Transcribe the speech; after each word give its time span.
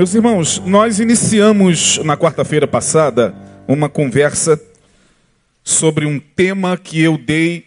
Meus 0.00 0.14
irmãos, 0.14 0.58
nós 0.60 0.98
iniciamos 0.98 1.98
na 1.98 2.16
quarta-feira 2.16 2.66
passada 2.66 3.34
uma 3.68 3.86
conversa 3.86 4.58
sobre 5.62 6.06
um 6.06 6.18
tema 6.18 6.78
que 6.78 7.02
eu 7.02 7.18
dei 7.18 7.66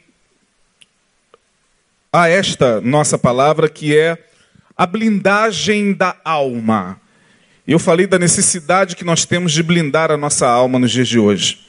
a 2.12 2.28
esta 2.28 2.82
nossa 2.82 3.20
palavra, 3.20 3.70
que 3.70 3.96
é 3.96 4.18
a 4.76 4.88
blindagem 4.88 5.94
da 5.94 6.18
alma. 6.26 7.00
Eu 7.68 7.78
falei 7.78 8.08
da 8.08 8.18
necessidade 8.18 8.96
que 8.96 9.06
nós 9.06 9.26
temos 9.26 9.52
de 9.52 9.62
blindar 9.62 10.10
a 10.10 10.18
nossa 10.18 10.48
alma 10.48 10.80
nos 10.80 10.90
dias 10.90 11.08
de 11.08 11.20
hoje. 11.20 11.60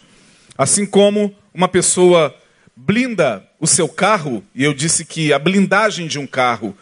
Assim 0.57 0.87
como 0.87 1.37
uma 1.53 1.69
pessoa 1.69 2.35
blinda 2.75 3.47
o 3.61 3.67
seu 3.67 3.87
carro, 3.87 4.43
e 4.55 4.65
eu 4.65 4.73
disse 4.73 5.05
que 5.05 5.31
a 5.31 5.39
blindagem 5.39 6.07
de 6.07 6.19
um 6.19 6.27
carro 6.27 6.75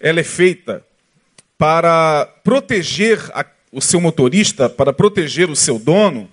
ela 0.00 0.18
é 0.18 0.24
feita 0.24 0.84
para 1.62 2.26
proteger 2.42 3.20
a, 3.32 3.46
o 3.70 3.80
seu 3.80 4.00
motorista, 4.00 4.68
para 4.68 4.92
proteger 4.92 5.48
o 5.48 5.54
seu 5.54 5.78
dono, 5.78 6.28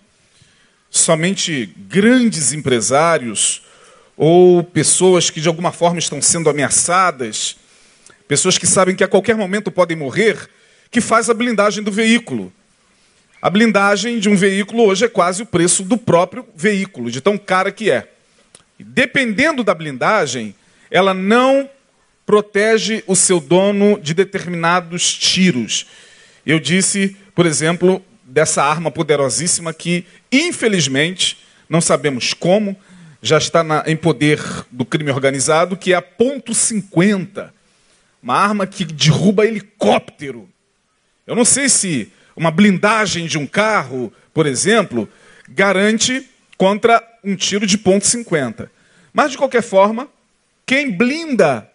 somente 0.90 1.72
grandes 1.88 2.52
empresários 2.52 3.62
ou 4.18 4.64
pessoas 4.64 5.30
que 5.30 5.40
de 5.40 5.48
alguma 5.48 5.72
forma 5.72 6.00
estão 6.00 6.20
sendo 6.20 6.50
ameaçadas, 6.50 7.58
pessoas 8.28 8.58
que 8.58 8.66
sabem 8.66 8.96
que 8.96 9.04
a 9.04 9.08
qualquer 9.08 9.36
momento 9.36 9.70
podem 9.70 9.96
morrer, 9.96 10.50
que 10.90 11.00
faz 11.00 11.30
a 11.30 11.34
blindagem 11.36 11.84
do 11.84 11.92
veículo. 11.92 12.52
A 13.40 13.52
blindagem 13.52 14.18
de 14.18 14.30
um 14.30 14.36
veículo 14.36 14.86
hoje 14.86 15.06
é 15.06 15.08
quase 15.08 15.44
o 15.44 15.46
preço 15.46 15.84
do 15.84 15.96
próprio 15.96 16.44
veículo, 16.56 17.12
de 17.12 17.22
tão 17.22 17.38
cara 17.38 17.72
que 17.72 17.92
é. 17.92 18.12
Dependendo 18.80 19.64
da 19.64 19.76
blindagem, 19.76 20.56
ela 20.90 21.14
não 21.14 21.70
protege 22.30 23.04
o 23.08 23.16
seu 23.16 23.40
dono 23.40 24.00
de 24.00 24.14
determinados 24.14 25.18
tiros. 25.18 25.88
Eu 26.46 26.60
disse, 26.60 27.18
por 27.34 27.48
exemplo, 27.48 28.06
dessa 28.24 28.64
arma 28.64 28.92
poderosíssima 28.92 29.73
que, 29.73 30.06
infelizmente, 30.31 31.40
não 31.68 31.81
sabemos 31.81 32.36
como, 32.36 32.78
já 33.20 33.40
está 33.40 33.64
na, 33.64 33.84
em 33.88 33.95
poder 33.98 34.40
do 34.70 34.86
crime 34.86 35.09
organizado, 35.09 35.76
que 35.76 35.92
é 35.92 35.95
a 35.95 36.03
ponto 36.03 36.52
.50. 36.52 37.50
Uma 38.22 38.36
arma 38.36 38.68
que 38.68 38.86
derruba 38.86 39.48
helicóptero. 39.48 40.48
Eu 41.25 41.36
não 41.36 41.44
sei 41.44 41.68
se 41.68 42.14
uma 42.36 42.52
blindagem 42.52 43.25
de 43.25 43.40
um 43.40 43.48
carro, 43.48 44.14
por 44.36 44.46
exemplo, 44.46 45.09
garante 45.50 46.30
contra 46.58 47.03
um 47.23 47.36
tiro 47.36 47.66
de 47.66 47.80
ponto 47.80 48.06
.50. 48.06 48.70
Mas, 49.12 49.31
de 49.31 49.38
qualquer 49.40 49.64
forma, 49.64 50.08
quem 50.64 50.92
blinda 50.92 51.68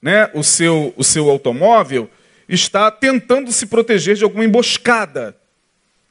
né, 0.00 0.30
o, 0.34 0.42
seu, 0.42 0.92
o 0.96 1.04
seu 1.04 1.30
automóvel, 1.30 2.10
está 2.48 2.90
tentando 2.90 3.50
se 3.52 3.66
proteger 3.66 4.16
de 4.16 4.24
alguma 4.24 4.44
emboscada. 4.44 5.36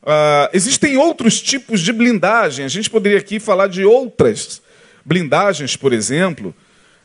Uh, 0.01 0.49
existem 0.53 0.97
outros 0.97 1.41
tipos 1.41 1.81
de 1.81 1.91
blindagem. 1.91 2.65
A 2.65 2.69
gente 2.69 2.89
poderia 2.89 3.19
aqui 3.19 3.39
falar 3.39 3.67
de 3.67 3.83
outras 3.83 4.61
blindagens, 5.03 5.75
por 5.75 5.93
exemplo. 5.93 6.53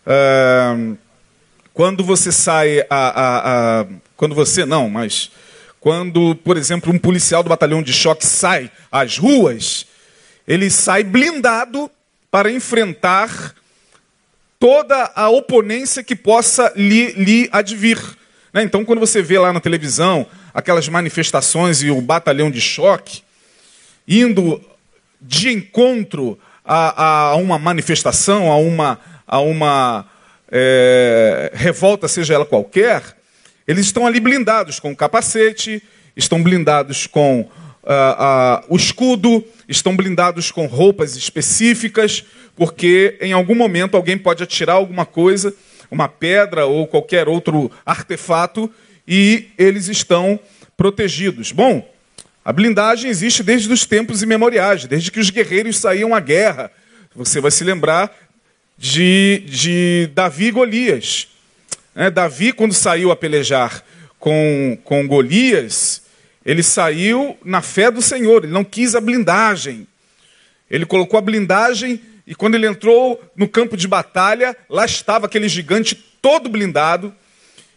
Uh, 0.07 0.97
quando 1.73 2.03
você 2.03 2.33
sai 2.33 2.81
a, 2.81 2.87
a, 2.91 3.81
a, 3.81 3.87
quando 4.17 4.35
você 4.35 4.67
não, 4.67 4.91
mas 4.91 5.31
quando, 5.79 6.35
por 6.37 6.57
exemplo, 6.59 6.93
um 6.93 6.99
policial 6.99 7.43
do 7.43 7.49
batalhão 7.49 7.83
de 7.83 7.93
choque 7.93 8.27
sai 8.27 8.71
às 8.93 9.17
ruas, 9.17 9.87
ele 10.47 10.69
sai 10.69 11.03
blindado 11.03 11.91
para 12.31 12.51
enfrentar 12.51 13.55
toda 14.61 15.11
a 15.17 15.31
oponência 15.31 16.05
que 16.05 16.15
possa 16.15 16.71
lhe, 16.77 17.13
lhe 17.13 17.49
advir. 17.51 17.99
Né? 18.53 18.63
Então, 18.63 18.85
quando 18.85 19.01
você 19.01 19.23
vê 19.23 19.39
lá 19.39 19.53
na 19.53 19.61
televisão 19.61 20.27
aquelas 20.53 20.87
manifestações 20.89 21.83
e 21.83 21.91
o 21.91 22.01
batalhão 22.01 22.51
de 22.51 22.61
choque 22.61 23.23
indo 24.07 24.61
de 25.21 25.51
encontro 25.51 26.39
a, 26.65 27.31
a 27.31 27.37
uma 27.37 27.59
manifestação, 27.59 28.51
a 28.51 28.57
uma, 28.57 29.01
a 29.27 29.41
uma 29.41 30.07
é, 30.51 31.53
revolta, 31.55 32.07
seja 32.09 32.35
ela 32.35 32.45
qualquer, 32.45 33.03
eles 33.67 33.87
estão 33.87 34.07
ali 34.07 34.21
blindados 34.21 34.79
com 34.79 34.91
o 34.91 34.97
capacete, 34.97 35.83
estão 36.17 36.43
blindados 36.43 37.07
com 37.07 37.49
uh, 37.83 38.65
uh, 38.65 38.67
o 38.69 38.77
escudo, 38.77 39.45
estão 39.69 39.97
blindados 39.97 40.51
com 40.51 40.67
roupas 40.67 41.17
específicas, 41.17 42.25
porque 42.57 43.17
em 43.21 43.33
algum 43.33 43.55
momento 43.55 43.97
alguém 43.97 44.19
pode 44.19 44.43
atirar 44.43 44.77
alguma 44.77 45.07
coisa, 45.07 45.55
uma 45.91 46.09
pedra 46.09 46.67
ou 46.67 46.87
qualquer 46.87 47.29
outro 47.29 47.71
artefato, 47.85 48.71
e 49.07 49.49
eles 49.59 49.89
estão 49.89 50.39
protegidos. 50.77 51.53
Bom, 51.53 51.89
a 52.45 52.53
blindagem 52.53 53.11
existe 53.11 53.43
desde 53.43 53.73
os 53.73 53.85
tempos 53.85 54.23
imemoriais, 54.23 54.87
desde 54.87 55.11
que 55.11 55.21
os 55.21 55.31
guerreiros 55.31 55.79
saíam 55.79 56.15
à 56.15 56.21
guerra. 56.21 56.71
Você 57.15 57.41
vai 57.41 57.51
se 57.51 57.65
lembrar 57.65 58.17
de, 58.79 59.43
de 59.47 60.11
Davi 60.15 60.47
e 60.47 60.51
Golias. 60.51 61.29
É, 61.95 62.11
Davi, 62.11 62.53
quando 62.53 62.73
saiu 62.73 63.11
a 63.11 63.17
pelejar 63.17 63.85
com, 64.19 64.79
com 64.85 65.07
Golias, 65.07 66.03
ele 66.51 66.65
saiu 66.65 67.39
na 67.45 67.63
fé 67.63 67.93
do 67.93 68.03
Senhor, 68.03 68.43
ele 68.43 68.53
não 68.53 68.65
quis 68.65 68.97
a 68.97 69.01
blindagem. 69.01 69.87
Ele 70.69 70.85
colocou 70.85 71.17
a 71.17 71.21
blindagem 71.21 72.01
e 72.27 72.35
quando 72.35 72.57
ele 72.57 72.67
entrou 72.67 73.23
no 73.37 73.47
campo 73.47 73.77
de 73.77 73.87
batalha, 73.87 74.57
lá 74.69 74.85
estava 74.85 75.27
aquele 75.27 75.49
gigante 75.49 75.95
todo 75.95 76.49
blindado 76.49 77.15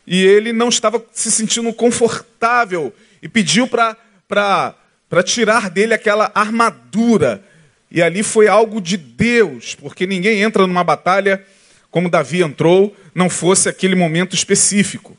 e 0.08 0.24
ele 0.26 0.52
não 0.52 0.70
estava 0.70 1.06
se 1.12 1.32
sentindo 1.32 1.72
confortável 1.72 2.92
e 3.22 3.30
pediu 3.30 3.68
para 3.68 3.96
tirar 5.24 5.70
dele 5.70 5.94
aquela 5.94 6.32
armadura. 6.34 7.44
E 7.92 8.02
ali 8.02 8.24
foi 8.24 8.48
algo 8.48 8.82
de 8.82 8.98
Deus, 8.98 9.76
porque 9.76 10.08
ninguém 10.08 10.42
entra 10.42 10.66
numa 10.66 10.84
batalha 10.84 11.46
como 11.92 12.10
Davi 12.10 12.42
entrou, 12.42 12.96
não 13.14 13.30
fosse 13.30 13.70
aquele 13.70 13.94
momento 13.94 14.34
específico. 14.34 15.16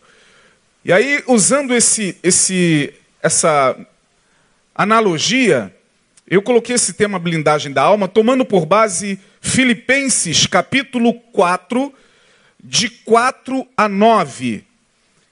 E 0.84 0.92
aí, 0.92 1.22
usando 1.28 1.72
esse, 1.72 2.16
esse, 2.20 2.92
essa 3.24 3.74
analogia, 4.74 5.74
eu 6.28 6.42
coloquei 6.42 6.74
esse 6.74 6.92
tema 6.92 7.18
blindagem 7.18 7.72
da 7.72 7.80
alma 7.80 8.06
tomando 8.06 8.44
por 8.44 8.66
base 8.66 9.18
Filipenses 9.40 10.46
capítulo 10.46 11.14
4, 11.32 11.90
de 12.62 12.90
4 12.90 13.66
a 13.74 13.88
9. 13.88 14.62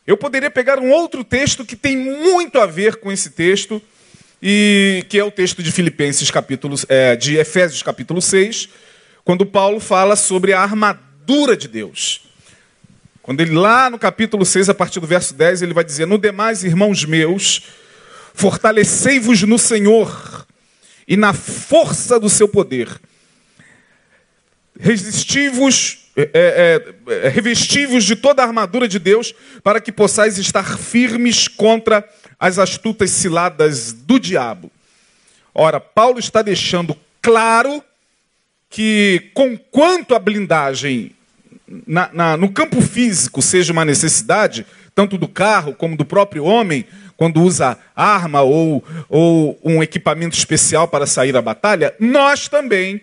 Eu 0.06 0.16
poderia 0.16 0.50
pegar 0.50 0.78
um 0.78 0.90
outro 0.90 1.22
texto 1.22 1.66
que 1.66 1.76
tem 1.76 1.94
muito 1.94 2.58
a 2.58 2.64
ver 2.64 2.96
com 2.96 3.12
esse 3.12 3.30
texto, 3.30 3.80
e 4.42 5.04
que 5.10 5.18
é 5.18 5.24
o 5.24 5.30
texto 5.30 5.62
de 5.62 5.70
Filipenses 5.70 6.30
capítulo, 6.30 6.74
é, 6.88 7.14
de 7.14 7.36
Efésios 7.36 7.82
capítulo 7.82 8.22
6, 8.22 8.70
quando 9.22 9.44
Paulo 9.44 9.78
fala 9.78 10.16
sobre 10.16 10.54
a 10.54 10.62
armadura 10.62 11.54
de 11.54 11.68
Deus. 11.68 12.22
Quando 13.22 13.40
ele 13.40 13.52
lá 13.52 13.88
no 13.88 13.98
capítulo 13.98 14.44
6, 14.44 14.68
a 14.68 14.74
partir 14.74 14.98
do 14.98 15.06
verso 15.06 15.34
10, 15.34 15.62
ele 15.62 15.74
vai 15.74 15.84
dizer: 15.84 16.06
No 16.06 16.18
demais, 16.18 16.64
irmãos 16.64 17.04
meus, 17.04 17.62
fortalecei-vos 18.34 19.42
no 19.42 19.58
Senhor 19.58 20.46
e 21.06 21.16
na 21.16 21.32
força 21.32 22.18
do 22.18 22.28
seu 22.28 22.48
poder. 22.48 22.88
Resistivos, 24.78 26.10
é, 26.16 26.30
é, 26.32 27.14
é, 27.24 27.28
revestivos 27.28 28.04
de 28.04 28.16
toda 28.16 28.42
a 28.42 28.46
armadura 28.46 28.88
de 28.88 28.98
Deus, 28.98 29.34
para 29.62 29.80
que 29.80 29.92
possais 29.92 30.38
estar 30.38 30.78
firmes 30.78 31.48
contra 31.48 32.08
as 32.38 32.58
astutas 32.58 33.10
ciladas 33.10 33.92
do 33.92 34.18
diabo. 34.18 34.70
Ora, 35.54 35.78
Paulo 35.78 36.18
está 36.18 36.42
deixando 36.42 36.96
claro 37.20 37.82
que, 38.70 39.30
conquanto 39.34 40.14
a 40.14 40.18
blindagem 40.18 41.14
na, 41.86 42.10
na, 42.12 42.36
no 42.36 42.50
campo 42.50 42.80
físico 42.80 43.40
seja 43.40 43.72
uma 43.72 43.84
necessidade, 43.84 44.66
tanto 44.94 45.16
do 45.16 45.28
carro 45.28 45.74
como 45.74 45.96
do 45.96 46.04
próprio 46.04 46.44
homem, 46.44 46.84
quando 47.16 47.42
usa 47.42 47.78
arma 47.94 48.42
ou, 48.42 48.84
ou 49.08 49.58
um 49.64 49.82
equipamento 49.82 50.36
especial 50.36 50.88
para 50.88 51.06
sair 51.06 51.36
à 51.36 51.42
batalha, 51.42 51.94
nós 51.98 52.48
também 52.48 53.00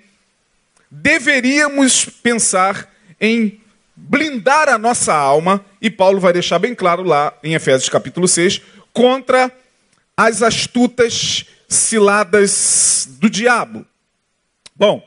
deveríamos 0.90 2.06
pensar 2.06 2.90
em 3.20 3.60
blindar 3.96 4.70
a 4.70 4.78
nossa 4.78 5.14
alma, 5.14 5.64
e 5.82 5.90
Paulo 5.90 6.20
vai 6.20 6.34
deixar 6.34 6.58
bem 6.58 6.74
claro 6.74 7.04
lá 7.04 7.34
em 7.44 7.54
Efésios 7.54 7.90
capítulo 7.90 8.28
6, 8.28 8.62
contra 8.94 9.52
as 10.16 10.42
astutas 10.42 11.46
ciladas 11.68 13.08
do 13.20 13.30
diabo. 13.30 13.86
Bom, 14.76 15.06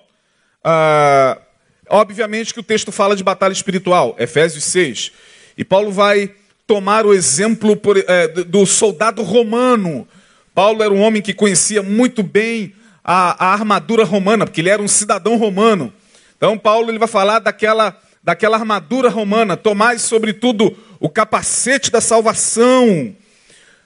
uh, 0.64 1.40
obviamente 1.88 2.52
que 2.52 2.60
o 2.60 2.62
texto 2.62 2.92
fala 2.92 3.16
de 3.16 3.24
batalha 3.24 3.52
espiritual, 3.52 4.14
Efésios 4.18 4.64
6, 4.64 5.12
e 5.56 5.64
Paulo 5.64 5.90
vai 5.90 6.34
tomar 6.72 7.04
o 7.04 7.12
exemplo 7.12 7.76
por, 7.76 7.98
é, 7.98 8.28
do 8.28 8.64
soldado 8.64 9.22
romano. 9.22 10.08
Paulo 10.54 10.82
era 10.82 10.90
um 10.90 11.02
homem 11.02 11.20
que 11.20 11.34
conhecia 11.34 11.82
muito 11.82 12.22
bem 12.22 12.74
a, 13.04 13.48
a, 13.48 13.52
armadura 13.52 14.04
romana, 14.04 14.46
porque 14.46 14.62
ele 14.62 14.70
era 14.70 14.80
um 14.80 14.88
cidadão 14.88 15.36
romano. 15.36 15.92
Então, 16.34 16.56
Paulo 16.56 16.90
ele 16.90 16.98
vai 16.98 17.08
falar 17.08 17.40
daquela, 17.40 17.94
daquela 18.24 18.56
armadura 18.56 19.10
romana. 19.10 19.54
Tomai, 19.54 19.98
sobretudo, 19.98 20.74
o 20.98 21.10
capacete 21.10 21.90
da 21.90 22.00
salvação. 22.00 23.14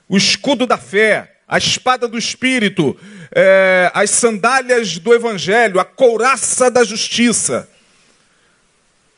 o 0.08 0.16
escudo 0.16 0.64
da 0.64 0.78
fé, 0.78 1.38
a 1.48 1.58
espada 1.58 2.06
do 2.06 2.16
espírito, 2.16 2.96
é, 3.34 3.90
as 3.94 4.10
sandálias 4.10 4.96
do 4.98 5.12
evangelho, 5.12 5.80
a 5.80 5.84
couraça 5.84 6.70
da 6.70 6.84
justiça. 6.84 7.68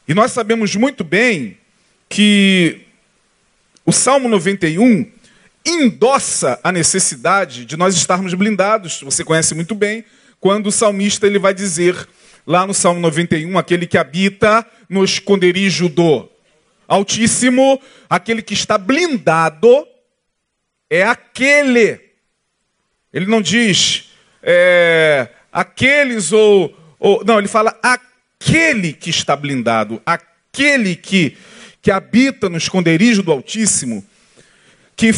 E 0.08 0.14
nós 0.14 0.32
sabemos 0.32 0.74
muito 0.74 1.04
bem 1.04 1.58
que 2.08 2.88
o 3.88 3.93
Salmo 3.93 4.29
91 4.29 5.11
endossa 5.64 6.61
a 6.62 6.70
necessidade 6.70 7.64
de 7.64 7.75
nós 7.75 7.94
estarmos 7.94 8.35
blindados. 8.35 9.00
Você 9.00 9.25
conhece 9.25 9.55
muito 9.55 9.75
bem 9.75 10.05
quando 10.38 10.67
o 10.67 10.70
salmista 10.70 11.26
ele 11.26 11.38
vai 11.38 11.55
dizer 11.55 12.06
lá 12.46 12.67
no 12.67 12.75
Salmo 12.75 13.00
91, 13.00 13.56
aquele 13.56 13.87
que 13.87 13.96
habita 13.96 14.67
no 14.90 15.02
esconderijo 15.02 15.88
do 15.88 16.29
Altíssimo, 16.87 17.81
aquele 18.11 18.43
que 18.43 18.52
está 18.52 18.76
blindado 18.76 19.88
é 20.90 21.02
aquele. 21.02 21.99
Ele 23.11 23.25
não 23.25 23.40
diz 23.40 24.11
é, 24.43 25.31
aqueles 25.50 26.31
ou, 26.31 26.76
ou. 26.99 27.25
Não, 27.25 27.38
ele 27.38 27.49
fala 27.49 27.75
aquele 27.82 28.93
que 28.93 29.08
está 29.08 29.35
blindado, 29.35 30.02
aquele 30.05 30.94
que, 30.94 31.38
que 31.80 31.90
habita 31.90 32.48
no 32.48 32.56
esconderijo 32.56 33.22
do 33.22 33.32
Altíssimo, 33.32 34.04
que 34.96 35.12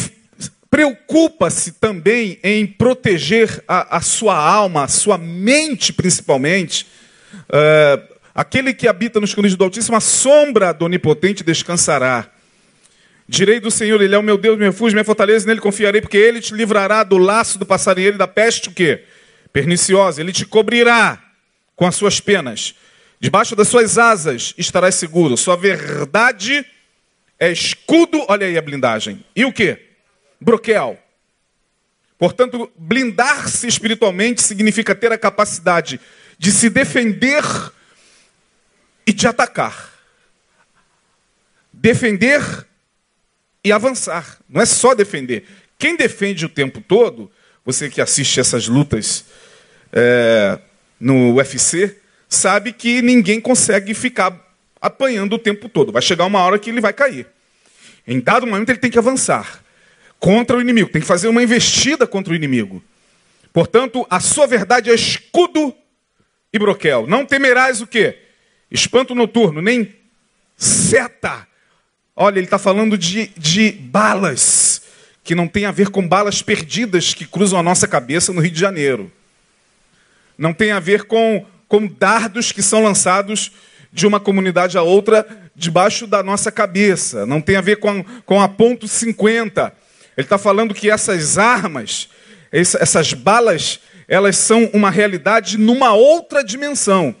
preocupa-se 0.69 1.73
também 1.73 2.39
em 2.41 2.65
proteger 2.65 3.63
a, 3.67 3.97
a, 3.97 4.01
sua 4.01 4.37
alma, 4.37 4.85
a 4.85 4.87
sua 4.87 5.17
mente 5.17 5.91
principalmente. 5.91 6.87
É, 7.51 8.01
aquele 8.33 8.73
que 8.73 8.87
habita 8.87 9.19
no 9.19 9.25
esconderijo 9.25 9.57
do 9.57 9.65
Altíssimo, 9.65 9.97
a 9.97 9.99
sombra 9.99 10.71
do 10.71 10.85
Onipotente 10.85 11.43
descansará. 11.43 12.29
Direi 13.27 13.59
do 13.59 13.71
Senhor, 13.71 14.01
Ele 14.01 14.15
é 14.15 14.17
o 14.17 14.23
meu 14.23 14.37
Deus, 14.37 14.57
meu 14.57 14.71
refúgio, 14.71 14.95
minha 14.95 15.05
fortaleza, 15.05 15.47
nele 15.47 15.59
confiarei, 15.59 16.01
porque 16.01 16.17
Ele 16.17 16.41
te 16.41 16.53
livrará 16.53 17.03
do 17.03 17.17
laço 17.17 17.57
do 17.57 17.65
passarinheiro 17.65 18.15
e 18.15 18.17
da 18.17 18.27
peste, 18.27 18.69
o 18.69 18.71
quê? 18.71 19.03
Perniciosa. 19.53 20.21
Ele 20.21 20.31
te 20.31 20.45
cobrirá 20.45 21.21
com 21.75 21.85
as 21.85 21.95
suas 21.95 22.19
penas. 22.19 22.75
Debaixo 23.21 23.55
das 23.55 23.67
suas 23.67 23.99
asas 23.99 24.55
estarás 24.57 24.95
seguro. 24.95 25.37
Sua 25.37 25.55
verdade 25.55 26.65
é 27.39 27.51
escudo, 27.51 28.25
olha 28.27 28.47
aí 28.47 28.57
a 28.57 28.61
blindagem. 28.63 29.23
E 29.35 29.45
o 29.45 29.53
quê? 29.53 29.79
Broquel. 30.39 30.97
Portanto, 32.17 32.71
blindar-se 32.75 33.67
espiritualmente 33.67 34.41
significa 34.41 34.95
ter 34.95 35.11
a 35.11 35.19
capacidade 35.19 36.01
de 36.39 36.51
se 36.51 36.67
defender 36.67 37.43
e 39.05 39.13
de 39.13 39.27
atacar. 39.27 39.93
Defender 41.71 42.41
e 43.63 43.71
avançar. 43.71 44.39
Não 44.49 44.61
é 44.61 44.65
só 44.65 44.95
defender. 44.95 45.45
Quem 45.77 45.95
defende 45.95 46.43
o 46.43 46.49
tempo 46.49 46.81
todo, 46.81 47.31
você 47.63 47.87
que 47.87 48.01
assiste 48.01 48.39
essas 48.39 48.67
lutas 48.67 49.25
é, 49.93 50.57
no 50.99 51.35
UFC, 51.35 52.00
sabe 52.31 52.73
que 52.73 53.01
ninguém 53.01 53.39
consegue 53.39 53.93
ficar 53.93 54.35
apanhando 54.81 55.33
o 55.33 55.39
tempo 55.39 55.69
todo. 55.69 55.91
Vai 55.91 56.01
chegar 56.01 56.25
uma 56.25 56.39
hora 56.39 56.57
que 56.57 56.69
ele 56.69 56.81
vai 56.81 56.93
cair. 56.93 57.27
Em 58.07 58.19
dado 58.19 58.47
momento, 58.47 58.69
ele 58.69 58.79
tem 58.79 58.89
que 58.89 58.97
avançar 58.97 59.63
contra 60.19 60.57
o 60.57 60.61
inimigo, 60.61 60.89
tem 60.89 61.01
que 61.01 61.07
fazer 61.07 61.27
uma 61.27 61.43
investida 61.43 62.07
contra 62.07 62.33
o 62.33 62.35
inimigo. 62.35 62.83
Portanto, 63.53 64.07
a 64.09 64.19
sua 64.19 64.47
verdade 64.47 64.89
é 64.89 64.95
escudo 64.95 65.75
e 66.51 66.57
broquel. 66.57 67.05
Não 67.05 67.25
temerás 67.25 67.81
o 67.81 67.87
quê? 67.87 68.17
Espanto 68.71 69.13
noturno, 69.13 69.61
nem 69.61 69.93
seta 70.57 71.47
Olha, 72.15 72.37
ele 72.37 72.45
está 72.45 72.59
falando 72.59 72.97
de, 72.97 73.31
de 73.37 73.71
balas, 73.71 74.83
que 75.23 75.33
não 75.33 75.47
tem 75.47 75.65
a 75.65 75.71
ver 75.71 75.89
com 75.89 76.07
balas 76.07 76.41
perdidas 76.41 77.13
que 77.13 77.25
cruzam 77.25 77.57
a 77.57 77.63
nossa 77.63 77.87
cabeça 77.87 78.33
no 78.33 78.41
Rio 78.41 78.51
de 78.51 78.59
Janeiro. 78.59 79.11
Não 80.37 80.53
tem 80.53 80.71
a 80.71 80.79
ver 80.79 81.05
com, 81.05 81.45
com 81.71 81.87
dardos 81.87 82.51
que 82.51 82.61
são 82.61 82.83
lançados 82.83 83.49
de 83.93 84.05
uma 84.05 84.19
comunidade 84.19 84.77
a 84.77 84.81
outra 84.81 85.25
debaixo 85.55 86.05
da 86.05 86.21
nossa 86.21 86.51
cabeça. 86.51 87.25
Não 87.25 87.39
tem 87.39 87.55
a 87.55 87.61
ver 87.61 87.77
com, 87.77 88.03
com 88.25 88.41
a 88.41 88.49
ponto 88.49 88.89
50. 88.89 89.73
Ele 90.17 90.25
está 90.25 90.37
falando 90.37 90.73
que 90.73 90.91
essas 90.91 91.37
armas, 91.37 92.09
essas 92.51 93.13
balas, 93.13 93.79
elas 94.05 94.35
são 94.35 94.69
uma 94.73 94.89
realidade 94.89 95.57
numa 95.57 95.93
outra 95.93 96.43
dimensão. 96.43 97.15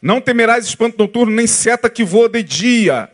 Não 0.00 0.22
temerás 0.22 0.64
espanto 0.64 0.96
noturno, 0.96 1.36
nem 1.36 1.46
seta 1.46 1.90
que 1.90 2.02
voa 2.02 2.30
de 2.30 2.42
dia, 2.42 3.10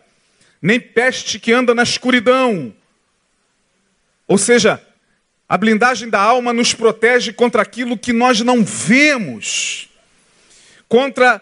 nem 0.61 0.79
peste 0.79 1.39
que 1.41 1.51
anda 1.51 1.75
na 1.75 1.83
escuridão. 1.83 2.73
Ou 4.25 4.37
seja, 4.37 4.81
a 5.49 5.57
blindagem 5.57 6.09
da 6.09 6.21
alma 6.21 6.53
nos 6.53 6.73
protege 6.73 7.33
contra 7.33 7.61
aquilo 7.61 7.97
que 7.97 8.13
nós 8.13 8.39
não 8.39 8.63
vemos, 8.63 9.89
contra 10.93 11.41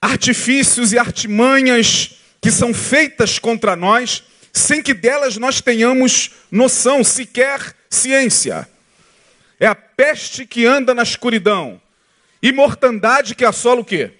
artifícios 0.00 0.90
e 0.94 0.98
artimanhas 0.98 2.12
que 2.40 2.50
são 2.50 2.72
feitas 2.72 3.38
contra 3.38 3.76
nós, 3.76 4.22
sem 4.54 4.82
que 4.82 4.94
delas 4.94 5.36
nós 5.36 5.60
tenhamos 5.60 6.30
noção, 6.50 7.04
sequer 7.04 7.76
ciência. 7.90 8.66
É 9.60 9.66
a 9.66 9.74
peste 9.74 10.46
que 10.46 10.64
anda 10.64 10.94
na 10.94 11.02
escuridão, 11.02 11.78
e 12.42 12.52
mortandade 12.52 13.34
que 13.34 13.44
assola 13.44 13.82
o 13.82 13.84
quê? 13.84 14.12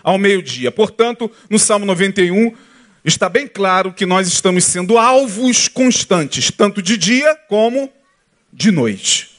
ao 0.00 0.16
meio-dia. 0.16 0.70
Portanto, 0.70 1.28
no 1.50 1.58
Salmo 1.58 1.84
91, 1.84 2.54
está 3.04 3.28
bem 3.28 3.48
claro 3.48 3.92
que 3.92 4.06
nós 4.06 4.28
estamos 4.28 4.64
sendo 4.66 4.98
alvos 4.98 5.66
constantes, 5.66 6.48
tanto 6.52 6.80
de 6.80 6.96
dia 6.96 7.34
como 7.48 7.92
de 8.52 8.70
noite. 8.70 9.30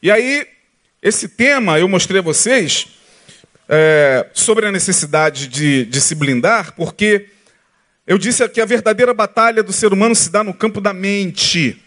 E 0.00 0.12
aí, 0.12 0.53
esse 1.04 1.28
tema 1.28 1.78
eu 1.78 1.86
mostrei 1.86 2.20
a 2.20 2.22
vocês 2.22 2.86
é, 3.68 4.26
sobre 4.32 4.64
a 4.64 4.72
necessidade 4.72 5.48
de, 5.48 5.84
de 5.84 6.00
se 6.00 6.14
blindar, 6.14 6.72
porque 6.74 7.26
eu 8.06 8.16
disse 8.16 8.48
que 8.48 8.58
a 8.58 8.64
verdadeira 8.64 9.12
batalha 9.12 9.62
do 9.62 9.70
ser 9.70 9.92
humano 9.92 10.14
se 10.14 10.30
dá 10.30 10.42
no 10.42 10.54
campo 10.54 10.80
da 10.80 10.94
mente. 10.94 11.78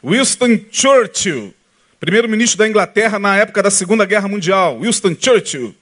Winston 0.00 0.60
Churchill, 0.70 1.52
primeiro-ministro 1.98 2.58
da 2.58 2.68
Inglaterra 2.68 3.18
na 3.18 3.36
época 3.36 3.64
da 3.64 3.70
Segunda 3.70 4.04
Guerra 4.04 4.28
Mundial, 4.28 4.78
Winston 4.78 5.16
Churchill, 5.20 5.74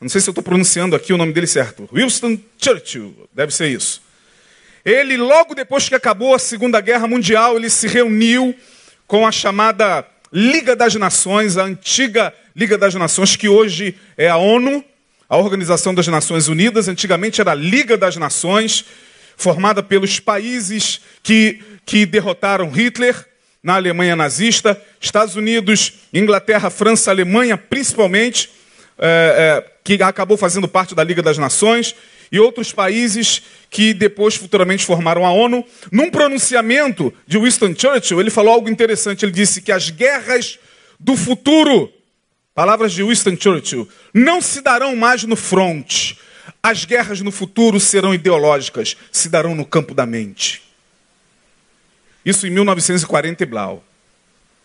não 0.00 0.08
sei 0.08 0.20
se 0.20 0.28
eu 0.28 0.32
estou 0.32 0.42
pronunciando 0.42 0.96
aqui 0.96 1.12
o 1.12 1.16
nome 1.16 1.32
dele 1.32 1.46
certo. 1.46 1.88
Winston 1.92 2.36
Churchill, 2.58 3.28
deve 3.32 3.54
ser 3.54 3.68
isso. 3.68 4.02
Ele, 4.84 5.16
logo 5.16 5.54
depois 5.54 5.88
que 5.88 5.94
acabou 5.94 6.34
a 6.34 6.38
Segunda 6.40 6.80
Guerra 6.80 7.06
Mundial, 7.06 7.56
ele 7.56 7.70
se 7.70 7.86
reuniu 7.86 8.52
com 9.06 9.24
a 9.24 9.30
chamada 9.30 10.04
Liga 10.32 10.74
das 10.74 10.94
Nações, 10.94 11.58
a 11.58 11.64
antiga 11.64 12.32
Liga 12.56 12.78
das 12.78 12.94
Nações, 12.94 13.36
que 13.36 13.48
hoje 13.48 13.94
é 14.16 14.28
a 14.28 14.36
ONU, 14.36 14.84
a 15.28 15.36
Organização 15.36 15.94
das 15.94 16.06
Nações 16.08 16.48
Unidas. 16.48 16.88
Antigamente 16.88 17.40
era 17.40 17.52
a 17.52 17.54
Liga 17.54 17.96
das 17.96 18.16
Nações, 18.16 18.84
formada 19.36 19.82
pelos 19.82 20.20
países 20.20 21.00
que, 21.22 21.60
que 21.84 22.06
derrotaram 22.06 22.70
Hitler 22.70 23.26
na 23.62 23.74
Alemanha 23.74 24.16
nazista, 24.16 24.80
Estados 25.00 25.36
Unidos, 25.36 25.94
Inglaterra, 26.12 26.70
França, 26.70 27.10
Alemanha, 27.10 27.56
principalmente 27.56 28.50
é, 28.98 29.64
é, 29.64 29.72
que 29.84 30.02
acabou 30.02 30.36
fazendo 30.36 30.66
parte 30.66 30.94
da 30.94 31.04
Liga 31.04 31.22
das 31.22 31.38
Nações, 31.38 31.94
e 32.32 32.40
outros 32.40 32.72
países 32.72 33.42
que 33.68 33.92
depois 33.92 34.34
futuramente 34.34 34.86
formaram 34.86 35.26
a 35.26 35.30
ONU. 35.30 35.62
Num 35.92 36.10
pronunciamento 36.10 37.12
de 37.26 37.38
Winston 37.38 37.74
Churchill, 37.76 38.18
ele 38.18 38.30
falou 38.30 38.54
algo 38.54 38.70
interessante. 38.70 39.26
Ele 39.26 39.32
disse 39.32 39.60
que 39.60 39.70
as 39.70 39.90
guerras 39.90 40.58
do 40.98 41.14
futuro, 41.14 41.92
palavras 42.54 42.92
de 42.92 43.02
Winston 43.02 43.36
Churchill, 43.38 43.86
não 44.14 44.40
se 44.40 44.62
darão 44.62 44.96
mais 44.96 45.24
no 45.24 45.36
front. 45.36 46.14
As 46.62 46.86
guerras 46.86 47.20
no 47.20 47.30
futuro 47.30 47.78
serão 47.78 48.14
ideológicas, 48.14 48.96
se 49.12 49.28
darão 49.28 49.54
no 49.54 49.66
campo 49.66 49.94
da 49.94 50.06
mente. 50.06 50.62
Isso 52.24 52.46
em 52.46 52.50
1940 52.50 53.42
e 53.42 53.46
Blau. 53.46 53.84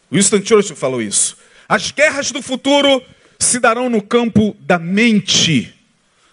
Winston 0.09 0.41
Churchill 0.43 0.75
falou 0.75 1.01
isso. 1.01 1.37
As 1.67 1.91
guerras 1.91 2.31
do 2.31 2.41
futuro 2.41 3.03
se 3.37 3.59
darão 3.59 3.89
no 3.89 4.01
campo 4.01 4.55
da 4.61 4.79
mente. 4.79 5.76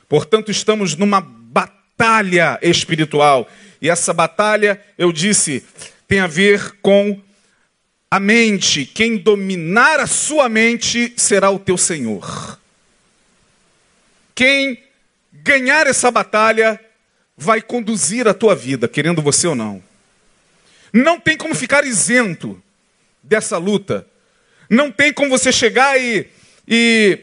Portanto, 0.09 0.51
estamos 0.51 0.97
numa 0.97 1.21
batalha 1.21 2.59
espiritual. 2.63 3.49
E 3.81 3.89
essa 3.89 4.13
batalha, 4.13 4.81
eu 4.97 5.13
disse, 5.13 5.65
tem 6.07 6.21
a 6.21 6.27
ver 6.27 6.77
com 6.81 7.21
a 8.11 8.21
mente. 8.21 8.87
Quem 8.87 9.17
dominar 9.17 10.01
a 10.01 10.07
sua 10.07 10.49
mente 10.49 11.13
será 11.17 11.51
o 11.51 11.59
teu 11.59 11.77
Senhor. 11.77 12.59
Quem 14.35 14.83
ganhar 15.33 15.87
essa 15.87 16.11
batalha 16.11 16.81
vai 17.37 17.61
conduzir 17.61 18.27
a 18.29 18.35
tua 18.35 18.55
vida, 18.55 18.89
querendo 18.89 19.21
você 19.21 19.47
ou 19.47 19.55
não. 19.55 19.83
Não 20.93 21.19
tem 21.19 21.37
como 21.37 21.55
ficar 21.55 21.85
isento 21.85 22.63
dessa 23.23 23.59
luta. 23.59 24.07
Não 24.71 24.91
tem 24.91 25.13
como 25.13 25.31
você 25.31 25.53
chegar 25.53 26.01
e 26.01 26.29
e 26.67 27.21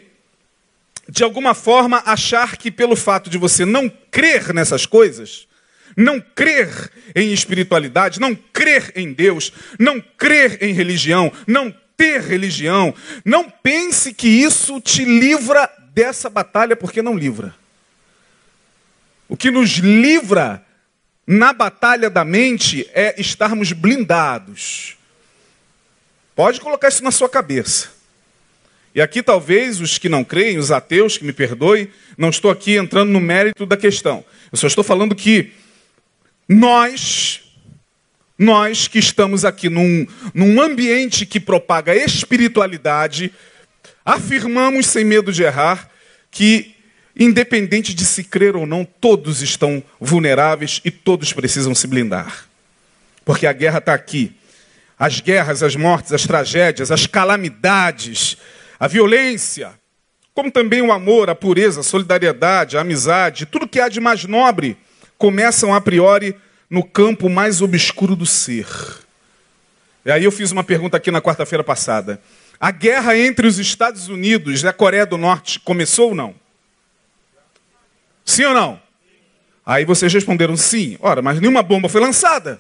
de 1.12 1.26
alguma 1.26 1.54
forma 1.54 2.02
achar 2.06 2.56
que 2.56 2.72
pelo 2.72 2.96
fato 2.96 3.30
de 3.30 3.38
você 3.38 3.66
não 3.66 3.90
crer 3.90 4.54
nessas 4.54 4.86
coisas, 4.86 5.46
não 5.96 6.22
crer 6.22 6.90
em 7.14 7.34
espiritualidade, 7.34 8.18
não 8.18 8.34
crer 8.34 8.94
em 8.96 9.12
Deus, 9.12 9.52
não 9.78 10.00
crer 10.00 10.64
em 10.64 10.72
religião, 10.72 11.30
não 11.46 11.70
ter 11.98 12.22
religião, 12.22 12.96
não 13.26 13.50
pense 13.50 14.14
que 14.14 14.30
isso 14.30 14.80
te 14.80 15.04
livra 15.04 15.70
dessa 15.94 16.30
batalha, 16.30 16.78
porque 16.78 17.02
não 17.02 17.18
livra. 17.18 17.54
O 19.28 19.36
que 19.36 19.52
nos 19.52 19.72
livra 19.72 20.66
na 21.28 21.52
batalha 21.52 22.10
da 22.10 22.24
mente 22.24 22.90
é 22.94 23.20
estarmos 23.20 23.74
blindados. 23.74 24.96
Pode 26.34 26.62
colocar 26.62 26.88
isso 26.88 27.04
na 27.04 27.12
sua 27.12 27.28
cabeça. 27.28 28.01
E 28.94 29.02
aqui 29.02 29.24
talvez 29.24 29.80
os 29.80 29.98
que 29.98 30.10
não 30.10 30.24
creem, 30.24 30.58
os 30.58 30.72
ateus, 30.72 31.18
que 31.18 31.24
me 31.24 31.32
perdoem, 31.32 31.88
não 32.18 32.30
estou 32.30 32.52
aqui 32.52 32.76
entrando 32.76 33.10
no 33.10 33.22
mérito 33.22 33.66
da 33.66 33.78
questão. 33.78 34.24
Eu 34.52 34.58
só 34.58 34.68
estou 34.68 34.84
falando 34.84 35.16
que 35.16 35.52
nós, 36.48 37.42
nós 38.38 38.90
que 38.90 39.00
estamos 39.00 39.46
aqui 39.46 39.70
num, 39.70 40.06
num 40.34 40.62
ambiente 40.62 41.26
que 41.26 41.40
propaga 41.40 41.96
espiritualidade, 41.96 43.32
afirmamos 44.04 44.88
sem 44.88 45.06
medo 45.06 45.32
de 45.32 45.44
errar 45.44 45.90
que, 46.30 46.76
independente 47.18 47.94
de 47.94 48.04
se 48.04 48.26
crer 48.26 48.58
ou 48.58 48.66
não, 48.66 48.84
todos 48.84 49.42
estão 49.42 49.82
vulneráveis 50.00 50.82
e 50.84 50.92
todos 50.92 51.32
precisam 51.32 51.74
se 51.74 51.88
blindar. 51.88 52.46
Porque 53.24 53.48
a 53.48 53.54
guerra 53.54 53.78
está 53.78 53.94
aqui. 53.94 54.36
As 55.00 55.22
guerras, 55.22 55.64
as 55.64 55.76
mortes, 55.76 56.12
as 56.12 56.24
tragédias, 56.24 56.92
as 56.92 57.08
calamidades, 57.08 58.38
a 58.82 58.88
violência, 58.88 59.80
como 60.34 60.50
também 60.50 60.82
o 60.82 60.92
amor, 60.92 61.30
a 61.30 61.36
pureza, 61.36 61.82
a 61.82 61.84
solidariedade, 61.84 62.76
a 62.76 62.82
amizade, 62.82 63.46
tudo 63.46 63.68
que 63.68 63.80
há 63.80 63.88
de 63.88 64.00
mais 64.00 64.26
nobre 64.26 64.76
começam 65.20 65.72
a 65.72 65.80
priori 65.80 66.36
no 66.68 66.84
campo 66.84 67.30
mais 67.30 67.62
obscuro 67.62 68.16
do 68.16 68.26
ser. 68.26 68.66
E 70.04 70.10
aí 70.10 70.24
eu 70.24 70.32
fiz 70.32 70.52
uma 70.52 70.64
pergunta 70.64 70.98
aqui 70.98 71.12
na 71.12 71.22
quarta-feira 71.22 71.64
passada. 71.64 72.20
A 72.60 72.72
guerra 72.72 73.16
entre 73.16 73.46
os 73.46 73.60
Estados 73.60 74.08
Unidos 74.08 74.64
e 74.64 74.68
a 74.68 74.74
Coreia 74.74 75.06
do 75.06 75.16
Norte 75.16 75.60
começou 75.60 76.10
ou 76.10 76.16
não? 76.16 76.34
Sim 78.26 78.46
ou 78.46 78.56
não? 78.56 78.82
Aí 79.64 79.86
vocês 79.86 80.12
responderam 80.12 80.58
sim. 80.58 80.98
Ora, 81.02 81.22
mas 81.22 81.40
nenhuma 81.40 81.62
bomba 81.62 81.88
foi 81.88 82.02
lançada. 82.02 82.60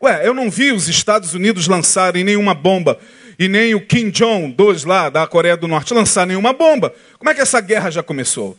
Ué, 0.00 0.24
eu 0.24 0.32
não 0.32 0.48
vi 0.48 0.70
os 0.70 0.86
Estados 0.86 1.34
Unidos 1.34 1.66
lançarem 1.66 2.22
nenhuma 2.22 2.54
bomba 2.54 3.00
e 3.38 3.48
nem 3.48 3.74
o 3.74 3.80
Kim 3.80 4.10
Jong-un, 4.10 4.54
lá 4.84 5.08
da 5.08 5.26
Coreia 5.26 5.56
do 5.56 5.68
Norte, 5.68 5.94
lançar 5.94 6.26
nenhuma 6.26 6.52
bomba. 6.52 6.92
Como 7.18 7.30
é 7.30 7.34
que 7.34 7.40
essa 7.40 7.60
guerra 7.60 7.90
já 7.90 8.02
começou? 8.02 8.58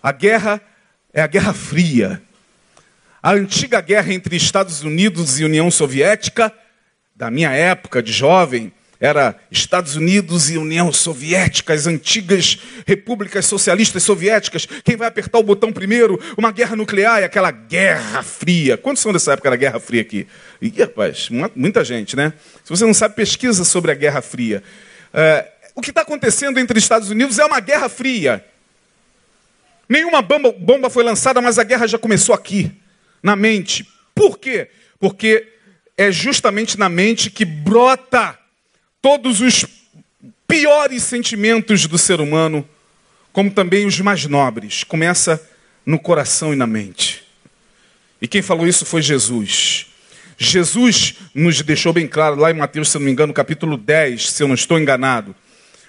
A 0.00 0.12
guerra 0.12 0.60
é 1.12 1.20
a 1.20 1.26
Guerra 1.26 1.52
Fria. 1.52 2.22
A 3.20 3.32
antiga 3.32 3.80
guerra 3.80 4.12
entre 4.12 4.36
Estados 4.36 4.82
Unidos 4.82 5.40
e 5.40 5.44
União 5.44 5.68
Soviética, 5.70 6.52
da 7.16 7.30
minha 7.30 7.50
época 7.50 8.00
de 8.00 8.12
jovem, 8.12 8.72
era 9.00 9.36
Estados 9.50 9.96
Unidos 9.96 10.50
e 10.50 10.56
União 10.56 10.92
Soviética, 10.92 11.74
as 11.74 11.86
antigas 11.86 12.58
repúblicas 12.86 13.44
socialistas 13.44 14.02
soviéticas. 14.02 14.66
Quem 14.84 14.96
vai 14.96 15.08
apertar 15.08 15.38
o 15.38 15.42
botão 15.42 15.72
primeiro? 15.72 16.18
Uma 16.36 16.50
guerra 16.50 16.76
nuclear 16.76 17.20
e 17.20 17.24
aquela 17.24 17.50
Guerra 17.50 18.22
Fria. 18.22 18.76
Quantos 18.76 19.02
são 19.02 19.12
dessa 19.12 19.32
época 19.32 19.50
da 19.50 19.56
Guerra 19.56 19.78
Fria 19.78 20.00
aqui? 20.00 20.26
Ih, 20.60 20.72
rapaz, 20.78 21.28
muita 21.54 21.84
gente, 21.84 22.16
né? 22.16 22.32
Se 22.64 22.70
você 22.70 22.84
não 22.84 22.94
sabe, 22.94 23.14
pesquisa 23.14 23.64
sobre 23.64 23.92
a 23.92 23.94
Guerra 23.94 24.22
Fria. 24.22 24.62
É, 25.12 25.46
o 25.74 25.82
que 25.82 25.90
está 25.90 26.00
acontecendo 26.00 26.58
entre 26.58 26.78
Estados 26.78 27.10
Unidos 27.10 27.38
é 27.38 27.44
uma 27.44 27.60
Guerra 27.60 27.88
Fria. 27.88 28.44
Nenhuma 29.88 30.22
bomba, 30.22 30.52
bomba 30.52 30.90
foi 30.90 31.04
lançada, 31.04 31.40
mas 31.40 31.58
a 31.58 31.64
guerra 31.64 31.86
já 31.86 31.98
começou 31.98 32.34
aqui, 32.34 32.72
na 33.22 33.36
mente. 33.36 33.86
Por 34.14 34.38
quê? 34.38 34.68
Porque 34.98 35.46
é 35.96 36.10
justamente 36.10 36.78
na 36.78 36.88
mente 36.88 37.30
que 37.30 37.44
brota 37.44 38.36
todos 39.06 39.40
os 39.40 39.64
piores 40.48 41.04
sentimentos 41.04 41.86
do 41.86 41.96
ser 41.96 42.20
humano, 42.20 42.68
como 43.32 43.52
também 43.52 43.86
os 43.86 44.00
mais 44.00 44.26
nobres. 44.26 44.82
Começa 44.82 45.40
no 45.86 45.96
coração 45.96 46.52
e 46.52 46.56
na 46.56 46.66
mente. 46.66 47.22
E 48.20 48.26
quem 48.26 48.42
falou 48.42 48.66
isso 48.66 48.84
foi 48.84 49.00
Jesus. 49.00 49.86
Jesus 50.36 51.14
nos 51.32 51.62
deixou 51.62 51.92
bem 51.92 52.08
claro 52.08 52.34
lá 52.34 52.50
em 52.50 52.54
Mateus, 52.54 52.88
se 52.88 52.98
não 52.98 53.04
me 53.04 53.12
engano, 53.12 53.32
capítulo 53.32 53.76
10, 53.76 54.28
se 54.28 54.42
eu 54.42 54.48
não 54.48 54.56
estou 54.56 54.76
enganado, 54.76 55.36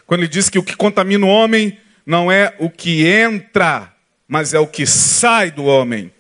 quando 0.06 0.22
ele 0.22 0.30
disse 0.30 0.52
que 0.52 0.60
o 0.60 0.64
que 0.64 0.76
contamina 0.76 1.26
o 1.26 1.30
homem 1.30 1.76
não 2.06 2.32
é 2.32 2.54
o 2.60 2.70
que 2.70 3.04
entra, 3.04 3.92
mas 4.28 4.54
é 4.54 4.60
o 4.60 4.68
que 4.68 4.86
sai 4.86 5.50
do 5.50 5.66
homem. 5.66 6.12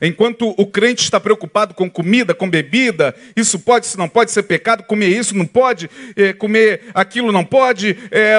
Enquanto 0.00 0.54
o 0.56 0.66
crente 0.66 1.02
está 1.02 1.20
preocupado 1.20 1.74
com 1.74 1.90
comida, 1.90 2.34
com 2.34 2.48
bebida, 2.48 3.14
isso 3.36 3.58
pode, 3.58 3.84
isso 3.84 3.98
não 3.98 4.08
pode 4.08 4.30
ser 4.30 4.44
pecado, 4.44 4.84
comer 4.84 5.08
isso 5.08 5.36
não 5.36 5.46
pode, 5.46 5.90
é, 6.16 6.32
comer 6.32 6.84
aquilo 6.94 7.30
não 7.30 7.44
pode, 7.44 7.98
é, 8.10 8.38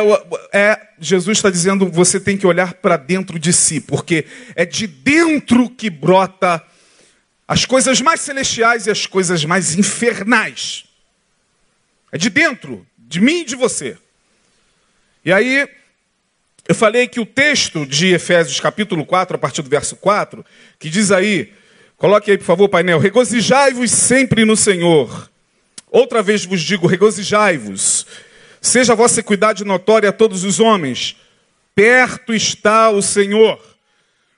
é, 0.52 0.88
Jesus 1.00 1.38
está 1.38 1.52
dizendo 1.52 1.88
você 1.88 2.20
tem 2.20 2.36
que 2.36 2.48
olhar 2.48 2.74
para 2.74 2.98
dentro 2.98 3.38
de 3.38 3.54
si, 3.54 3.80
porque 3.80 4.26
é 4.56 4.66
de 4.66 4.88
dentro 4.88 5.70
que 5.70 5.90
brota 5.90 6.64
as 7.48 7.66
coisas 7.66 8.02
mais 8.02 8.22
celestiais 8.22 8.88
e 8.88 8.92
as 8.92 9.06
coisas 9.06 9.46
mais 9.46 9.76
infernais. 9.76 10.86
É 12.12 12.18
de 12.18 12.30
dentro, 12.30 12.86
de 12.98 13.22
mim 13.22 13.42
e 13.42 13.46
de 13.46 13.56
você. 13.56 13.98
E 15.24 15.32
aí, 15.32 15.70
eu 16.68 16.76
falei 16.76 17.08
que 17.08 17.20
o 17.20 17.26
texto 17.26 17.86
de 17.86 18.14
Efésios 18.14 18.60
capítulo 18.60 19.06
4, 19.06 19.36
a 19.36 19.40
partir 19.40 19.62
do 19.62 19.70
verso 19.70 19.96
4, 19.96 20.46
que 20.80 20.90
diz 20.90 21.12
aí, 21.12 21.52
coloque 21.98 22.32
aí 22.32 22.38
por 22.38 22.46
favor, 22.46 22.70
painel, 22.70 23.00
regozijai-vos 23.00 23.92
sempre 23.92 24.46
no 24.46 24.56
Senhor. 24.56 25.30
Outra 25.90 26.22
vez 26.22 26.46
vos 26.46 26.62
digo, 26.62 26.88
regozijai-vos. 26.88 28.06
Seja 28.62 28.94
a 28.94 28.96
vossa 28.96 29.20
equidade 29.20 29.66
notória 29.66 30.10
a 30.10 30.14
todos 30.14 30.44
os 30.44 30.60
homens. 30.60 31.18
Perto 31.76 32.34
está 32.34 32.90
o 32.90 33.02
Senhor. 33.02 33.60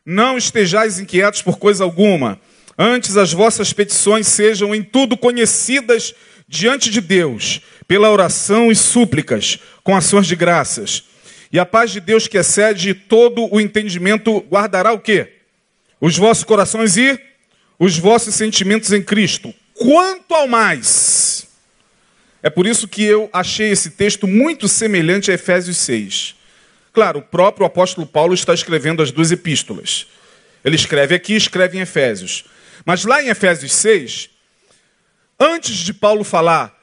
Não 0.05 0.37
estejais 0.37 0.99
inquietos 0.99 1.41
por 1.41 1.57
coisa 1.57 1.83
alguma. 1.83 2.39
Antes 2.77 3.17
as 3.17 3.31
vossas 3.31 3.71
petições 3.71 4.27
sejam 4.27 4.73
em 4.73 4.81
tudo 4.81 5.15
conhecidas 5.15 6.15
diante 6.47 6.89
de 6.89 7.01
Deus, 7.01 7.61
pela 7.87 8.09
oração 8.09 8.71
e 8.71 8.75
súplicas, 8.75 9.59
com 9.83 9.95
ações 9.95 10.25
de 10.25 10.35
graças. 10.35 11.03
E 11.53 11.59
a 11.59 11.65
paz 11.67 11.91
de 11.91 11.99
Deus 11.99 12.27
que 12.27 12.35
excede 12.35 12.95
todo 12.95 13.47
o 13.53 13.61
entendimento 13.61 14.39
guardará 14.49 14.91
o 14.91 14.99
quê? 14.99 15.33
Os 16.01 16.17
vossos 16.17 16.43
corações 16.43 16.97
e 16.97 17.19
os 17.77 17.95
vossos 17.95 18.33
sentimentos 18.33 18.91
em 18.91 19.03
Cristo. 19.03 19.53
Quanto 19.75 20.33
ao 20.33 20.47
mais. 20.47 21.47
É 22.41 22.49
por 22.49 22.65
isso 22.65 22.87
que 22.87 23.03
eu 23.03 23.29
achei 23.31 23.69
esse 23.69 23.91
texto 23.91 24.27
muito 24.27 24.67
semelhante 24.67 25.29
a 25.29 25.35
Efésios 25.35 25.77
6. 25.77 26.35
Claro, 26.91 27.19
o 27.19 27.23
próprio 27.23 27.67
apóstolo 27.67 28.07
Paulo 28.07 28.33
está 28.33 28.53
escrevendo 28.55 29.03
as 29.03 29.11
duas 29.11 29.31
epístolas. 29.31 30.07
Ele 30.65 30.75
escreve 30.75 31.13
aqui 31.13 31.35
escreve 31.35 31.77
em 31.77 31.81
Efésios. 31.81 32.45
Mas 32.83 33.05
lá 33.05 33.21
em 33.21 33.29
Efésios 33.29 33.73
6, 33.73 34.27
antes 35.39 35.75
de 35.77 35.93
Paulo 35.93 36.23
falar 36.23 36.82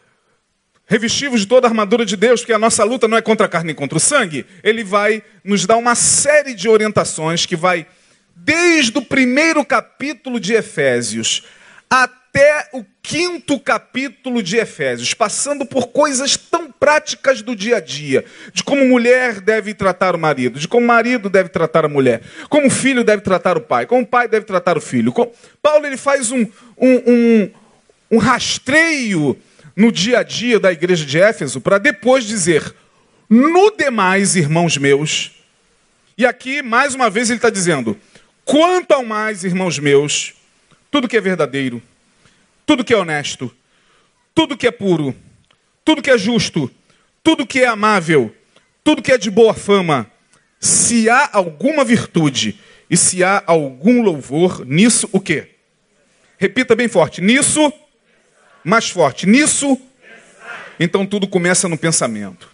revestivos 0.90 1.42
de 1.42 1.46
toda 1.46 1.68
a 1.68 1.70
armadura 1.70 2.04
de 2.04 2.16
Deus, 2.16 2.40
porque 2.40 2.52
a 2.52 2.58
nossa 2.58 2.82
luta 2.82 3.06
não 3.06 3.16
é 3.16 3.22
contra 3.22 3.46
a 3.46 3.48
carne 3.48 3.68
nem 3.68 3.76
contra 3.76 3.96
o 3.96 4.00
sangue, 4.00 4.44
ele 4.60 4.82
vai 4.82 5.22
nos 5.44 5.64
dar 5.64 5.76
uma 5.76 5.94
série 5.94 6.52
de 6.52 6.68
orientações 6.68 7.46
que 7.46 7.54
vai 7.54 7.86
desde 8.34 8.98
o 8.98 9.02
primeiro 9.02 9.64
capítulo 9.64 10.40
de 10.40 10.52
Efésios 10.52 11.44
até 11.88 12.68
o 12.72 12.84
quinto 13.00 13.60
capítulo 13.60 14.42
de 14.42 14.56
Efésios, 14.56 15.14
passando 15.14 15.64
por 15.64 15.88
coisas 15.88 16.36
tão 16.36 16.72
práticas 16.72 17.40
do 17.40 17.54
dia 17.54 17.76
a 17.76 17.80
dia, 17.80 18.24
de 18.52 18.64
como 18.64 18.84
mulher 18.84 19.40
deve 19.40 19.72
tratar 19.74 20.16
o 20.16 20.18
marido, 20.18 20.58
de 20.58 20.66
como 20.66 20.84
marido 20.84 21.30
deve 21.30 21.50
tratar 21.50 21.84
a 21.84 21.88
mulher, 21.88 22.20
como 22.48 22.66
o 22.66 22.70
filho 22.70 23.04
deve 23.04 23.22
tratar 23.22 23.56
o 23.56 23.60
pai, 23.60 23.86
como 23.86 24.02
o 24.02 24.06
pai 24.06 24.26
deve 24.26 24.44
tratar 24.44 24.76
o 24.76 24.80
filho. 24.80 25.14
Paulo 25.62 25.86
ele 25.86 25.96
faz 25.96 26.32
um, 26.32 26.44
um, 26.76 27.02
um, 27.06 27.50
um 28.10 28.18
rastreio 28.18 29.40
no 29.80 29.90
dia 29.90 30.18
a 30.18 30.22
dia 30.22 30.60
da 30.60 30.70
igreja 30.70 31.06
de 31.06 31.18
Éfeso 31.18 31.58
para 31.58 31.78
depois 31.78 32.26
dizer: 32.26 32.74
no 33.28 33.70
demais, 33.70 34.36
irmãos 34.36 34.76
meus. 34.76 35.32
E 36.18 36.26
aqui, 36.26 36.60
mais 36.60 36.94
uma 36.94 37.08
vez, 37.08 37.30
ele 37.30 37.38
está 37.38 37.48
dizendo: 37.48 37.98
quanto 38.44 38.92
ao 38.92 39.02
mais, 39.02 39.42
irmãos 39.42 39.78
meus, 39.78 40.34
tudo 40.90 41.08
que 41.08 41.16
é 41.16 41.20
verdadeiro, 41.20 41.82
tudo 42.66 42.84
que 42.84 42.92
é 42.92 42.96
honesto, 42.96 43.50
tudo 44.34 44.54
que 44.54 44.66
é 44.66 44.70
puro, 44.70 45.16
tudo 45.82 46.02
que 46.02 46.10
é 46.10 46.18
justo, 46.18 46.70
tudo 47.22 47.46
que 47.46 47.60
é 47.60 47.66
amável, 47.66 48.34
tudo 48.84 49.00
que 49.00 49.12
é 49.12 49.16
de 49.16 49.30
boa 49.30 49.54
fama, 49.54 50.10
se 50.60 51.08
há 51.08 51.30
alguma 51.32 51.86
virtude 51.86 52.60
e 52.90 52.98
se 52.98 53.24
há 53.24 53.42
algum 53.46 54.02
louvor, 54.02 54.62
nisso 54.66 55.08
o 55.10 55.18
quê? 55.18 55.48
Repita 56.36 56.76
bem 56.76 56.86
forte: 56.86 57.22
nisso 57.22 57.72
mais 58.64 58.90
forte. 58.90 59.26
Nisso, 59.26 59.80
então 60.78 61.06
tudo 61.06 61.26
começa 61.28 61.68
no 61.68 61.78
pensamento. 61.78 62.50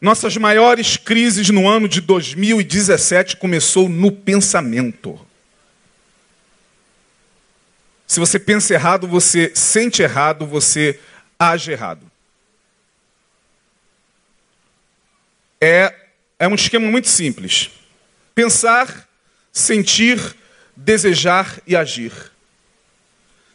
Nossas 0.00 0.36
maiores 0.36 0.96
crises 0.96 1.48
no 1.50 1.68
ano 1.68 1.88
de 1.88 2.00
2017 2.00 3.36
começou 3.36 3.88
no 3.88 4.12
pensamento. 4.12 5.18
Se 8.06 8.20
você 8.20 8.38
pensa 8.38 8.74
errado, 8.74 9.06
você 9.08 9.52
sente 9.54 10.02
errado, 10.02 10.46
você 10.46 10.98
age 11.38 11.72
errado. 11.72 12.10
É, 15.60 15.94
é 16.38 16.46
um 16.46 16.54
esquema 16.54 16.88
muito 16.90 17.08
simples. 17.08 17.70
Pensar, 18.34 19.08
sentir, 19.52 20.36
desejar 20.76 21.60
e 21.66 21.74
agir. 21.74 22.12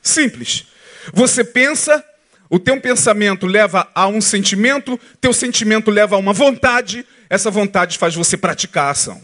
Simples. 0.04 0.66
Você 1.14 1.44
pensa, 1.46 2.04
o 2.50 2.60
teu 2.60 2.80
pensamento 2.80 3.48
leva 3.48 3.90
a 3.96 4.06
um 4.08 4.20
sentimento, 4.20 5.00
teu 5.22 5.34
sentimento 5.34 5.90
leva 5.90 6.18
a 6.18 6.20
uma 6.20 6.34
vontade, 6.34 7.06
essa 7.30 7.50
vontade 7.50 7.98
faz 7.98 8.14
você 8.14 8.36
praticar 8.36 8.88
a 8.88 8.92
ação. 8.92 9.22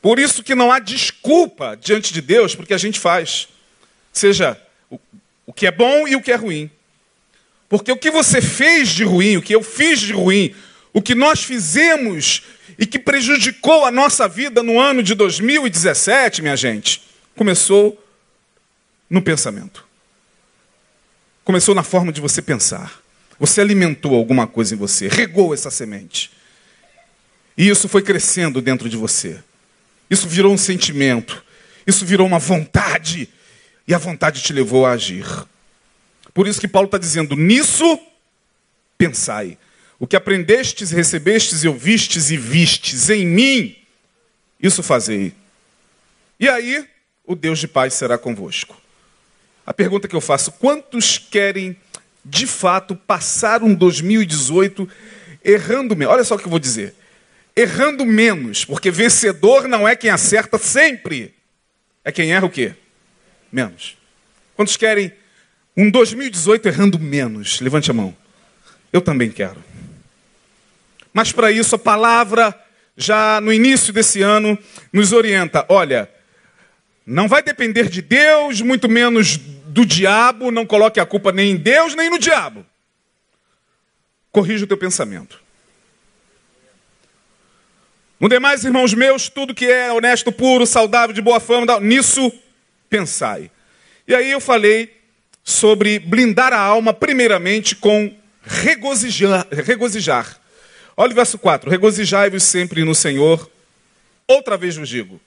Por 0.00 0.20
isso 0.20 0.44
que 0.44 0.54
não 0.54 0.70
há 0.70 0.78
desculpa 0.78 1.76
diante 1.76 2.12
de 2.14 2.22
Deus 2.22 2.54
porque 2.54 2.72
a 2.72 2.78
gente 2.78 3.00
faz. 3.00 3.48
Seja 4.12 4.56
o, 4.88 4.98
o 5.44 5.52
que 5.52 5.66
é 5.66 5.72
bom 5.72 6.06
e 6.06 6.14
o 6.14 6.22
que 6.22 6.30
é 6.30 6.36
ruim. 6.36 6.70
Porque 7.68 7.92
o 7.92 7.96
que 7.96 8.10
você 8.10 8.40
fez 8.40 8.90
de 8.90 9.04
ruim, 9.04 9.36
o 9.36 9.42
que 9.42 9.54
eu 9.54 9.62
fiz 9.62 10.00
de 10.00 10.12
ruim, 10.12 10.54
o 10.92 11.02
que 11.02 11.14
nós 11.14 11.42
fizemos 11.42 12.42
e 12.78 12.86
que 12.86 12.98
prejudicou 12.98 13.84
a 13.84 13.90
nossa 13.90 14.28
vida 14.28 14.62
no 14.62 14.80
ano 14.80 15.02
de 15.02 15.14
2017, 15.14 16.40
minha 16.40 16.56
gente, 16.56 17.02
começou 17.36 18.02
no 19.08 19.22
pensamento. 19.22 19.86
Começou 21.44 21.74
na 21.74 21.82
forma 21.82 22.12
de 22.12 22.20
você 22.20 22.42
pensar. 22.42 23.00
Você 23.38 23.60
alimentou 23.60 24.14
alguma 24.14 24.46
coisa 24.46 24.74
em 24.74 24.78
você, 24.78 25.08
regou 25.08 25.54
essa 25.54 25.70
semente. 25.70 26.30
E 27.56 27.68
isso 27.68 27.88
foi 27.88 28.02
crescendo 28.02 28.60
dentro 28.60 28.88
de 28.88 28.96
você. 28.96 29.42
Isso 30.10 30.28
virou 30.28 30.52
um 30.52 30.58
sentimento. 30.58 31.44
Isso 31.86 32.04
virou 32.04 32.26
uma 32.26 32.38
vontade. 32.38 33.28
E 33.86 33.94
a 33.94 33.98
vontade 33.98 34.42
te 34.42 34.52
levou 34.52 34.84
a 34.84 34.92
agir. 34.92 35.26
Por 36.34 36.46
isso 36.46 36.60
que 36.60 36.68
Paulo 36.68 36.86
está 36.86 36.98
dizendo: 36.98 37.34
nisso 37.34 37.98
pensai. 38.96 39.56
O 39.98 40.06
que 40.06 40.14
aprendestes, 40.14 40.92
recebestes 40.92 41.64
e 41.64 41.68
ouvistes 41.68 42.30
e 42.30 42.36
vistes 42.36 43.10
em 43.10 43.26
mim, 43.26 43.76
isso 44.62 44.82
fazei. 44.82 45.32
E 46.38 46.48
aí, 46.48 46.86
o 47.24 47.34
Deus 47.34 47.58
de 47.58 47.66
paz 47.66 47.94
será 47.94 48.16
convosco. 48.16 48.80
A 49.68 49.74
pergunta 49.74 50.08
que 50.08 50.16
eu 50.16 50.20
faço: 50.20 50.52
quantos 50.52 51.18
querem 51.18 51.76
de 52.24 52.46
fato 52.46 52.96
passar 52.96 53.62
um 53.62 53.74
2018 53.74 54.88
errando 55.44 55.94
menos? 55.94 56.14
Olha 56.14 56.24
só 56.24 56.36
o 56.36 56.38
que 56.38 56.46
eu 56.46 56.50
vou 56.50 56.58
dizer 56.58 56.94
errando 57.58 58.06
menos, 58.06 58.64
porque 58.64 58.88
vencedor 58.88 59.66
não 59.66 59.86
é 59.86 59.96
quem 59.96 60.10
acerta 60.10 60.56
sempre, 60.58 61.34
é 62.04 62.12
quem 62.12 62.32
erra 62.32 62.46
o 62.46 62.50
quê? 62.50 62.72
Menos. 63.50 63.96
Quantos 64.54 64.76
querem 64.76 65.12
um 65.76 65.90
2018 65.90 66.68
errando 66.68 67.00
menos? 67.00 67.60
Levante 67.60 67.90
a 67.90 67.94
mão. 67.94 68.16
Eu 68.92 69.00
também 69.00 69.28
quero. 69.28 69.62
Mas 71.12 71.32
para 71.32 71.50
isso 71.50 71.74
a 71.74 71.78
palavra 71.78 72.54
já 72.96 73.40
no 73.40 73.52
início 73.52 73.92
desse 73.92 74.22
ano 74.22 74.56
nos 74.92 75.12
orienta, 75.12 75.66
olha, 75.68 76.08
não 77.04 77.26
vai 77.26 77.42
depender 77.42 77.88
de 77.88 78.00
Deus, 78.00 78.60
muito 78.60 78.88
menos 78.88 79.36
do 79.68 79.84
diabo, 79.84 80.50
não 80.50 80.66
coloque 80.66 80.98
a 80.98 81.06
culpa 81.06 81.30
nem 81.30 81.52
em 81.52 81.56
Deus 81.56 81.94
nem 81.94 82.10
no 82.10 82.18
diabo. 82.18 82.64
Corrija 84.32 84.64
o 84.64 84.68
teu 84.68 84.76
pensamento. 84.76 85.40
No 88.20 88.28
demais, 88.28 88.64
irmãos 88.64 88.92
meus, 88.94 89.28
tudo 89.28 89.54
que 89.54 89.66
é 89.66 89.92
honesto, 89.92 90.32
puro, 90.32 90.66
saudável, 90.66 91.14
de 91.14 91.22
boa 91.22 91.38
fama, 91.38 91.78
nisso 91.78 92.32
pensai. 92.90 93.50
E 94.06 94.14
aí 94.14 94.30
eu 94.30 94.40
falei 94.40 94.96
sobre 95.44 95.98
blindar 95.98 96.52
a 96.52 96.58
alma, 96.58 96.92
primeiramente 96.92 97.76
com 97.76 98.14
regozijar. 98.42 99.46
regozijar. 99.50 100.40
Olha 100.96 101.12
o 101.12 101.14
verso 101.14 101.38
4: 101.38 101.70
Regozijai-vos 101.70 102.42
sempre 102.42 102.84
no 102.84 102.94
Senhor. 102.94 103.48
Outra 104.26 104.56
vez 104.56 104.76
vos 104.76 104.88
digo: 104.88 105.20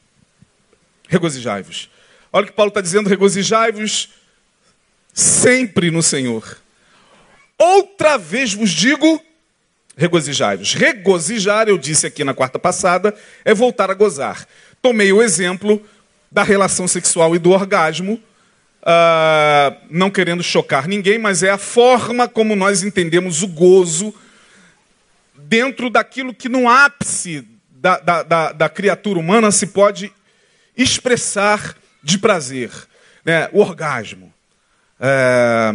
regozijai-vos. 1.07 1.89
Olha 2.33 2.43
o 2.43 2.47
que 2.47 2.53
Paulo 2.53 2.69
está 2.69 2.81
dizendo: 2.81 3.09
regozijai-vos 3.09 4.09
sempre 5.13 5.91
no 5.91 6.01
Senhor. 6.01 6.57
Outra 7.57 8.17
vez 8.17 8.53
vos 8.53 8.71
digo: 8.71 9.21
regozijai-vos. 9.95 10.73
Regozijar, 10.73 11.67
eu 11.67 11.77
disse 11.77 12.07
aqui 12.07 12.23
na 12.23 12.33
quarta 12.33 12.57
passada, 12.57 13.13
é 13.45 13.53
voltar 13.53 13.91
a 13.91 13.93
gozar. 13.93 14.47
Tomei 14.81 15.13
o 15.13 15.21
exemplo 15.21 15.83
da 16.31 16.43
relação 16.43 16.87
sexual 16.87 17.35
e 17.35 17.39
do 17.39 17.51
orgasmo, 17.51 18.13
uh, 18.13 19.75
não 19.89 20.09
querendo 20.09 20.41
chocar 20.41 20.87
ninguém, 20.87 21.19
mas 21.19 21.43
é 21.43 21.49
a 21.49 21.57
forma 21.57 22.27
como 22.27 22.55
nós 22.55 22.83
entendemos 22.83 23.43
o 23.43 23.47
gozo 23.47 24.13
dentro 25.35 25.89
daquilo 25.89 26.33
que 26.33 26.47
no 26.47 26.69
ápice 26.69 27.45
da, 27.69 27.99
da, 27.99 28.23
da, 28.23 28.51
da 28.53 28.69
criatura 28.69 29.19
humana 29.19 29.51
se 29.51 29.67
pode 29.67 30.11
expressar 30.77 31.75
de 32.01 32.17
prazer. 32.17 32.71
Né? 33.25 33.49
O 33.51 33.59
orgasmo. 33.59 34.30
É... 35.01 35.73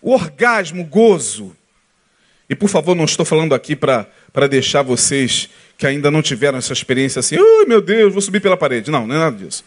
O 0.00 0.12
orgasmo, 0.12 0.82
o 0.82 0.86
gozo, 0.86 1.56
e 2.48 2.54
por 2.54 2.68
favor, 2.68 2.94
não 2.94 3.04
estou 3.04 3.26
falando 3.26 3.54
aqui 3.54 3.76
para 3.76 4.46
deixar 4.48 4.82
vocês 4.82 5.50
que 5.76 5.86
ainda 5.86 6.10
não 6.10 6.22
tiveram 6.22 6.56
essa 6.56 6.72
experiência 6.72 7.20
assim, 7.20 7.36
ai 7.36 7.66
meu 7.66 7.80
Deus, 7.80 8.12
vou 8.12 8.22
subir 8.22 8.40
pela 8.40 8.56
parede. 8.56 8.90
Não, 8.90 9.06
não 9.06 9.14
é 9.14 9.18
nada 9.18 9.36
disso. 9.36 9.64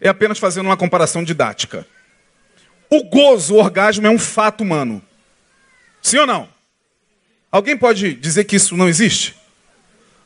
É 0.00 0.08
apenas 0.08 0.38
fazendo 0.38 0.66
uma 0.66 0.76
comparação 0.76 1.24
didática. 1.24 1.86
O 2.90 3.04
gozo, 3.04 3.54
o 3.54 3.58
orgasmo 3.58 4.06
é 4.06 4.10
um 4.10 4.18
fato 4.18 4.62
humano. 4.62 5.02
Sim 6.02 6.18
ou 6.18 6.26
não? 6.26 6.48
Alguém 7.50 7.76
pode 7.76 8.14
dizer 8.14 8.44
que 8.44 8.56
isso 8.56 8.76
não 8.76 8.88
existe? 8.88 9.37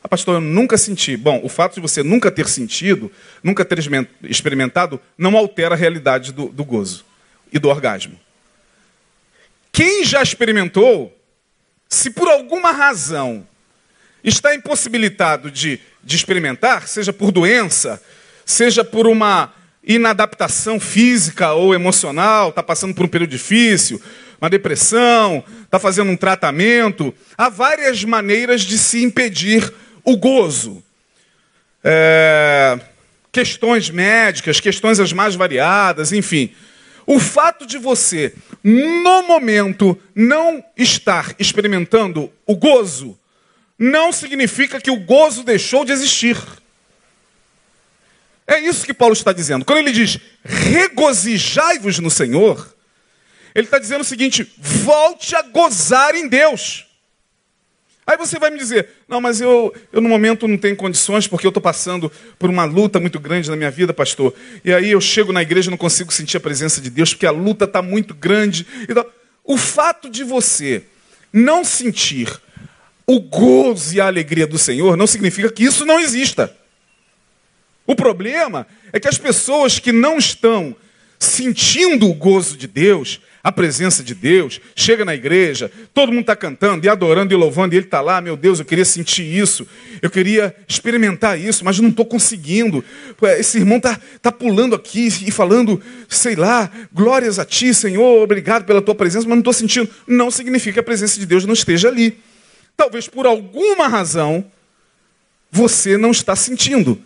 Ah, 0.03 0.07
pastor, 0.09 0.35
eu 0.35 0.41
nunca 0.41 0.77
senti. 0.77 1.15
Bom, 1.15 1.39
o 1.43 1.47
fato 1.47 1.75
de 1.75 1.79
você 1.79 2.03
nunca 2.03 2.29
ter 2.29 2.49
sentido, 2.49 3.09
nunca 3.41 3.63
ter 3.63 3.79
experimentado, 4.23 4.99
não 5.17 5.37
altera 5.37 5.75
a 5.75 5.77
realidade 5.77 6.33
do, 6.33 6.49
do 6.49 6.65
gozo 6.65 7.05
e 7.51 7.57
do 7.57 7.69
orgasmo. 7.69 8.19
Quem 9.71 10.03
já 10.03 10.21
experimentou 10.21 11.17
se 11.87 12.09
por 12.09 12.27
alguma 12.27 12.71
razão 12.71 13.47
está 14.23 14.53
impossibilitado 14.53 15.49
de, 15.49 15.79
de 16.03 16.15
experimentar, 16.15 16.87
seja 16.87 17.13
por 17.13 17.31
doença, 17.31 18.01
seja 18.45 18.83
por 18.83 19.07
uma 19.07 19.53
inadaptação 19.83 20.79
física 20.79 21.53
ou 21.53 21.73
emocional, 21.73 22.49
está 22.49 22.63
passando 22.63 22.93
por 22.93 23.05
um 23.05 23.07
período 23.07 23.29
difícil, 23.29 24.01
uma 24.39 24.49
depressão, 24.49 25.43
está 25.63 25.79
fazendo 25.79 26.11
um 26.11 26.17
tratamento, 26.17 27.13
há 27.37 27.49
várias 27.49 28.03
maneiras 28.03 28.61
de 28.61 28.77
se 28.77 29.03
impedir 29.03 29.71
o 30.03 30.17
gozo. 30.17 30.83
É, 31.83 32.79
questões 33.31 33.89
médicas, 33.89 34.59
questões 34.59 34.99
as 34.99 35.11
mais 35.11 35.35
variadas, 35.35 36.11
enfim. 36.11 36.53
O 37.05 37.19
fato 37.19 37.65
de 37.65 37.77
você, 37.77 38.33
no 38.63 39.23
momento, 39.23 39.99
não 40.15 40.63
estar 40.77 41.35
experimentando 41.37 42.31
o 42.45 42.55
gozo, 42.55 43.17
não 43.77 44.11
significa 44.11 44.79
que 44.79 44.91
o 44.91 44.99
gozo 44.99 45.43
deixou 45.43 45.83
de 45.83 45.91
existir. 45.91 46.37
É 48.47 48.59
isso 48.59 48.85
que 48.85 48.93
Paulo 48.93 49.13
está 49.13 49.33
dizendo. 49.33 49.65
Quando 49.65 49.79
ele 49.79 49.91
diz 49.91 50.19
regozijai-vos 50.43 51.99
no 51.99 52.09
Senhor, 52.09 52.73
ele 53.55 53.67
está 53.67 53.79
dizendo 53.79 54.01
o 54.01 54.05
seguinte: 54.05 54.51
volte 54.57 55.35
a 55.35 55.41
gozar 55.41 56.15
em 56.15 56.27
Deus. 56.27 56.85
Aí 58.05 58.17
você 58.17 58.37
vai 58.37 58.49
me 58.49 58.57
dizer, 58.57 58.89
não, 59.07 59.21
mas 59.21 59.39
eu, 59.39 59.73
eu 59.91 60.01
no 60.01 60.09
momento 60.09 60.47
não 60.47 60.57
tenho 60.57 60.75
condições 60.75 61.25
porque 61.25 61.47
eu 61.47 61.49
estou 61.49 61.61
passando 61.61 62.11
por 62.37 62.49
uma 62.49 62.65
luta 62.65 62.99
muito 62.99 63.19
grande 63.19 63.49
na 63.49 63.55
minha 63.55 63.71
vida, 63.71 63.93
pastor. 63.93 64.33
E 64.63 64.73
aí 64.73 64.91
eu 64.91 64.99
chego 64.99 65.31
na 65.31 65.41
igreja 65.41 65.69
e 65.69 65.71
não 65.71 65.77
consigo 65.77 66.11
sentir 66.11 66.37
a 66.37 66.41
presença 66.41 66.81
de 66.81 66.89
Deus 66.89 67.13
porque 67.13 67.25
a 67.25 67.31
luta 67.31 67.63
está 67.65 67.81
muito 67.81 68.13
grande. 68.13 68.67
Então, 68.89 69.05
o 69.43 69.57
fato 69.57 70.09
de 70.09 70.23
você 70.23 70.83
não 71.31 71.63
sentir 71.63 72.29
o 73.07 73.19
gozo 73.19 73.95
e 73.95 74.01
a 74.01 74.07
alegria 74.07 74.47
do 74.47 74.57
Senhor 74.57 74.97
não 74.97 75.07
significa 75.07 75.49
que 75.49 75.63
isso 75.63 75.85
não 75.85 75.99
exista. 75.99 76.55
O 77.85 77.95
problema 77.95 78.67
é 78.91 78.99
que 78.99 79.07
as 79.07 79.17
pessoas 79.17 79.79
que 79.79 79.91
não 79.91 80.17
estão 80.17 80.75
sentindo 81.19 82.09
o 82.09 82.13
gozo 82.13 82.57
de 82.57 82.67
Deus 82.67 83.21
a 83.43 83.51
presença 83.51 84.01
de 84.01 84.15
Deus, 84.15 84.61
chega 84.73 85.03
na 85.03 85.13
igreja, 85.13 85.69
todo 85.93 86.13
mundo 86.13 86.21
está 86.21 86.35
cantando 86.35 86.85
e 86.85 86.89
adorando 86.89 87.33
e 87.33 87.35
louvando, 87.35 87.75
e 87.75 87.77
ele 87.77 87.85
está 87.85 87.99
lá, 87.99 88.21
meu 88.21 88.37
Deus, 88.37 88.59
eu 88.59 88.65
queria 88.65 88.85
sentir 88.85 89.23
isso, 89.23 89.67
eu 90.01 90.09
queria 90.09 90.55
experimentar 90.65 91.37
isso, 91.37 91.65
mas 91.65 91.77
não 91.77 91.89
estou 91.89 92.05
conseguindo. 92.05 92.81
Esse 93.37 93.57
irmão 93.57 93.77
está 93.77 93.99
tá 94.21 94.31
pulando 94.31 94.73
aqui 94.73 95.07
e 95.27 95.29
falando, 95.29 95.81
sei 96.07 96.37
lá, 96.37 96.71
glórias 96.93 97.37
a 97.37 97.43
ti, 97.43 97.73
Senhor, 97.73 98.23
obrigado 98.23 98.63
pela 98.63 98.81
tua 98.81 98.95
presença, 98.95 99.27
mas 99.27 99.35
não 99.35 99.39
estou 99.39 99.53
sentindo. 99.53 99.89
Não 100.07 100.31
significa 100.31 100.75
que 100.75 100.79
a 100.79 100.83
presença 100.83 101.19
de 101.19 101.25
Deus 101.25 101.43
não 101.45 101.53
esteja 101.53 101.89
ali. 101.89 102.17
Talvez 102.77 103.09
por 103.09 103.25
alguma 103.27 103.89
razão 103.89 104.45
você 105.51 105.97
não 105.97 106.11
está 106.11 106.33
sentindo. 106.33 106.99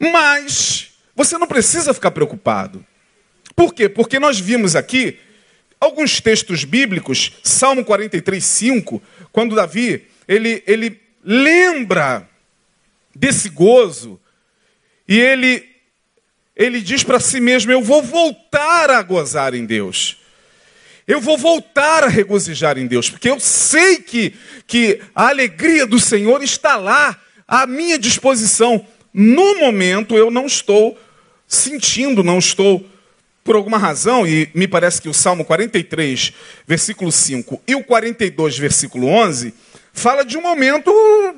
Mas 0.00 0.88
você 1.14 1.36
não 1.36 1.46
precisa 1.46 1.92
ficar 1.92 2.12
preocupado. 2.12 2.82
Por 3.58 3.74
quê? 3.74 3.88
Porque 3.88 4.20
nós 4.20 4.38
vimos 4.38 4.76
aqui 4.76 5.18
alguns 5.80 6.20
textos 6.20 6.62
bíblicos, 6.62 7.32
Salmo 7.42 7.84
43, 7.84 8.44
5, 8.44 9.02
quando 9.32 9.56
Davi 9.56 10.06
ele, 10.28 10.62
ele 10.64 11.00
lembra 11.24 12.28
desse 13.12 13.48
gozo 13.48 14.20
e 15.08 15.18
ele, 15.18 15.68
ele 16.54 16.80
diz 16.80 17.02
para 17.02 17.18
si 17.18 17.40
mesmo: 17.40 17.72
Eu 17.72 17.82
vou 17.82 18.00
voltar 18.00 18.90
a 18.92 19.02
gozar 19.02 19.54
em 19.54 19.66
Deus. 19.66 20.18
Eu 21.04 21.20
vou 21.20 21.36
voltar 21.36 22.04
a 22.04 22.08
regozijar 22.08 22.78
em 22.78 22.86
Deus, 22.86 23.10
porque 23.10 23.28
eu 23.28 23.40
sei 23.40 23.96
que, 23.96 24.34
que 24.68 25.00
a 25.12 25.30
alegria 25.30 25.84
do 25.84 25.98
Senhor 25.98 26.44
está 26.44 26.76
lá, 26.76 27.20
à 27.48 27.66
minha 27.66 27.98
disposição. 27.98 28.86
No 29.12 29.58
momento 29.58 30.16
eu 30.16 30.30
não 30.30 30.46
estou 30.46 30.96
sentindo, 31.48 32.22
não 32.22 32.38
estou 32.38 32.88
por 33.48 33.56
alguma 33.56 33.78
razão, 33.78 34.26
e 34.26 34.50
me 34.52 34.68
parece 34.68 35.00
que 35.00 35.08
o 35.08 35.14
Salmo 35.14 35.42
43, 35.42 36.34
versículo 36.66 37.10
5 37.10 37.62
e 37.66 37.74
o 37.74 37.82
42, 37.82 38.58
versículo 38.58 39.06
11, 39.06 39.54
fala 39.90 40.22
de 40.22 40.36
um 40.36 40.42
momento 40.42 40.92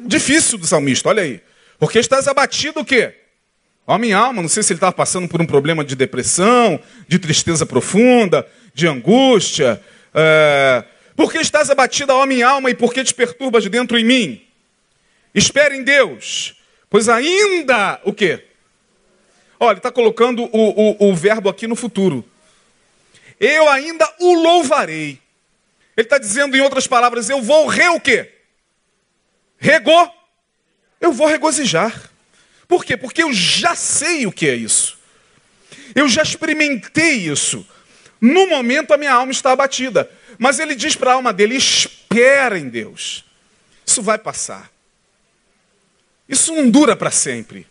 difícil 0.05 0.59
do 0.59 0.67
salmista, 0.67 1.09
olha 1.09 1.23
aí. 1.23 1.41
Porque 1.79 2.01
estás 2.01 2.27
abatido 2.27 2.81
o 2.81 2.85
quê? 2.85 3.15
Ó 3.87 3.97
minha 3.97 4.19
alma, 4.19 4.43
não 4.43 4.49
sei 4.49 4.65
se 4.65 4.73
ele 4.73 4.79
estava 4.79 4.93
passando 4.93 5.29
por 5.29 5.41
um 5.41 5.47
problema 5.47 5.85
de 5.85 5.95
depressão, 5.95 6.81
de 7.07 7.17
tristeza 7.17 7.65
profunda, 7.65 8.45
de 8.75 8.89
angústia. 8.89 9.81
É... 10.13 10.83
Por 11.15 11.31
que 11.31 11.39
estás 11.39 11.71
abatida, 11.71 12.13
ó 12.13 12.27
minha 12.27 12.49
alma, 12.49 12.71
e 12.71 12.75
por 12.75 12.93
que 12.93 13.05
te 13.05 13.15
perturbas 13.15 13.65
dentro 13.69 13.97
em 13.97 14.05
mim? 14.05 14.43
Espere 15.33 15.77
em 15.77 15.85
Deus, 15.85 16.57
pois 16.91 17.09
ainda 17.09 18.01
o 18.03 18.13
quê? 18.13 18.47
Olha, 19.63 19.77
está 19.77 19.93
colocando 19.93 20.45
o, 20.45 20.49
o, 21.07 21.11
o 21.11 21.15
verbo 21.15 21.51
aqui 21.51 21.67
no 21.67 21.77
futuro. 21.77 22.25
Eu 23.39 23.69
ainda 23.69 24.11
o 24.19 24.33
louvarei. 24.33 25.21
Ele 25.95 26.07
está 26.07 26.17
dizendo, 26.17 26.57
em 26.57 26.61
outras 26.61 26.87
palavras, 26.87 27.29
eu 27.29 27.43
vou 27.43 27.67
re 27.67 27.89
o 27.89 28.01
quê? 28.01 28.33
Regou. 29.59 30.11
Eu 30.99 31.13
vou 31.13 31.27
regozijar. 31.27 32.11
Por 32.67 32.85
quê? 32.85 32.97
Porque 32.97 33.23
eu 33.23 33.35
já 33.35 33.75
sei 33.75 34.27
o 34.27 34.33
que 34.33 34.49
é 34.49 34.55
isso. 34.55 34.99
Eu 35.95 36.09
já 36.09 36.23
experimentei 36.23 37.17
isso. 37.17 37.67
No 38.19 38.47
momento 38.47 38.95
a 38.95 38.97
minha 38.97 39.13
alma 39.13 39.33
está 39.33 39.53
abatida. 39.53 40.11
Mas 40.39 40.59
ele 40.59 40.75
diz 40.75 40.97
para 40.97 41.11
a 41.11 41.15
alma 41.15 41.35
dele: 41.35 41.55
espera 41.55 42.59
em 42.59 42.69
Deus. 42.69 43.25
Isso 43.85 44.01
vai 44.01 44.17
passar. 44.17 44.71
Isso 46.27 46.55
não 46.55 46.71
dura 46.71 46.97
para 46.97 47.11
sempre. 47.11 47.67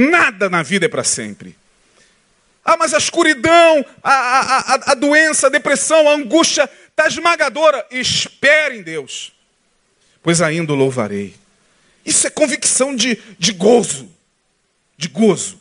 Nada 0.00 0.48
na 0.48 0.62
vida 0.62 0.86
é 0.86 0.88
para 0.88 1.04
sempre. 1.04 1.54
Ah, 2.64 2.76
mas 2.78 2.94
a 2.94 2.98
escuridão, 2.98 3.84
a, 4.02 4.12
a, 4.12 4.58
a, 4.58 4.92
a 4.92 4.94
doença, 4.94 5.46
a 5.48 5.50
depressão, 5.50 6.08
a 6.08 6.14
angústia 6.14 6.70
está 6.88 7.06
esmagadora. 7.06 7.86
Espere 7.90 8.78
em 8.78 8.82
Deus, 8.82 9.34
pois 10.22 10.40
ainda 10.40 10.72
o 10.72 10.76
louvarei. 10.76 11.34
Isso 12.04 12.26
é 12.26 12.30
convicção 12.30 12.96
de, 12.96 13.18
de 13.38 13.52
gozo, 13.52 14.10
de 14.96 15.08
gozo. 15.08 15.60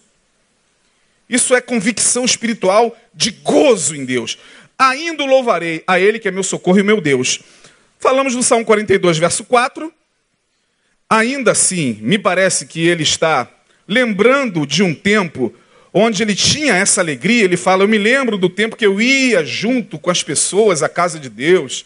Isso 1.29 1.53
é 1.53 1.59
convicção 1.59 2.23
espiritual 2.23 2.97
de 3.13 3.31
gozo 3.31 3.93
em 3.93 4.05
Deus. 4.05 4.37
Ainda 4.77 5.23
o 5.23 5.27
louvarei 5.27 5.83
a 5.85 5.99
Ele 5.99 6.17
que 6.17 6.29
é 6.29 6.31
meu 6.31 6.43
socorro 6.43 6.79
e 6.79 6.83
meu 6.83 7.01
Deus. 7.01 7.41
Falamos 7.99 8.35
no 8.35 8.41
Salmo 8.41 8.63
42, 8.63 9.17
verso 9.17 9.43
4. 9.43 9.93
Ainda 11.09 11.51
assim, 11.51 11.99
me 12.01 12.17
parece 12.17 12.65
que 12.65 12.87
ele 12.87 13.03
está 13.03 13.51
lembrando 13.89 14.67
de 14.67 14.83
um 14.83 14.93
tempo 14.93 15.53
onde 15.91 16.21
ele 16.21 16.35
tinha 16.35 16.75
essa 16.75 17.01
alegria, 17.01 17.43
ele 17.43 17.57
fala: 17.57 17.83
Eu 17.83 17.87
me 17.87 17.97
lembro 17.97 18.37
do 18.37 18.47
tempo 18.47 18.75
que 18.75 18.85
eu 18.85 19.01
ia 19.01 19.43
junto 19.43 19.97
com 19.97 20.11
as 20.11 20.21
pessoas 20.21 20.83
à 20.83 20.87
casa 20.87 21.19
de 21.19 21.27
Deus. 21.27 21.83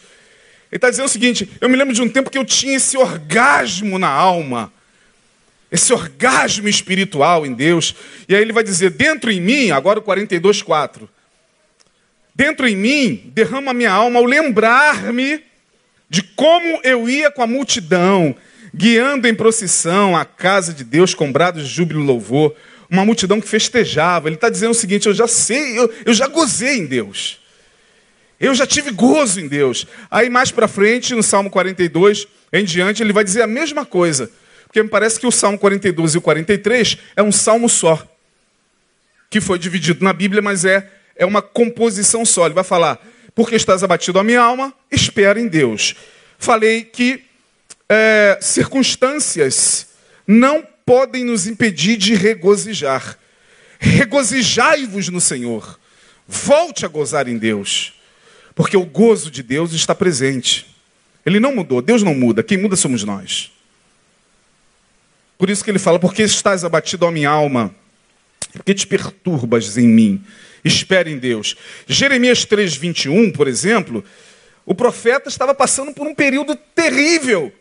Ele 0.70 0.76
está 0.76 0.90
dizendo 0.90 1.06
o 1.06 1.10
seguinte: 1.10 1.48
Eu 1.60 1.68
me 1.68 1.76
lembro 1.76 1.94
de 1.94 2.02
um 2.02 2.08
tempo 2.08 2.30
que 2.30 2.36
eu 2.36 2.44
tinha 2.44 2.76
esse 2.76 2.96
orgasmo 2.98 3.98
na 3.98 4.08
alma, 4.08 4.70
esse 5.72 5.92
orgasmo 5.92 6.68
espiritual 6.68 7.46
em 7.46 7.54
Deus. 7.54 7.94
E 8.28 8.36
aí 8.36 8.42
ele 8.42 8.52
vai 8.52 8.62
dizer: 8.62 8.90
Dentro 8.90 9.30
em 9.30 9.40
mim, 9.40 9.70
agora 9.70 9.98
o 9.98 10.02
42, 10.02 10.60
4. 10.62 11.08
Dentro 12.34 12.68
em 12.68 12.76
mim 12.76 13.30
derrama 13.32 13.70
a 13.70 13.74
minha 13.74 13.92
alma 13.92 14.18
ao 14.18 14.24
lembrar-me 14.24 15.40
de 16.10 16.22
como 16.22 16.80
eu 16.82 17.08
ia 17.08 17.30
com 17.30 17.42
a 17.42 17.46
multidão 17.46 18.36
guiando 18.74 19.28
em 19.28 19.34
procissão 19.34 20.16
a 20.16 20.24
casa 20.24 20.74
de 20.74 20.82
Deus 20.82 21.14
com 21.14 21.30
brados 21.30 21.68
de 21.68 21.72
júbilo 21.72 22.02
e 22.02 22.06
louvor, 22.06 22.54
uma 22.90 23.04
multidão 23.04 23.40
que 23.40 23.48
festejava. 23.48 24.28
Ele 24.28 24.34
está 24.34 24.50
dizendo 24.50 24.72
o 24.72 24.74
seguinte: 24.74 25.06
eu 25.06 25.14
já 25.14 25.28
sei, 25.28 25.78
eu, 25.78 25.92
eu 26.04 26.12
já 26.12 26.26
gozei 26.26 26.78
em 26.78 26.86
Deus. 26.86 27.38
Eu 28.40 28.52
já 28.54 28.66
tive 28.66 28.90
gozo 28.90 29.40
em 29.40 29.46
Deus. 29.46 29.86
Aí 30.10 30.28
mais 30.28 30.50
para 30.50 30.66
frente, 30.66 31.14
no 31.14 31.22
Salmo 31.22 31.48
42, 31.48 32.26
em 32.52 32.64
diante, 32.64 33.02
ele 33.02 33.12
vai 33.12 33.22
dizer 33.22 33.42
a 33.42 33.46
mesma 33.46 33.86
coisa. 33.86 34.30
Porque 34.66 34.82
me 34.82 34.88
parece 34.88 35.20
que 35.20 35.26
o 35.26 35.30
Salmo 35.30 35.56
42 35.56 36.16
e 36.16 36.18
o 36.18 36.20
43 36.20 36.98
é 37.14 37.22
um 37.22 37.30
salmo 37.30 37.68
só. 37.68 38.04
Que 39.30 39.40
foi 39.40 39.56
dividido 39.56 40.04
na 40.04 40.12
Bíblia, 40.12 40.42
mas 40.42 40.64
é, 40.64 40.90
é 41.14 41.24
uma 41.24 41.40
composição 41.40 42.24
só. 42.24 42.44
Ele 42.46 42.54
vai 42.54 42.64
falar: 42.64 43.00
Porque 43.36 43.54
estás 43.54 43.84
abatido 43.84 44.18
a 44.18 44.24
minha 44.24 44.40
alma, 44.40 44.74
espera 44.90 45.40
em 45.40 45.46
Deus. 45.46 45.94
Falei 46.36 46.82
que 46.82 47.24
é, 47.88 48.38
circunstâncias 48.40 49.88
não 50.26 50.66
podem 50.84 51.24
nos 51.24 51.46
impedir 51.46 51.96
de 51.96 52.14
regozijar. 52.14 53.18
Regozijai-vos 53.78 55.08
no 55.08 55.20
Senhor. 55.20 55.78
Volte 56.26 56.84
a 56.84 56.88
gozar 56.88 57.28
em 57.28 57.36
Deus. 57.36 57.94
Porque 58.54 58.76
o 58.76 58.84
gozo 58.84 59.30
de 59.30 59.42
Deus 59.42 59.72
está 59.72 59.94
presente. 59.94 60.66
Ele 61.26 61.40
não 61.40 61.54
mudou, 61.54 61.82
Deus 61.82 62.02
não 62.02 62.14
muda, 62.14 62.42
quem 62.42 62.58
muda 62.58 62.76
somos 62.76 63.02
nós. 63.02 63.50
Por 65.36 65.50
isso 65.50 65.64
que 65.64 65.70
ele 65.70 65.78
fala: 65.78 65.98
Porque 65.98 66.22
estás 66.22 66.64
abatido, 66.64 67.06
a 67.06 67.12
minha 67.12 67.30
alma? 67.30 67.74
Porque 68.52 68.74
te 68.74 68.86
perturbas 68.86 69.76
em 69.76 69.88
mim? 69.88 70.24
Espere 70.64 71.10
em 71.10 71.18
Deus. 71.18 71.56
Jeremias 71.86 72.46
3,21, 72.46 73.32
por 73.34 73.48
exemplo, 73.48 74.04
o 74.64 74.74
profeta 74.74 75.28
estava 75.28 75.54
passando 75.54 75.92
por 75.92 76.06
um 76.06 76.14
período 76.14 76.56
terrível 76.74 77.52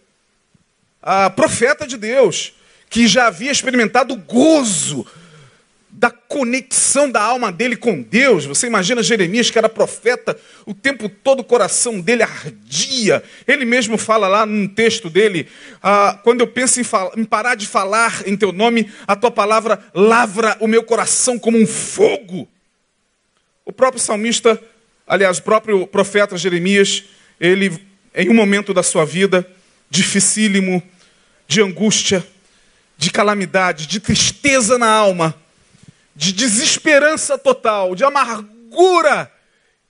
a 1.03 1.29
profeta 1.29 1.85
de 1.85 1.97
Deus, 1.97 2.53
que 2.89 3.07
já 3.07 3.27
havia 3.27 3.51
experimentado 3.51 4.13
o 4.13 4.17
gozo 4.17 5.05
da 5.89 6.09
conexão 6.09 7.09
da 7.11 7.21
alma 7.21 7.51
dele 7.51 7.75
com 7.75 8.01
Deus. 8.01 8.45
Você 8.45 8.67
imagina 8.67 9.03
Jeremias, 9.03 9.51
que 9.51 9.57
era 9.57 9.69
profeta, 9.69 10.37
o 10.65 10.73
tempo 10.73 11.07
todo 11.07 11.41
o 11.41 11.43
coração 11.43 11.99
dele 11.99 12.23
ardia. 12.23 13.21
Ele 13.47 13.63
mesmo 13.63 13.97
fala 13.97 14.27
lá 14.27 14.45
num 14.45 14.67
texto 14.67 15.09
dele: 15.09 15.47
ah, 15.81 16.19
quando 16.23 16.41
eu 16.41 16.47
penso 16.47 16.79
em, 16.79 16.85
em, 17.17 17.23
parar 17.23 17.55
de 17.55 17.67
falar 17.67 18.23
em 18.25 18.35
teu 18.35 18.51
nome, 18.51 18.91
a 19.05 19.15
tua 19.15 19.29
palavra 19.29 19.79
lavra 19.93 20.57
o 20.59 20.67
meu 20.67 20.83
coração 20.83 21.37
como 21.37 21.57
um 21.57 21.67
fogo. 21.67 22.47
O 23.65 23.71
próprio 23.71 24.01
salmista, 24.01 24.61
aliás, 25.07 25.37
o 25.37 25.43
próprio 25.43 25.85
profeta 25.85 26.35
Jeremias, 26.37 27.03
ele, 27.39 27.71
em 28.15 28.29
um 28.29 28.33
momento 28.33 28.73
da 28.73 28.83
sua 28.83 29.05
vida 29.05 29.47
dificílimo, 29.89 30.81
de 31.53 31.61
angústia, 31.61 32.25
de 32.97 33.11
calamidade, 33.11 33.85
de 33.85 33.99
tristeza 33.99 34.77
na 34.77 34.89
alma, 34.89 35.35
de 36.15 36.33
desesperança 36.33 37.37
total, 37.37 37.93
de 37.93 38.03
amargura, 38.03 39.31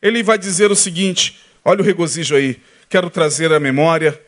ele 0.02 0.21
vai 0.21 0.38
dizer 0.38 0.71
o 0.71 0.76
seguinte: 0.76 1.39
olha 1.63 1.82
o 1.82 1.84
regozijo 1.84 2.36
aí, 2.36 2.62
quero 2.89 3.10
trazer 3.10 3.54
à 3.54 3.60
memória 3.62 4.21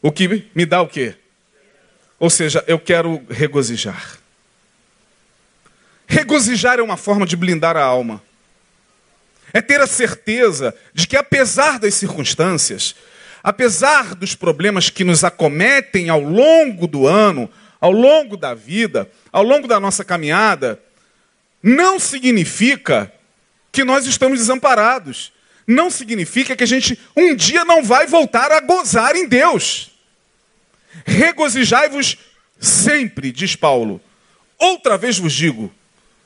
o 0.00 0.10
que 0.10 0.46
me 0.54 0.64
dá 0.64 0.80
o 0.80 0.88
quê? 0.88 1.14
Ou 2.18 2.30
seja, 2.30 2.64
eu 2.66 2.78
quero 2.78 3.22
regozijar. 3.28 4.18
Regozijar 6.06 6.78
é 6.78 6.82
uma 6.82 6.96
forma 6.96 7.26
de 7.26 7.36
blindar 7.36 7.76
a 7.76 7.82
alma. 7.82 8.22
É 9.52 9.60
ter 9.60 9.80
a 9.80 9.86
certeza 9.86 10.74
de 10.94 11.06
que, 11.06 11.16
apesar 11.16 11.78
das 11.78 11.94
circunstâncias, 11.94 12.94
apesar 13.42 14.14
dos 14.14 14.34
problemas 14.34 14.90
que 14.90 15.04
nos 15.04 15.24
acometem 15.24 16.08
ao 16.08 16.20
longo 16.20 16.86
do 16.86 17.06
ano, 17.06 17.50
ao 17.80 17.92
longo 17.92 18.36
da 18.36 18.54
vida, 18.54 19.10
ao 19.32 19.42
longo 19.42 19.66
da 19.66 19.80
nossa 19.80 20.04
caminhada, 20.04 20.80
não 21.62 21.98
significa 21.98 23.12
que 23.72 23.84
nós 23.84 24.06
estamos 24.06 24.38
desamparados. 24.38 25.32
Não 25.66 25.90
significa 25.90 26.56
que 26.56 26.64
a 26.64 26.66
gente 26.66 26.98
um 27.16 27.34
dia 27.34 27.64
não 27.64 27.82
vai 27.82 28.06
voltar 28.06 28.50
a 28.50 28.60
gozar 28.60 29.14
em 29.14 29.28
Deus. 29.28 29.90
Regozijai-vos 31.04 32.16
sempre, 32.58 33.30
diz 33.30 33.54
Paulo. 33.54 34.00
Outra 34.58 34.98
vez 34.98 35.18
vos 35.18 35.32
digo, 35.32 35.72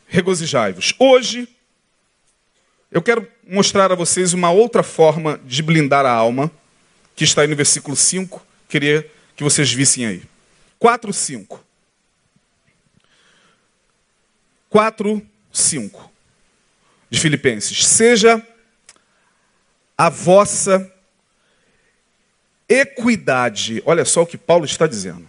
regozijai-vos. 0.09 0.95
Hoje, 0.99 1.49
eu 2.91 3.03
quero 3.03 3.29
mostrar 3.47 3.93
a 3.93 3.95
vocês 3.95 4.33
uma 4.33 4.51
outra 4.51 4.83
forma 4.83 5.39
de 5.45 5.63
blindar 5.63 6.07
a 6.07 6.11
alma, 6.11 6.51
que 7.15 7.25
está 7.25 7.43
aí 7.43 7.49
no 7.49 7.57
versículo 7.57 7.97
5. 7.97 8.45
Queria 8.69 9.11
que 9.37 9.45
vocês 9.45 9.73
vissem 9.73 10.07
aí. 10.07 10.23
4, 10.79 11.13
5. 11.13 11.65
4, 14.69 15.27
5 15.53 16.13
de 17.09 17.21
Filipenses. 17.21 17.87
Seja 17.87 18.45
a 19.97 20.09
vossa 20.09 20.93
equidade, 22.69 23.83
olha 23.87 24.05
só 24.05 24.23
o 24.23 24.27
que 24.27 24.37
Paulo 24.37 24.65
está 24.65 24.87
dizendo. 24.87 25.29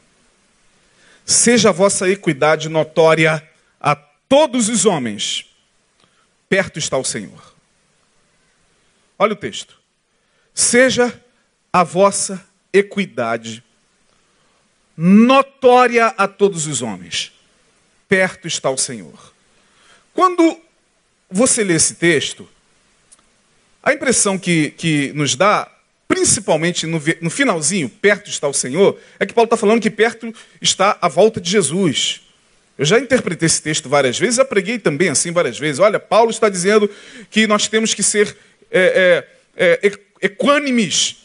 Seja 1.25 1.69
a 1.69 1.71
vossa 1.71 2.09
equidade 2.09 2.69
notória 2.69 3.47
a 3.79 3.95
todos 3.95 4.69
os 4.69 4.85
homens, 4.85 5.45
perto 6.49 6.79
está 6.79 6.97
o 6.97 7.03
Senhor. 7.03 7.53
Olha 9.17 9.33
o 9.33 9.35
texto. 9.37 9.79
Seja 10.53 11.23
a 11.75 11.83
vossa 11.83 12.41
equidade 12.71 13.61
notória 14.95 16.05
a 16.05 16.25
todos 16.25 16.67
os 16.67 16.81
homens, 16.81 17.33
perto 18.07 18.47
está 18.47 18.69
o 18.69 18.77
Senhor. 18.77 19.33
Quando 20.13 20.57
você 21.29 21.65
lê 21.65 21.73
esse 21.73 21.95
texto, 21.95 22.47
a 23.83 23.91
impressão 23.91 24.39
que, 24.39 24.71
que 24.71 25.11
nos 25.15 25.35
dá, 25.35 25.69
principalmente 26.07 26.87
no, 26.87 27.01
no 27.19 27.29
finalzinho, 27.29 27.89
perto 27.89 28.29
está 28.29 28.47
o 28.47 28.53
Senhor, 28.53 28.97
é 29.19 29.25
que 29.25 29.33
Paulo 29.33 29.47
está 29.47 29.57
falando 29.57 29.81
que 29.81 29.91
perto 29.91 30.33
está 30.61 30.97
a 31.01 31.09
volta 31.09 31.41
de 31.41 31.51
Jesus. 31.51 32.21
Eu 32.77 32.85
já 32.85 32.97
interpretei 32.99 33.47
esse 33.47 33.61
texto 33.61 33.89
várias 33.89 34.17
vezes, 34.17 34.37
já 34.37 34.45
preguei 34.45 34.79
também 34.79 35.09
assim 35.09 35.33
várias 35.33 35.59
vezes. 35.59 35.79
Olha, 35.81 35.99
Paulo 35.99 36.31
está 36.31 36.47
dizendo 36.47 36.89
que 37.29 37.45
nós 37.45 37.67
temos 37.67 37.93
que 37.93 38.01
ser 38.01 38.33
é, 38.71 39.27
é, 39.57 39.77
é, 39.85 39.91
equânimes, 40.21 41.24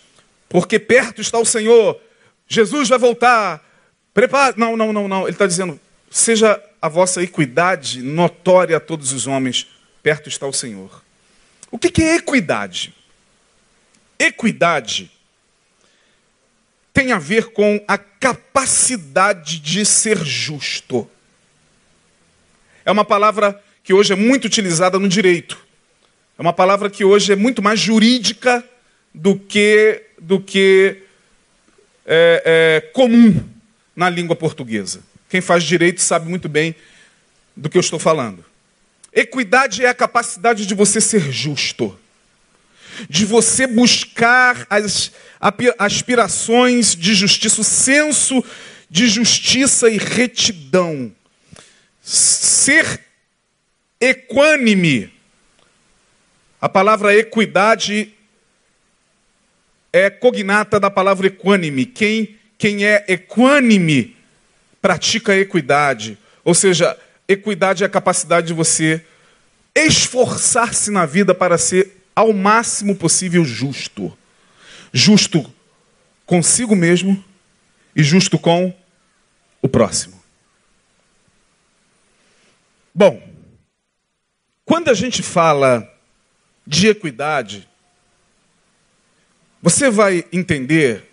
porque 0.50 0.80
perto 0.80 1.20
está 1.20 1.38
o 1.38 1.46
Senhor. 1.46 1.98
Jesus 2.48 2.88
vai 2.88 2.98
voltar. 2.98 3.64
Prepare. 4.12 4.58
Não, 4.58 4.76
não, 4.76 4.92
não, 4.92 5.06
não. 5.06 5.22
Ele 5.22 5.30
está 5.30 5.46
dizendo: 5.46 5.80
seja 6.10 6.62
a 6.82 6.88
vossa 6.88 7.22
equidade 7.22 8.02
notória 8.02 8.76
a 8.76 8.80
todos 8.80 9.12
os 9.12 9.28
homens, 9.28 9.68
perto 10.02 10.28
está 10.28 10.46
o 10.46 10.52
Senhor. 10.52 11.02
O 11.70 11.78
que 11.78 12.02
é 12.02 12.16
equidade? 12.16 12.92
Equidade 14.18 15.10
tem 16.92 17.12
a 17.12 17.18
ver 17.18 17.52
com 17.52 17.82
a 17.86 17.96
capacidade 17.96 19.60
de 19.60 19.86
ser 19.86 20.18
justo. 20.18 21.08
É 22.84 22.90
uma 22.90 23.04
palavra 23.04 23.62
que 23.84 23.94
hoje 23.94 24.12
é 24.12 24.16
muito 24.16 24.46
utilizada 24.46 24.98
no 24.98 25.08
direito. 25.08 25.56
É 26.36 26.42
uma 26.42 26.52
palavra 26.52 26.90
que 26.90 27.04
hoje 27.04 27.32
é 27.32 27.36
muito 27.36 27.62
mais 27.62 27.78
jurídica 27.78 28.64
do 29.14 29.38
que, 29.38 30.02
do 30.20 30.40
que 30.40 31.02
é, 32.06 32.42
é, 32.44 32.90
comum 32.92 33.48
na 33.96 34.08
língua 34.08 34.36
portuguesa. 34.36 35.02
Quem 35.28 35.40
faz 35.40 35.64
direito 35.64 36.00
sabe 36.00 36.28
muito 36.28 36.48
bem 36.48 36.74
do 37.56 37.68
que 37.68 37.76
eu 37.76 37.80
estou 37.80 37.98
falando. 37.98 38.44
Equidade 39.12 39.84
é 39.84 39.88
a 39.88 39.94
capacidade 39.94 40.66
de 40.66 40.74
você 40.74 41.00
ser 41.00 41.32
justo, 41.32 41.98
de 43.08 43.24
você 43.24 43.66
buscar 43.66 44.66
as 44.70 45.12
aspirações 45.78 46.94
de 46.94 47.14
justiça, 47.14 47.60
o 47.60 47.64
senso 47.64 48.44
de 48.88 49.08
justiça 49.08 49.88
e 49.88 49.98
retidão. 49.98 51.12
Ser 52.02 53.00
equânime. 54.00 55.12
A 56.60 56.68
palavra 56.68 57.16
equidade 57.16 58.14
é 59.92 60.10
cognata 60.10 60.78
da 60.78 60.90
palavra 60.90 61.26
equânime. 61.26 61.86
Quem, 61.86 62.36
quem 62.56 62.84
é 62.84 63.04
equânime 63.08 64.16
pratica 64.80 65.36
equidade. 65.36 66.18
Ou 66.44 66.54
seja, 66.54 66.96
Equidade 67.30 67.84
é 67.84 67.86
a 67.86 67.88
capacidade 67.88 68.48
de 68.48 68.52
você 68.52 69.06
esforçar-se 69.72 70.90
na 70.90 71.06
vida 71.06 71.32
para 71.32 71.56
ser 71.56 72.02
ao 72.12 72.32
máximo 72.32 72.96
possível 72.96 73.44
justo. 73.44 74.18
Justo 74.92 75.48
consigo 76.26 76.74
mesmo 76.74 77.24
e 77.94 78.02
justo 78.02 78.36
com 78.36 78.76
o 79.62 79.68
próximo. 79.68 80.20
Bom, 82.92 83.22
quando 84.64 84.88
a 84.88 84.94
gente 84.94 85.22
fala 85.22 85.88
de 86.66 86.88
equidade, 86.88 87.68
você 89.62 89.90
vai 89.90 90.24
entender 90.32 91.04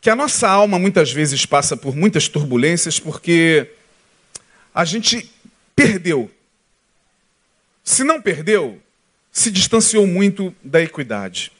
que 0.00 0.08
a 0.08 0.14
nossa 0.14 0.48
alma 0.48 0.78
muitas 0.78 1.12
vezes 1.12 1.44
passa 1.44 1.76
por 1.76 1.96
muitas 1.96 2.28
turbulências 2.28 3.00
porque 3.00 3.68
a 4.72 4.84
gente 4.84 5.28
perdeu. 5.74 6.30
Se 7.82 8.04
não 8.04 8.22
perdeu, 8.22 8.80
se 9.32 9.50
distanciou 9.50 10.06
muito 10.06 10.54
da 10.62 10.80
equidade. 10.80 11.50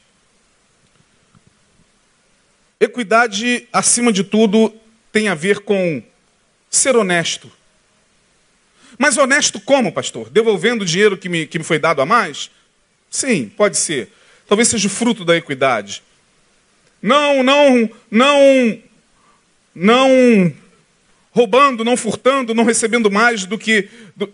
Equidade, 2.79 3.67
acima 3.73 4.13
de 4.13 4.23
tudo, 4.23 4.73
tem 5.11 5.27
a 5.27 5.35
ver 5.35 5.59
com 5.59 6.01
ser 6.69 6.95
honesto. 6.95 7.51
Mas 8.97 9.17
honesto 9.17 9.59
como, 9.59 9.91
pastor? 9.91 10.29
Devolvendo 10.29 10.83
o 10.83 10.85
dinheiro 10.85 11.17
que 11.17 11.27
me, 11.27 11.45
que 11.45 11.59
me 11.59 11.65
foi 11.65 11.79
dado 11.79 12.01
a 12.01 12.05
mais? 12.05 12.49
Sim, 13.09 13.49
pode 13.49 13.77
ser. 13.77 14.11
Talvez 14.47 14.69
seja 14.69 14.87
o 14.87 14.91
fruto 14.91 15.25
da 15.25 15.35
equidade. 15.35 16.01
Não, 17.01 17.43
não, 17.43 17.89
não, 18.09 18.79
não 19.75 20.53
roubando, 21.31 21.83
não 21.83 21.95
furtando, 21.95 22.55
não 22.55 22.63
recebendo 22.63 23.11
mais 23.11 23.45
do 23.45 23.57
que. 23.57 23.89
Do... 24.15 24.33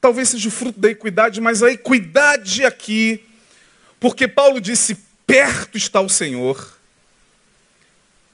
Talvez 0.00 0.30
seja 0.30 0.48
o 0.48 0.52
fruto 0.52 0.80
da 0.80 0.90
equidade, 0.90 1.40
mas 1.40 1.62
a 1.62 1.70
equidade 1.70 2.64
aqui, 2.64 3.22
porque 4.00 4.26
Paulo 4.26 4.60
disse: 4.60 4.96
perto 5.26 5.76
está 5.76 6.00
o 6.00 6.08
Senhor. 6.08 6.76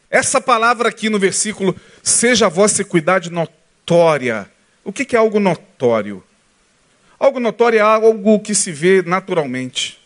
Essa 0.08 0.40
palavra 0.40 0.88
aqui 0.88 1.10
no 1.10 1.18
versículo, 1.18 1.76
seja 2.02 2.46
a 2.46 2.48
vossa 2.48 2.82
equidade 2.82 3.30
notória. 3.30 4.48
O 4.84 4.92
que 4.92 5.16
é 5.16 5.18
algo 5.18 5.40
notório? 5.40 6.22
Algo 7.18 7.40
notório 7.40 7.78
é 7.78 7.82
algo 7.82 8.38
que 8.38 8.54
se 8.54 8.70
vê 8.70 9.02
naturalmente. 9.02 10.03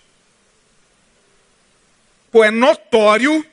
Pô, 2.30 2.44
é 2.44 2.50
notório 2.50 3.44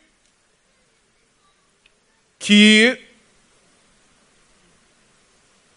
que 2.37 3.01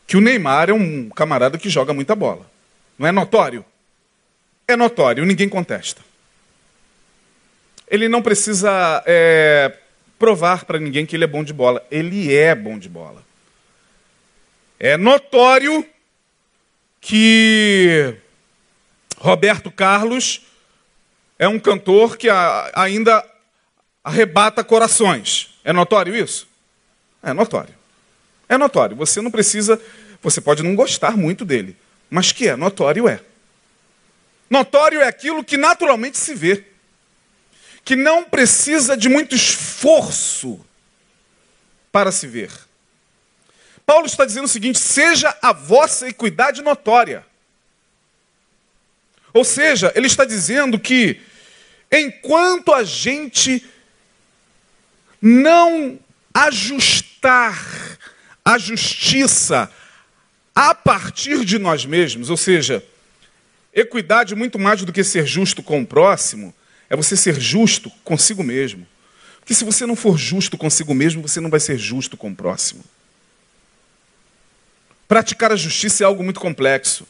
que 0.06 0.16
o 0.16 0.20
Neymar 0.22 0.70
é 0.70 0.72
um 0.72 1.10
camarada 1.10 1.58
que 1.58 1.68
joga 1.68 1.92
muita 1.92 2.16
bola. 2.16 2.50
Não 2.98 3.06
é 3.06 3.12
notório? 3.12 3.64
É 4.66 4.74
notório, 4.74 5.24
ninguém 5.24 5.48
contesta. 5.48 6.00
Ele 7.86 8.08
não 8.08 8.22
precisa 8.22 9.02
é, 9.06 9.76
provar 10.18 10.64
para 10.64 10.78
ninguém 10.78 11.04
que 11.04 11.14
ele 11.14 11.24
é 11.24 11.26
bom 11.28 11.44
de 11.44 11.52
bola. 11.52 11.86
Ele 11.90 12.34
é 12.34 12.54
bom 12.54 12.78
de 12.78 12.88
bola. 12.88 13.22
É 14.80 14.96
notório 14.96 15.86
que 17.00 18.16
Roberto 19.18 19.70
Carlos 19.70 20.42
é 21.38 21.46
um 21.46 21.58
cantor 21.58 22.16
que 22.16 22.28
ainda 22.74 23.24
arrebata 24.02 24.64
corações. 24.64 25.54
É 25.62 25.72
notório 25.72 26.16
isso? 26.16 26.48
É 27.22 27.32
notório. 27.32 27.74
É 28.48 28.56
notório. 28.56 28.96
Você 28.96 29.20
não 29.20 29.30
precisa, 29.30 29.80
você 30.22 30.40
pode 30.40 30.62
não 30.62 30.74
gostar 30.74 31.16
muito 31.16 31.44
dele, 31.44 31.76
mas 32.10 32.32
que 32.32 32.48
é 32.48 32.56
notório 32.56 33.08
é. 33.08 33.20
Notório 34.50 35.00
é 35.00 35.06
aquilo 35.06 35.44
que 35.44 35.56
naturalmente 35.56 36.16
se 36.16 36.34
vê, 36.34 36.64
que 37.84 37.94
não 37.94 38.24
precisa 38.24 38.96
de 38.96 39.08
muito 39.08 39.34
esforço 39.34 40.58
para 41.92 42.10
se 42.10 42.26
ver. 42.26 42.50
Paulo 43.84 44.06
está 44.06 44.24
dizendo 44.24 44.46
o 44.46 44.48
seguinte: 44.48 44.78
seja 44.78 45.36
a 45.42 45.52
vossa 45.52 46.08
equidade 46.08 46.62
notória. 46.62 47.24
Ou 49.32 49.44
seja, 49.44 49.92
ele 49.94 50.06
está 50.06 50.24
dizendo 50.24 50.78
que 50.78 51.20
enquanto 51.90 52.72
a 52.72 52.84
gente 52.84 53.64
não 55.20 55.98
ajustar 56.32 57.98
a 58.44 58.58
justiça 58.58 59.70
a 60.54 60.74
partir 60.74 61.44
de 61.44 61.58
nós 61.58 61.84
mesmos, 61.84 62.30
ou 62.30 62.36
seja, 62.36 62.84
Equidade, 63.80 64.34
muito 64.34 64.58
mais 64.58 64.82
do 64.82 64.92
que 64.92 65.04
ser 65.04 65.26
justo 65.26 65.62
com 65.62 65.80
o 65.82 65.86
próximo, 65.86 66.54
é 66.90 66.96
você 66.96 67.16
ser 67.16 67.40
justo 67.40 67.90
consigo 68.02 68.42
mesmo. 68.42 68.86
Porque 69.38 69.54
se 69.54 69.64
você 69.64 69.86
não 69.86 69.94
for 69.94 70.18
justo 70.18 70.58
consigo 70.58 70.94
mesmo, 70.94 71.22
você 71.22 71.40
não 71.40 71.48
vai 71.48 71.60
ser 71.60 71.78
justo 71.78 72.16
com 72.16 72.30
o 72.30 72.34
próximo. 72.34 72.82
Praticar 75.06 75.52
a 75.52 75.56
justiça 75.56 76.02
é 76.02 76.06
algo 76.06 76.24
muito 76.24 76.40
complexo. 76.40 77.06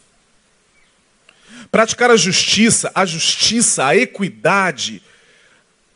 Praticar 1.70 2.10
a 2.10 2.16
justiça, 2.16 2.90
a 2.94 3.04
justiça, 3.04 3.84
a 3.84 3.96
equidade, 3.96 5.02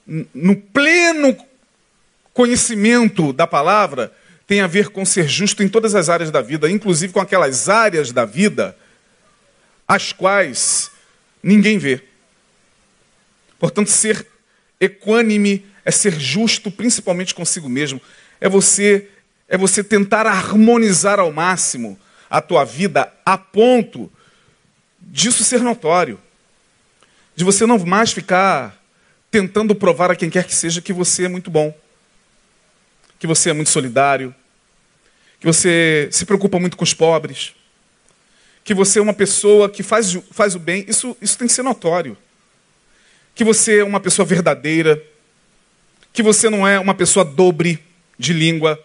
no 0.07 0.57
pleno 0.57 1.37
conhecimento 2.35 3.33
da 3.33 3.47
palavra, 3.47 4.13
tem 4.47 4.61
a 4.61 4.67
ver 4.67 4.89
com 4.91 5.05
ser 5.05 5.29
justo 5.29 5.63
em 5.63 5.69
todas 5.69 5.95
as 5.95 6.09
áreas 6.09 6.31
da 6.31 6.43
vida, 6.43 6.71
inclusive 6.71 7.13
com 7.13 7.21
aquelas 7.21 7.69
áreas 7.69 8.13
da 8.13 8.25
vida 8.25 8.77
as 9.87 10.13
quais 10.13 10.91
ninguém 11.43 11.79
vê. 11.79 12.03
Portanto, 13.59 13.91
ser 13.91 14.27
equânime 14.81 15.65
é 15.85 15.91
ser 15.91 16.19
justo 16.19 16.71
principalmente 16.71 17.35
consigo 17.35 17.69
mesmo. 17.69 18.01
É 18.41 18.49
você 18.49 19.09
é 19.49 19.57
você 19.59 19.85
tentar 19.85 20.27
harmonizar 20.27 21.21
ao 21.21 21.31
máximo 21.31 21.99
a 22.31 22.41
tua 22.41 22.65
vida 22.65 23.13
a 23.25 23.37
ponto 23.37 24.11
disso 25.12 25.44
ser 25.44 25.61
notório. 25.61 26.18
De 27.37 27.44
você 27.44 27.66
não 27.66 27.79
mais 27.79 28.12
ficar 28.12 28.77
tentando 29.31 29.75
provar 29.75 30.11
a 30.11 30.16
quem 30.16 30.31
quer 30.31 30.44
que 30.44 30.55
seja 30.55 30.81
que 30.81 30.92
você 30.92 31.27
é 31.27 31.29
muito 31.29 31.51
bom. 31.51 31.77
Que 33.18 33.27
você 33.27 33.51
é 33.51 33.53
muito 33.53 33.70
solidário, 33.70 34.35
que 35.38 35.46
você 35.46 36.09
se 36.11 36.25
preocupa 36.25 36.59
muito 36.59 36.77
com 36.77 36.83
os 36.83 36.92
pobres, 36.92 37.55
que 38.64 38.75
você 38.75 38.98
é 38.98 39.03
uma 39.03 39.14
pessoa 39.14 39.68
que 39.68 39.83
faz, 39.83 40.12
faz 40.33 40.57
o 40.57 40.59
bem, 40.59 40.85
isso, 40.88 41.16
isso 41.20 41.38
tem 41.38 41.46
que 41.46 41.53
ser 41.53 41.62
notório. 41.62 42.16
Que 43.35 43.44
você 43.44 43.79
é 43.79 43.85
uma 43.85 44.01
pessoa 44.01 44.27
verdadeira, 44.27 45.01
que 46.12 46.22
você 46.22 46.51
não 46.51 46.66
é 46.66 46.81
uma 46.81 46.94
pessoa 46.94 47.25
dobre 47.25 47.83
de 48.18 48.33
língua, 48.33 48.83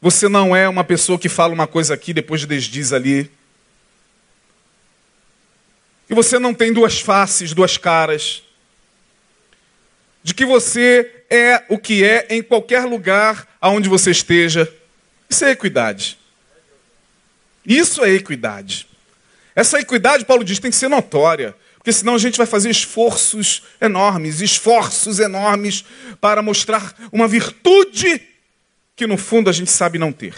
você 0.00 0.28
não 0.28 0.54
é 0.54 0.68
uma 0.68 0.82
pessoa 0.84 1.18
que 1.18 1.28
fala 1.28 1.54
uma 1.54 1.66
coisa 1.66 1.94
aqui 1.94 2.12
depois 2.12 2.44
desdiz 2.44 2.92
ali. 2.92 3.30
Que 6.06 6.14
você 6.14 6.38
não 6.38 6.54
tem 6.54 6.72
duas 6.72 7.00
faces, 7.00 7.52
duas 7.52 7.76
caras. 7.76 8.42
De 10.22 10.34
que 10.34 10.44
você 10.44 11.24
é 11.30 11.64
o 11.68 11.78
que 11.78 12.04
é 12.04 12.26
em 12.30 12.42
qualquer 12.42 12.84
lugar 12.84 13.48
aonde 13.60 13.88
você 13.88 14.10
esteja. 14.10 14.72
Isso 15.28 15.44
é 15.44 15.50
equidade. 15.50 16.18
Isso 17.64 18.04
é 18.04 18.10
equidade. 18.10 18.86
Essa 19.54 19.80
equidade, 19.80 20.24
Paulo 20.24 20.44
diz, 20.44 20.58
tem 20.58 20.70
que 20.70 20.76
ser 20.76 20.88
notória. 20.88 21.54
Porque 21.76 21.92
senão 21.92 22.14
a 22.14 22.18
gente 22.18 22.36
vai 22.36 22.46
fazer 22.46 22.68
esforços 22.68 23.62
enormes, 23.80 24.40
esforços 24.40 25.18
enormes 25.18 25.84
para 26.20 26.42
mostrar 26.42 26.94
uma 27.12 27.28
virtude 27.28 28.20
que 28.94 29.06
no 29.06 29.16
fundo 29.16 29.48
a 29.48 29.52
gente 29.52 29.70
sabe 29.70 29.98
não 29.98 30.12
ter. 30.12 30.34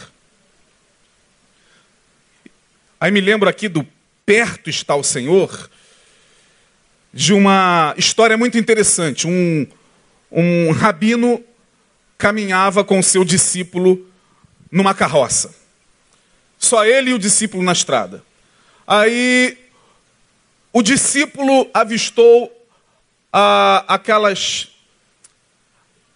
Aí 3.00 3.10
me 3.10 3.20
lembro 3.20 3.48
aqui 3.48 3.68
do 3.68 3.86
Perto 4.28 4.68
está 4.68 4.94
o 4.94 5.02
Senhor, 5.02 5.70
de 7.14 7.32
uma 7.32 7.94
história 7.96 8.36
muito 8.36 8.58
interessante. 8.58 9.26
Um, 9.26 9.66
um 10.30 10.70
rabino 10.70 11.42
caminhava 12.18 12.84
com 12.84 12.98
o 12.98 13.02
seu 13.02 13.24
discípulo 13.24 14.06
numa 14.70 14.94
carroça. 14.94 15.54
Só 16.58 16.84
ele 16.84 17.08
e 17.08 17.14
o 17.14 17.18
discípulo 17.18 17.62
na 17.62 17.72
estrada. 17.72 18.22
Aí 18.86 19.56
o 20.74 20.82
discípulo 20.82 21.66
avistou 21.72 22.52
ah, 23.32 23.82
aquelas 23.88 24.68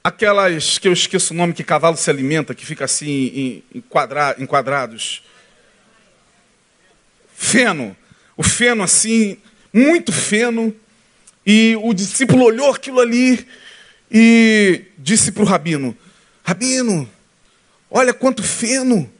aquelas 0.04 0.76
que 0.76 0.86
eu 0.86 0.92
esqueço 0.92 1.32
o 1.32 1.36
nome 1.38 1.54
que 1.54 1.64
cavalo 1.64 1.96
se 1.96 2.10
alimenta, 2.10 2.54
que 2.54 2.66
fica 2.66 2.84
assim 2.84 3.64
em, 3.74 3.80
quadra, 3.80 4.36
enquadrados. 4.38 5.22
Feno. 7.34 7.96
O 8.36 8.42
feno 8.42 8.82
assim, 8.82 9.36
muito 9.72 10.12
feno. 10.12 10.74
E 11.44 11.76
o 11.82 11.92
discípulo 11.92 12.44
olhou 12.44 12.70
aquilo 12.70 13.00
ali 13.00 13.46
e 14.10 14.84
disse 14.98 15.32
para 15.32 15.42
o 15.42 15.46
rabino: 15.46 15.96
Rabino, 16.44 17.08
olha 17.90 18.12
quanto 18.12 18.42
feno. 18.42 19.10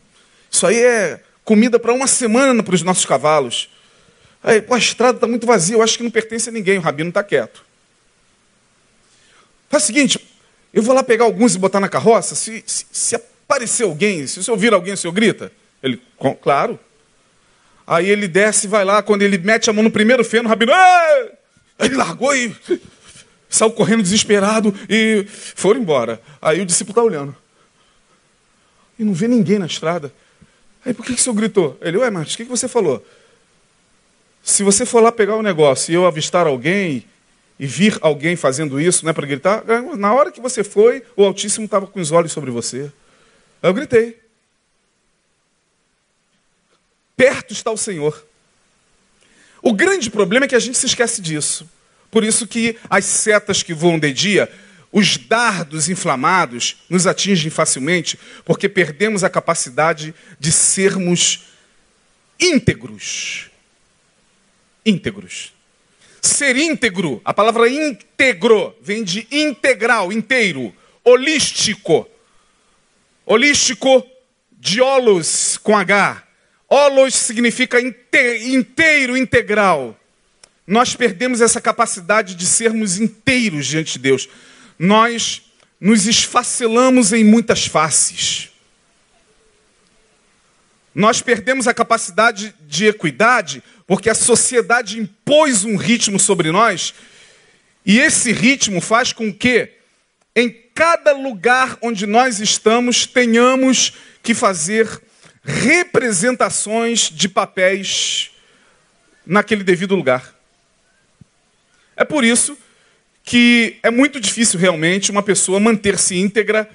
Isso 0.51 0.67
aí 0.67 0.81
é 0.83 1.21
comida 1.45 1.79
para 1.79 1.93
uma 1.93 2.07
semana 2.07 2.63
para 2.63 2.75
os 2.75 2.83
nossos 2.83 3.05
cavalos. 3.05 3.71
Aí, 4.43 4.61
pô, 4.61 4.75
a 4.75 4.79
estrada 4.79 5.17
está 5.17 5.27
muito 5.27 5.47
vazia, 5.47 5.77
eu 5.77 5.83
acho 5.83 5.97
que 5.97 6.03
não 6.03 6.11
pertence 6.11 6.49
a 6.49 6.53
ninguém, 6.53 6.79
o 6.79 6.81
rabino 6.81 7.09
está 7.09 7.23
quieto. 7.23 7.65
Faz 9.69 9.85
o 9.85 9.87
seguinte, 9.87 10.19
eu 10.75 10.83
vou 10.83 10.95
lá 10.95 11.03
pegar 11.03 11.25
alguns 11.25 11.55
e 11.55 11.59
botar 11.59 11.81
na 11.81 11.89
carroça. 11.89 12.35
Se, 12.35 12.63
se, 12.67 12.87
se 12.91 13.15
aparecer 13.15 13.85
alguém, 13.85 14.27
se 14.27 14.43
você 14.43 14.51
ouvir 14.51 14.73
alguém, 14.75 14.95
o 14.95 14.97
senhor 14.97 15.13
grita? 15.13 15.53
Ele, 15.83 16.01
claro. 16.43 16.79
Aí 17.93 18.09
ele 18.09 18.27
desce 18.27 18.67
e 18.67 18.71
vai 18.71 18.87
lá. 18.87 19.03
Quando 19.03 19.21
ele 19.21 19.37
mete 19.37 19.69
a 19.69 19.73
mão 19.73 19.85
no 19.85 19.91
primeiro 19.91 20.25
feno, 20.25 20.47
o 20.47 20.49
rabino. 20.49 20.73
Aí 20.73 21.89
ele 21.89 21.95
largou 21.95 22.35
e 22.35 22.57
saiu 23.51 23.71
correndo 23.73 24.03
desesperado 24.03 24.75
e 24.89 25.27
foram 25.29 25.79
embora. 25.79 26.19
Aí 26.41 26.63
o 26.63 26.65
discípulo 26.65 26.93
está 26.93 27.03
olhando. 27.03 27.37
E 28.99 29.05
não 29.05 29.13
vê 29.13 29.29
ninguém 29.29 29.59
na 29.59 29.67
estrada. 29.67 30.11
Aí 30.87 30.95
por 30.95 31.05
que, 31.05 31.13
que 31.15 31.21
o 31.21 31.23
senhor 31.23 31.35
gritou? 31.35 31.79
Ele, 31.83 31.99
ué, 31.99 32.09
mas 32.09 32.33
o 32.33 32.37
que, 32.39 32.45
que 32.45 32.51
você 32.51 32.67
falou? 32.67 33.05
Se 34.43 34.63
você 34.63 34.87
for 34.87 35.03
lá 35.03 35.13
pegar 35.13 35.37
o 35.37 35.41
um 35.41 35.43
negócio 35.43 35.93
e 35.93 35.95
eu 35.95 36.07
avistar 36.07 36.47
alguém 36.47 37.05
e 37.61 37.67
vir 37.67 37.99
alguém 38.01 38.37
fazendo 38.37 38.81
isso, 38.81 39.05
não 39.05 39.11
é 39.11 39.13
para 39.13 39.27
gritar? 39.27 39.65
Na 39.99 40.15
hora 40.15 40.33
que 40.33 40.41
você 40.41 40.65
foi, 40.65 41.03
o 41.15 41.23
Altíssimo 41.25 41.67
estava 41.67 41.87
com 41.87 42.01
os 42.01 42.11
olhos 42.11 42.33
sobre 42.33 42.51
você. 42.51 42.91
Eu 43.63 43.75
gritei. 43.75 44.22
Perto 47.23 47.53
está 47.53 47.71
o 47.71 47.77
Senhor. 47.77 48.27
O 49.63 49.73
grande 49.73 50.11
problema 50.11 50.45
é 50.45 50.49
que 50.49 50.57
a 50.57 50.59
gente 50.59 50.77
se 50.77 50.87
esquece 50.87 51.23
disso. 51.23 51.71
Por 52.11 52.25
isso 52.25 52.49
que 52.49 52.77
as 52.91 53.05
setas 53.05 53.63
que 53.63 53.73
voam 53.73 53.97
de 53.97 54.13
dia, 54.13 54.51
os 54.91 55.17
dardos 55.17 55.89
inflamados, 55.89 56.79
nos 56.91 57.07
atingem 57.07 57.49
facilmente, 57.49 58.19
porque 58.45 58.69
perdemos 58.69 59.23
a 59.23 59.31
capacidade 59.31 60.13
de 60.37 60.51
sermos 60.51 61.45
íntegros. 62.41 63.53
Íntegros. 64.85 65.53
Ser 66.21 66.57
íntegro, 66.57 67.23
a 67.25 67.33
palavra 67.33 67.69
íntegro 67.69 68.77
vem 68.83 69.05
de 69.05 69.29
integral, 69.31 70.13
inteiro, 70.13 70.75
holístico. 71.05 72.11
Holístico 73.25 74.05
de 74.51 74.81
holos 74.81 75.57
com 75.63 75.79
H. 75.79 76.32
Holos 76.75 77.15
significa 77.15 77.79
inteiro, 77.79 79.15
integral. 79.15 79.95
Nós 80.67 80.97
perdemos 80.97 81.43
essa 81.43 81.61
capacidade 81.61 82.35
de 82.35 82.47
sermos 82.47 82.99
inteiros 82.99 83.67
diante 83.67 83.93
de 83.93 83.99
Deus. 83.99 84.27
Nós 84.79 85.43
nos 85.79 86.07
esfacelamos 86.07 87.13
em 87.13 87.25
muitas 87.25 87.67
faces. 87.67 88.49
Nós 90.95 91.21
perdemos 91.21 91.69
a 91.69 91.75
capacidade 91.75 92.55
de 92.67 92.87
equidade 92.87 93.63
porque 93.87 94.09
a 94.09 94.15
sociedade 94.15 94.99
impôs 94.99 95.67
um 95.67 95.77
ritmo 95.77 96.19
sobre 96.19 96.51
nós, 96.51 96.95
e 97.85 98.01
esse 98.01 98.33
ritmo 98.33 98.81
faz 98.81 99.13
com 99.13 99.31
que, 99.31 99.69
em 100.35 100.49
cada 100.75 101.13
lugar 101.13 101.77
onde 101.83 102.07
nós 102.07 102.41
estamos, 102.41 103.05
tenhamos 103.05 103.93
que 104.23 104.33
fazer 104.33 105.03
representações 105.45 107.11
de 107.11 107.29
papéis 107.29 108.31
naquele 109.27 109.65
devido 109.65 109.97
lugar. 109.97 110.35
É 111.97 112.05
por 112.05 112.25
isso 112.25 112.57
que 113.25 113.77
é 113.83 113.91
muito 113.91 114.21
difícil 114.21 114.59
realmente 114.59 115.11
uma 115.11 115.23
pessoa 115.23 115.61
manter-se 115.61 116.17
íntegra 116.17 116.69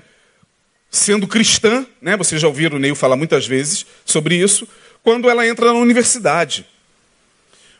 sendo 0.89 1.27
cristã, 1.27 1.85
né? 2.01 2.15
Vocês 2.15 2.41
já 2.41 2.47
ouviram 2.47 2.77
o 2.77 2.79
Neil 2.79 2.95
falar 2.95 3.17
muitas 3.17 3.45
vezes 3.45 3.85
sobre 4.05 4.35
isso, 4.35 4.67
quando 5.03 5.29
ela 5.29 5.45
entra 5.45 5.67
na 5.67 5.79
universidade. 5.79 6.65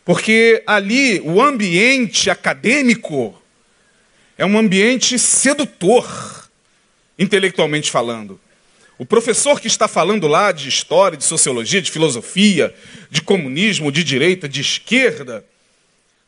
Porque 0.04 0.64
ali 0.66 1.20
o 1.22 1.42
ambiente 1.42 2.30
acadêmico 2.30 3.42
é 4.38 4.46
um 4.46 4.58
ambiente 4.58 5.18
sedutor, 5.18 6.50
intelectualmente 7.18 7.90
falando. 7.90 8.40
O 8.98 9.06
professor 9.06 9.60
que 9.62 9.68
está 9.68 9.88
falando 9.88 10.28
lá 10.28 10.52
de 10.52 10.68
história, 10.68 11.18
de 11.18 11.24
sociologia, 11.24 11.82
de 11.82 11.92
filosofia, 11.92 12.74
de 13.10 13.22
comunismo, 13.22 13.92
de 13.92 14.04
direita, 14.04 14.50
de 14.50 14.62
esquerda, 14.62 15.46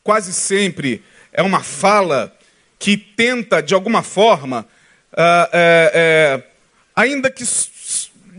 quase 0.04 0.32
sempre 0.32 1.02
é 1.32 1.42
uma 1.42 1.62
fala 1.62 2.36
que 2.78 2.96
tenta, 2.96 3.60
de 3.60 3.74
alguma 3.74 4.02
forma, 4.02 4.66
uh, 5.12 5.48
é, 5.52 5.92
é, 5.94 6.42
ainda 6.94 7.30
que 7.30 7.44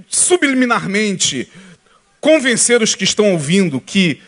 subliminarmente, 0.07 1.49
convencer 2.19 2.81
os 2.81 2.95
que 2.95 3.03
estão 3.03 3.31
ouvindo 3.31 3.79
que 3.81 4.21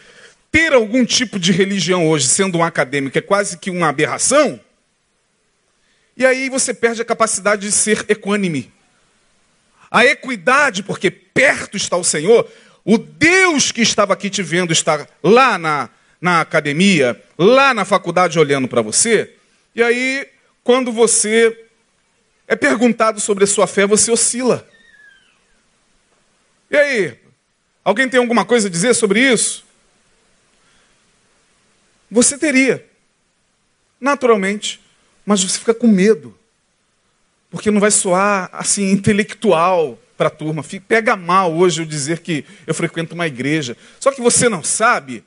ter 0.51 0.73
algum 0.73 1.03
tipo 1.05 1.39
de 1.39 1.51
religião 1.51 2.07
hoje, 2.07 2.27
sendo 2.27 2.57
um 2.57 2.63
acadêmico, 2.63 3.17
é 3.17 3.21
quase 3.21 3.57
que 3.57 3.69
uma 3.69 3.87
aberração. 3.87 4.59
E 6.15 6.25
aí 6.25 6.49
você 6.49 6.73
perde 6.73 7.01
a 7.01 7.05
capacidade 7.05 7.63
de 7.63 7.71
ser 7.71 8.05
equânime. 8.07 8.71
A 9.93 10.03
equidade, 10.07 10.81
porque 10.81 11.11
perto 11.11 11.77
está 11.77 11.95
o 11.95 12.03
Senhor, 12.03 12.51
o 12.83 12.97
Deus 12.97 13.71
que 13.71 13.81
estava 13.81 14.11
aqui 14.13 14.27
te 14.27 14.41
vendo 14.41 14.73
está 14.73 15.07
lá 15.21 15.59
na, 15.59 15.87
na 16.19 16.41
academia, 16.41 17.23
lá 17.37 17.75
na 17.75 17.85
faculdade 17.85 18.39
olhando 18.39 18.67
para 18.67 18.81
você. 18.81 19.35
E 19.75 19.83
aí, 19.83 20.27
quando 20.63 20.91
você 20.91 21.67
é 22.47 22.55
perguntado 22.55 23.19
sobre 23.19 23.43
a 23.43 23.47
sua 23.47 23.67
fé, 23.67 23.85
você 23.85 24.11
oscila. 24.11 24.67
E 26.71 26.75
aí? 26.75 27.19
Alguém 27.83 28.09
tem 28.09 28.19
alguma 28.19 28.45
coisa 28.45 28.69
a 28.69 28.71
dizer 28.71 28.95
sobre 28.95 29.19
isso? 29.19 29.63
Você 32.09 32.35
teria, 32.35 32.83
naturalmente, 34.01 34.81
mas 35.23 35.43
você 35.43 35.59
fica 35.59 35.73
com 35.75 35.85
medo, 35.85 36.35
porque 37.53 37.69
não 37.69 37.79
vai 37.79 37.91
soar 37.91 38.49
assim 38.51 38.89
intelectual 38.89 39.99
para 40.17 40.25
a 40.25 40.31
turma. 40.31 40.65
Pega 40.87 41.15
mal 41.15 41.53
hoje 41.53 41.83
eu 41.83 41.85
dizer 41.85 42.21
que 42.21 42.43
eu 42.65 42.73
frequento 42.73 43.13
uma 43.13 43.27
igreja. 43.27 43.77
Só 43.99 44.11
que 44.11 44.19
você 44.19 44.49
não 44.49 44.63
sabe 44.63 45.23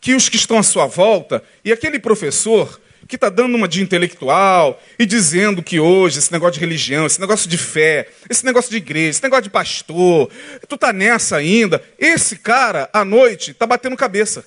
que 0.00 0.14
os 0.14 0.28
que 0.28 0.36
estão 0.36 0.56
à 0.56 0.62
sua 0.62 0.86
volta 0.86 1.42
e 1.64 1.72
aquele 1.72 1.98
professor 1.98 2.80
que 3.08 3.16
está 3.16 3.28
dando 3.28 3.56
uma 3.56 3.66
de 3.66 3.82
intelectual 3.82 4.80
e 4.96 5.04
dizendo 5.04 5.60
que 5.60 5.80
hoje 5.80 6.20
esse 6.20 6.30
negócio 6.30 6.54
de 6.54 6.60
religião, 6.60 7.06
esse 7.06 7.20
negócio 7.20 7.50
de 7.50 7.58
fé, 7.58 8.08
esse 8.30 8.44
negócio 8.44 8.70
de 8.70 8.76
igreja, 8.76 9.10
esse 9.10 9.22
negócio 9.24 9.42
de 9.42 9.50
pastor, 9.50 10.30
tu 10.68 10.78
tá 10.78 10.92
nessa 10.92 11.38
ainda. 11.38 11.82
Esse 11.98 12.36
cara, 12.36 12.88
à 12.92 13.04
noite, 13.04 13.50
está 13.50 13.66
batendo 13.66 13.96
cabeça. 13.96 14.46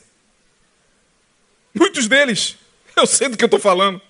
Muitos 1.73 2.07
deles, 2.07 2.55
eu 2.95 3.05
sei 3.05 3.27
do 3.27 3.35
que 3.35 3.43
eu 3.43 3.47
estou 3.47 3.59
falando. 3.59 4.01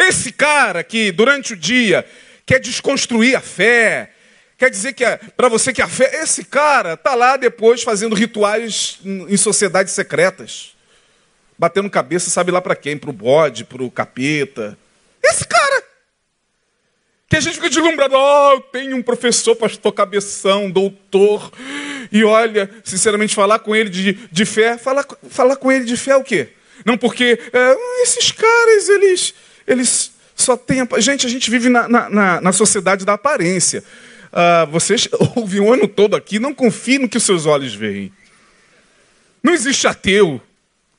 Esse 0.00 0.32
cara 0.32 0.82
que 0.82 1.12
durante 1.12 1.52
o 1.52 1.56
dia 1.56 2.04
quer 2.46 2.58
desconstruir 2.58 3.36
a 3.36 3.40
fé, 3.40 4.10
quer 4.58 4.70
dizer 4.70 4.92
que 4.92 5.04
é, 5.04 5.16
para 5.16 5.48
você 5.48 5.72
que 5.72 5.82
a 5.82 5.88
fé, 5.88 6.22
esse 6.22 6.44
cara 6.44 6.96
tá 6.96 7.14
lá 7.14 7.36
depois 7.36 7.82
fazendo 7.82 8.14
rituais 8.14 8.98
em 9.04 9.36
sociedades 9.36 9.92
secretas 9.92 10.74
batendo 11.60 11.90
cabeça, 11.90 12.30
sabe 12.30 12.50
lá 12.50 12.62
para 12.62 12.74
quem? 12.74 12.96
Para 12.96 13.10
o 13.10 13.12
bode, 13.12 13.66
para 13.66 13.82
o 13.82 13.90
capeta. 13.90 14.78
Esse 15.22 15.46
cara. 15.46 15.84
Que 17.28 17.36
a 17.36 17.40
gente 17.40 17.56
fica 17.56 17.68
deslumbrado. 17.68 18.14
Oh, 18.16 18.52
eu 18.54 18.60
tenho 18.62 18.96
um 18.96 19.02
professor, 19.02 19.54
pastor 19.54 19.92
cabeção, 19.92 20.70
doutor. 20.70 21.52
E 22.10 22.24
olha, 22.24 22.70
sinceramente, 22.82 23.34
falar 23.34 23.58
com 23.58 23.76
ele 23.76 23.90
de, 23.90 24.14
de 24.32 24.44
fé, 24.46 24.78
falar, 24.78 25.04
falar 25.28 25.56
com 25.56 25.70
ele 25.70 25.84
de 25.84 25.98
fé 25.98 26.12
é 26.12 26.16
o 26.16 26.24
quê? 26.24 26.48
Não, 26.82 26.96
porque 26.96 27.38
é, 27.52 27.76
esses 28.04 28.32
caras, 28.32 28.88
eles, 28.88 29.34
eles 29.70 30.12
só 30.34 30.56
têm. 30.56 30.86
Gente, 30.98 31.26
a 31.26 31.30
gente 31.30 31.50
vive 31.50 31.68
na, 31.68 31.88
na, 31.88 32.40
na 32.40 32.52
sociedade 32.52 33.04
da 33.04 33.14
aparência. 33.14 33.84
Ah, 34.32 34.64
vocês 34.70 35.08
ouvem 35.36 35.60
o 35.60 35.72
ano 35.72 35.88
todo 35.88 36.16
aqui, 36.16 36.38
não 36.38 36.54
confie 36.54 36.98
no 36.98 37.08
que 37.08 37.16
os 37.16 37.24
seus 37.24 37.46
olhos 37.46 37.74
veem. 37.74 38.12
Não 39.42 39.52
existe 39.52 39.86
ateu. 39.86 40.40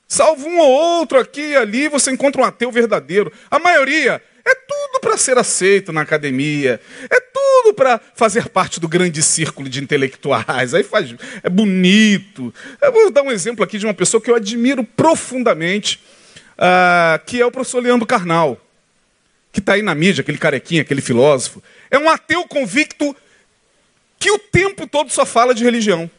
Salvo 0.08 0.46
um 0.46 0.58
ou 0.58 0.70
outro 0.70 1.18
aqui 1.18 1.40
e 1.40 1.56
ali, 1.56 1.88
você 1.88 2.10
encontra 2.10 2.42
um 2.42 2.44
ateu 2.44 2.70
verdadeiro. 2.70 3.32
A 3.50 3.58
maioria 3.58 4.22
é 4.44 4.54
tudo 4.54 5.00
para 5.00 5.16
ser 5.16 5.38
aceito 5.38 5.90
na 5.92 6.02
academia. 6.02 6.78
É 7.08 7.20
tudo 7.20 7.72
para 7.72 7.98
fazer 8.14 8.48
parte 8.50 8.78
do 8.78 8.88
grande 8.88 9.22
círculo 9.22 9.70
de 9.70 9.82
intelectuais. 9.82 10.74
Aí 10.74 10.82
faz, 10.82 11.14
é 11.42 11.48
bonito. 11.48 12.52
Eu 12.82 12.92
vou 12.92 13.10
dar 13.10 13.22
um 13.22 13.30
exemplo 13.30 13.64
aqui 13.64 13.78
de 13.78 13.86
uma 13.86 13.94
pessoa 13.94 14.20
que 14.20 14.30
eu 14.30 14.34
admiro 14.34 14.84
profundamente, 14.84 15.98
uh, 16.58 17.24
que 17.24 17.40
é 17.40 17.46
o 17.46 17.50
professor 17.50 17.82
Leandro 17.82 18.06
Carnal, 18.06 18.60
que 19.52 19.60
está 19.60 19.74
aí 19.74 19.82
na 19.82 19.94
mídia, 19.94 20.22
aquele 20.22 20.38
carequinha, 20.38 20.82
aquele 20.82 21.02
filósofo. 21.02 21.62
É 21.90 21.98
um 21.98 22.08
ateu 22.08 22.44
convicto 22.48 23.14
que 24.18 24.30
o 24.30 24.38
tempo 24.38 24.86
todo 24.86 25.12
só 25.12 25.26
fala 25.26 25.54
de 25.54 25.62
religião 25.62 26.10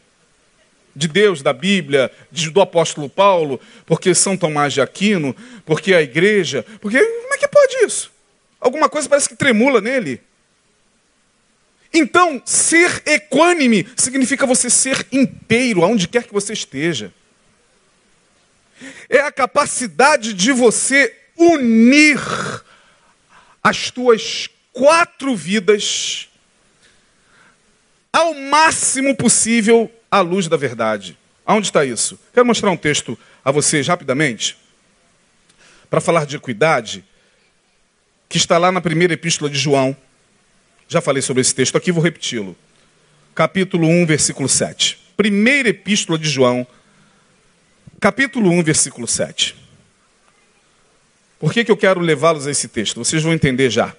de 0.96 1.08
Deus, 1.08 1.42
da 1.42 1.52
Bíblia, 1.52 2.10
do 2.30 2.60
apóstolo 2.60 3.08
Paulo, 3.08 3.60
porque 3.84 4.14
São 4.14 4.36
Tomás 4.36 4.72
de 4.72 4.80
Aquino, 4.80 5.34
porque 5.66 5.92
a 5.92 6.00
igreja, 6.00 6.64
porque 6.80 7.04
como 7.04 7.34
é 7.34 7.38
que 7.38 7.48
pode 7.48 7.76
isso? 7.84 8.12
Alguma 8.60 8.88
coisa 8.88 9.08
parece 9.08 9.28
que 9.28 9.34
tremula 9.34 9.80
nele. 9.80 10.20
Então, 11.92 12.40
ser 12.44 13.02
equânime 13.06 13.86
significa 13.96 14.46
você 14.46 14.70
ser 14.70 15.06
inteiro, 15.12 15.84
aonde 15.84 16.08
quer 16.08 16.24
que 16.24 16.32
você 16.32 16.52
esteja. 16.52 17.12
É 19.08 19.20
a 19.20 19.32
capacidade 19.32 20.32
de 20.32 20.52
você 20.52 21.14
unir 21.36 22.18
as 23.64 23.90
tuas 23.90 24.50
quatro 24.74 25.34
vidas 25.34 26.28
ao 28.12 28.34
máximo 28.34 29.16
possível 29.16 29.90
à 30.10 30.20
luz 30.20 30.46
da 30.48 30.56
verdade. 30.58 31.16
Aonde 31.46 31.68
está 31.68 31.82
isso? 31.82 32.20
Quero 32.34 32.44
mostrar 32.44 32.70
um 32.70 32.76
texto 32.76 33.18
a 33.42 33.50
vocês 33.50 33.88
rapidamente, 33.88 34.56
para 35.88 36.00
falar 36.00 36.26
de 36.26 36.36
equidade, 36.36 37.02
que 38.28 38.36
está 38.36 38.58
lá 38.58 38.70
na 38.70 38.82
primeira 38.82 39.14
epístola 39.14 39.48
de 39.48 39.58
João. 39.58 39.96
Já 40.86 41.00
falei 41.00 41.22
sobre 41.22 41.40
esse 41.40 41.54
texto 41.54 41.76
aqui, 41.76 41.90
vou 41.90 42.02
repeti-lo. 42.02 42.54
Capítulo 43.34 43.88
1, 43.88 44.06
versículo 44.06 44.48
7. 44.48 44.98
Primeira 45.16 45.70
epístola 45.70 46.18
de 46.18 46.28
João, 46.28 46.66
capítulo 48.00 48.50
1, 48.50 48.62
versículo 48.62 49.06
7. 49.06 49.63
Por 51.44 51.52
que, 51.52 51.62
que 51.62 51.70
eu 51.70 51.76
quero 51.76 52.00
levá-los 52.00 52.46
a 52.46 52.50
esse 52.50 52.68
texto? 52.68 53.04
Vocês 53.04 53.22
vão 53.22 53.30
entender 53.30 53.68
já. 53.68 53.94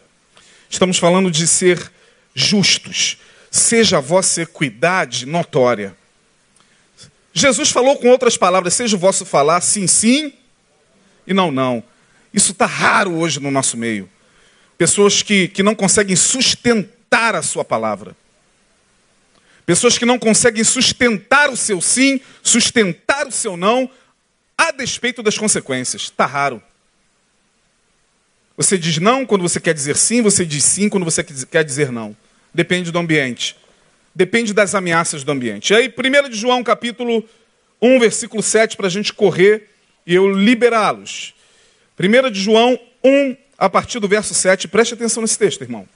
Estamos 0.67 0.97
falando 0.97 1.29
de 1.29 1.45
ser 1.45 1.91
justos. 2.33 3.19
Seja 3.51 3.99
a 3.99 4.01
vossa 4.01 4.41
equidade 4.41 5.27
notória. 5.27 5.95
Jesus 7.31 7.69
falou 7.69 7.97
com 7.97 8.09
outras 8.09 8.35
palavras, 8.35 8.73
seja 8.73 8.95
o 8.95 8.99
vosso 8.99 9.27
falar 9.27 9.61
sim, 9.61 9.85
sim 9.85 10.33
e 11.27 11.35
não, 11.35 11.51
não. 11.51 11.83
Isso 12.33 12.51
está 12.51 12.65
raro 12.65 13.13
hoje 13.13 13.39
no 13.39 13.51
nosso 13.51 13.77
meio. 13.77 14.09
Pessoas 14.75 15.21
que, 15.21 15.47
que 15.47 15.61
não 15.61 15.75
conseguem 15.75 16.15
sustentar 16.15 17.35
a 17.35 17.43
sua 17.43 17.63
palavra. 17.63 18.17
Pessoas 19.67 19.99
que 19.99 20.05
não 20.05 20.17
conseguem 20.17 20.63
sustentar 20.63 21.51
o 21.51 21.55
seu 21.55 21.79
sim, 21.79 22.19
sustentar 22.41 23.27
o 23.27 23.31
seu 23.31 23.55
não, 23.55 23.87
a 24.57 24.71
despeito 24.71 25.21
das 25.21 25.37
consequências. 25.37 26.05
Está 26.05 26.25
raro. 26.25 26.59
Você 28.57 28.77
diz 28.77 28.97
não 28.97 29.25
quando 29.25 29.41
você 29.41 29.59
quer 29.59 29.73
dizer 29.73 29.95
sim, 29.97 30.21
você 30.21 30.45
diz 30.45 30.63
sim 30.63 30.89
quando 30.89 31.03
você 31.03 31.23
quer 31.23 31.63
dizer 31.63 31.91
não. 31.91 32.15
Depende 32.53 32.91
do 32.91 32.99
ambiente 32.99 33.55
depende 34.15 34.53
das 34.53 34.73
ameaças 34.73 35.25
do 35.25 35.31
ambiente. 35.31 35.73
E 35.73 35.75
aí, 35.75 35.93
1 35.93 36.29
de 36.29 36.37
João, 36.37 36.63
capítulo 36.63 37.27
1, 37.81 37.99
versículo 37.99 38.41
7, 38.41 38.77
para 38.77 38.87
a 38.87 38.89
gente 38.89 39.13
correr 39.13 39.69
e 40.07 40.15
eu 40.15 40.31
liberá-los. 40.31 41.33
1 41.99 42.31
de 42.31 42.39
João 42.39 42.79
1, 43.03 43.35
a 43.57 43.69
partir 43.69 43.99
do 43.99 44.07
verso 44.07 44.33
7, 44.33 44.69
preste 44.69 44.93
atenção 44.93 45.21
nesse 45.21 45.37
texto, 45.37 45.61
irmão. 45.61 45.87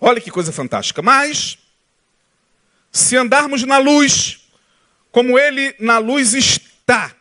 Olha 0.00 0.20
que 0.20 0.30
coisa 0.30 0.50
fantástica. 0.50 1.00
Mas, 1.00 1.58
se 2.90 3.16
andarmos 3.16 3.62
na 3.62 3.78
luz, 3.78 4.40
como 5.12 5.38
ele 5.38 5.74
na 5.78 5.98
luz 5.98 6.34
está, 6.34 7.14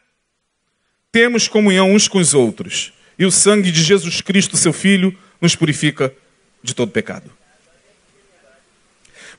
temos 1.11 1.47
comunhão 1.47 1.93
uns 1.93 2.07
com 2.07 2.17
os 2.17 2.33
outros. 2.33 2.91
E 3.17 3.25
o 3.25 3.31
sangue 3.31 3.71
de 3.71 3.81
Jesus 3.83 4.21
Cristo, 4.21 4.55
seu 4.57 4.73
Filho, 4.73 5.17
nos 5.41 5.55
purifica 5.55 6.13
de 6.61 6.73
todo 6.73 6.91
pecado. 6.91 7.31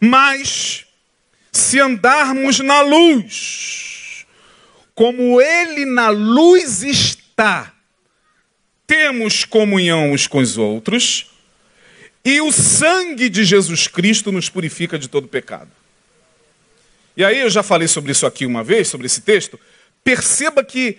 Mas, 0.00 0.86
se 1.52 1.80
andarmos 1.80 2.60
na 2.60 2.80
luz, 2.80 4.26
como 4.94 5.40
Ele 5.40 5.84
na 5.84 6.08
luz 6.08 6.82
está, 6.82 7.72
temos 8.86 9.44
comunhão 9.44 10.12
uns 10.12 10.26
com 10.26 10.38
os 10.38 10.56
outros, 10.56 11.30
e 12.24 12.40
o 12.40 12.50
sangue 12.50 13.28
de 13.28 13.44
Jesus 13.44 13.86
Cristo 13.86 14.32
nos 14.32 14.48
purifica 14.48 14.98
de 14.98 15.08
todo 15.08 15.28
pecado. 15.28 15.70
E 17.16 17.24
aí 17.24 17.40
eu 17.40 17.50
já 17.50 17.62
falei 17.62 17.88
sobre 17.88 18.12
isso 18.12 18.26
aqui 18.26 18.46
uma 18.46 18.62
vez, 18.62 18.88
sobre 18.88 19.06
esse 19.06 19.20
texto. 19.22 19.58
Perceba 20.04 20.62
que 20.62 20.98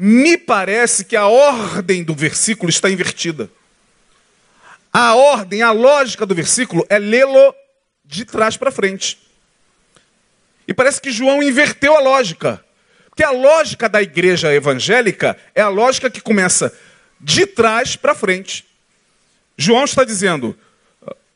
me 0.00 0.38
parece 0.38 1.04
que 1.04 1.16
a 1.16 1.26
ordem 1.26 2.04
do 2.04 2.14
versículo 2.14 2.70
está 2.70 2.88
invertida. 2.88 3.50
A 4.92 5.16
ordem, 5.16 5.60
a 5.60 5.72
lógica 5.72 6.24
do 6.24 6.36
versículo 6.36 6.86
é 6.88 7.00
lê-lo 7.00 7.52
de 8.04 8.24
trás 8.24 8.56
para 8.56 8.70
frente. 8.70 9.18
E 10.68 10.72
parece 10.72 11.00
que 11.00 11.10
João 11.10 11.42
inverteu 11.42 11.96
a 11.96 12.00
lógica. 12.00 12.64
Porque 13.08 13.24
a 13.24 13.32
lógica 13.32 13.88
da 13.88 14.00
igreja 14.00 14.54
evangélica 14.54 15.36
é 15.52 15.60
a 15.60 15.68
lógica 15.68 16.08
que 16.08 16.20
começa 16.20 16.72
de 17.20 17.44
trás 17.44 17.96
para 17.96 18.14
frente. 18.14 18.64
João 19.56 19.84
está 19.84 20.04
dizendo: 20.04 20.56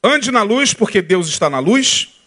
ande 0.04 0.30
na 0.30 0.42
luz, 0.42 0.72
porque 0.72 1.02
Deus 1.02 1.26
está 1.26 1.50
na 1.50 1.58
luz, 1.58 2.20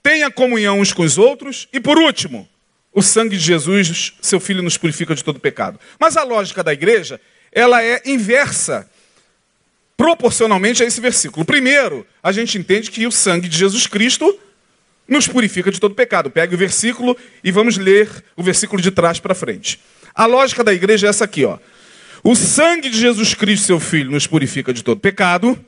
tenha 0.00 0.30
comunhão 0.30 0.78
uns 0.78 0.92
com 0.92 1.02
os 1.02 1.18
outros, 1.18 1.66
e 1.72 1.80
por 1.80 1.98
último, 1.98 2.48
o 2.92 3.02
sangue 3.02 3.36
de 3.36 3.42
Jesus, 3.44 4.14
seu 4.20 4.40
filho, 4.40 4.62
nos 4.62 4.76
purifica 4.76 5.14
de 5.14 5.22
todo 5.22 5.38
pecado. 5.38 5.78
Mas 5.98 6.16
a 6.16 6.22
lógica 6.22 6.64
da 6.64 6.72
igreja, 6.72 7.20
ela 7.52 7.82
é 7.82 8.02
inversa 8.06 8.88
proporcionalmente 9.96 10.82
a 10.82 10.86
esse 10.86 11.00
versículo. 11.00 11.44
Primeiro, 11.44 12.06
a 12.22 12.32
gente 12.32 12.56
entende 12.56 12.90
que 12.90 13.06
o 13.06 13.12
sangue 13.12 13.48
de 13.48 13.58
Jesus 13.58 13.86
Cristo 13.86 14.38
nos 15.08 15.26
purifica 15.26 15.70
de 15.70 15.80
todo 15.80 15.94
pecado. 15.94 16.30
Pegue 16.30 16.54
o 16.54 16.58
versículo 16.58 17.16
e 17.42 17.50
vamos 17.50 17.76
ler 17.78 18.08
o 18.36 18.42
versículo 18.42 18.80
de 18.80 18.90
trás 18.90 19.18
para 19.18 19.34
frente. 19.34 19.80
A 20.14 20.26
lógica 20.26 20.62
da 20.62 20.72
igreja 20.72 21.06
é 21.06 21.10
essa 21.10 21.24
aqui, 21.24 21.44
ó. 21.44 21.58
O 22.22 22.34
sangue 22.34 22.90
de 22.90 22.98
Jesus 22.98 23.34
Cristo, 23.34 23.66
seu 23.66 23.80
Filho, 23.80 24.10
nos 24.10 24.26
purifica 24.26 24.72
de 24.72 24.82
todo 24.82 25.00
pecado. 25.00 25.58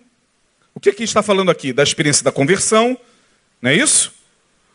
O 0.74 0.80
que, 0.80 0.92
que 0.92 1.04
está 1.04 1.22
falando 1.22 1.50
aqui? 1.50 1.72
Da 1.72 1.82
experiência 1.82 2.24
da 2.24 2.32
conversão, 2.32 2.98
não 3.62 3.70
é 3.70 3.74
isso? 3.74 4.12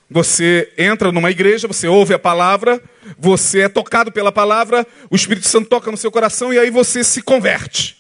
Você 0.10 0.72
entra 0.78 1.12
numa 1.12 1.32
igreja, 1.32 1.68
você 1.68 1.88
ouve 1.88 2.14
a 2.14 2.20
palavra, 2.20 2.82
você 3.18 3.62
é 3.62 3.70
tocado 3.70 4.12
pela 4.12 4.32
palavra, 4.32 4.86
o 5.10 5.16
Espírito 5.16 5.48
Santo 5.48 5.68
toca 5.68 5.90
no 5.90 5.98
seu 5.98 6.12
coração 6.12 6.54
e 6.54 6.60
aí 6.60 6.70
você 6.70 7.04
se 7.04 7.22
converte. 7.22 7.98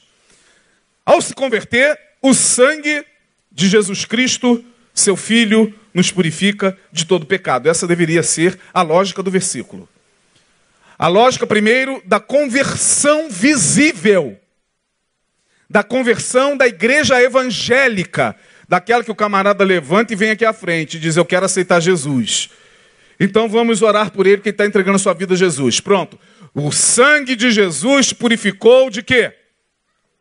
Ao 1.06 1.22
se 1.22 1.34
converter, 1.34 2.00
o 2.22 2.34
sangue 2.34 3.04
de 3.52 3.68
Jesus 3.68 4.06
Cristo, 4.06 4.64
seu 4.94 5.16
Filho, 5.16 5.74
nos 5.94 6.12
purifica 6.12 6.78
de 6.92 7.06
todo 7.06 7.26
pecado. 7.26 7.70
Essa 7.70 7.88
deveria 7.88 8.22
ser 8.22 8.60
a 8.74 8.82
lógica 8.82 9.24
do 9.24 9.32
versículo. 9.32 9.88
A 10.98 11.08
lógica, 11.08 11.46
primeiro, 11.46 12.02
da 12.06 12.20
conversão 12.20 13.30
visível, 13.30 14.40
da 15.70 15.84
conversão 15.84 16.56
da 16.56 16.68
igreja 16.68 17.22
evangélica, 17.22 18.36
daquela 18.68 19.04
que 19.04 19.12
o 19.12 19.16
camarada 19.16 19.64
levanta 19.64 20.14
e 20.14 20.16
vem 20.16 20.32
aqui 20.32 20.46
à 20.46 20.54
frente 20.54 20.98
e 20.98 21.00
diz: 21.00 21.16
Eu 21.16 21.26
quero 21.26 21.46
aceitar 21.46 21.80
Jesus. 21.80 22.50
Então 23.20 23.48
vamos 23.48 23.82
orar 23.82 24.12
por 24.12 24.28
ele 24.28 24.42
que 24.42 24.50
está 24.50 24.66
entregando 24.66 24.98
a 24.98 25.00
sua 25.00 25.14
vida 25.14 25.34
a 25.34 25.38
Jesus. 25.38 25.80
Pronto. 25.80 26.20
O 26.54 26.72
sangue 26.72 27.36
de 27.36 27.52
Jesus 27.52 28.14
purificou 28.14 28.90
de 28.90 29.04
quê? 29.04 29.34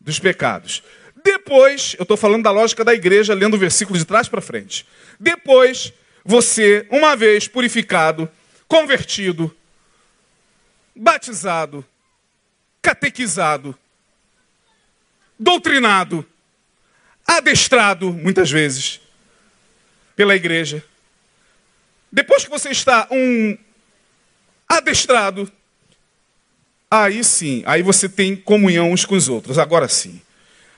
dos 0.05 0.19
pecados. 0.19 0.83
Depois, 1.25 1.97
eu 1.99 2.03
estou 2.03 2.17
falando 2.17 2.45
da 2.45 2.51
lógica 2.51 2.85
da 2.85 2.95
igreja, 2.95 3.33
lendo 3.33 3.55
o 3.55 3.59
versículo 3.59 3.99
de 3.99 4.05
trás 4.05 4.29
para 4.29 4.43
frente. 4.43 4.87
Depois, 5.19 5.93
você, 6.23 6.87
uma 6.91 7.17
vez 7.17 7.49
purificado, 7.49 8.29
convertido, 8.69 9.55
batizado, 10.95 11.85
catequizado, 12.83 13.77
doutrinado, 15.39 16.27
adestrado, 17.27 18.13
muitas 18.13 18.51
vezes, 18.51 19.01
pela 20.15 20.35
igreja. 20.35 20.85
Depois 22.11 22.45
que 22.45 22.51
você 22.51 22.71
está 22.71 23.09
um 23.11 23.57
adestrado, 24.69 25.51
Aí 26.97 27.25
sim, 27.25 27.65
aí 27.67 27.83
você 27.83 28.09
tem 28.09 28.37
comunhão 28.37 28.93
uns 28.93 29.05
com 29.05 29.17
os 29.17 29.29
outros. 29.29 29.59
Agora 29.59 29.89
sim. 29.89 30.23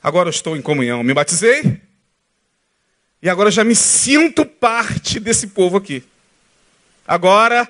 Agora 0.03 0.29
eu 0.29 0.31
estou 0.31 0.57
em 0.57 0.63
comunhão. 0.63 1.03
Me 1.03 1.13
batizei. 1.13 1.79
E 3.21 3.29
agora 3.29 3.51
já 3.51 3.63
me 3.63 3.75
sinto 3.75 4.47
parte 4.47 5.21
desse 5.21 5.49
povo 5.49 5.77
aqui. 5.77 6.03
Agora 7.07 7.69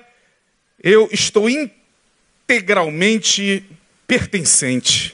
eu 0.81 1.09
estou 1.11 1.49
integralmente 1.49 3.65
pertencente. 4.07 5.13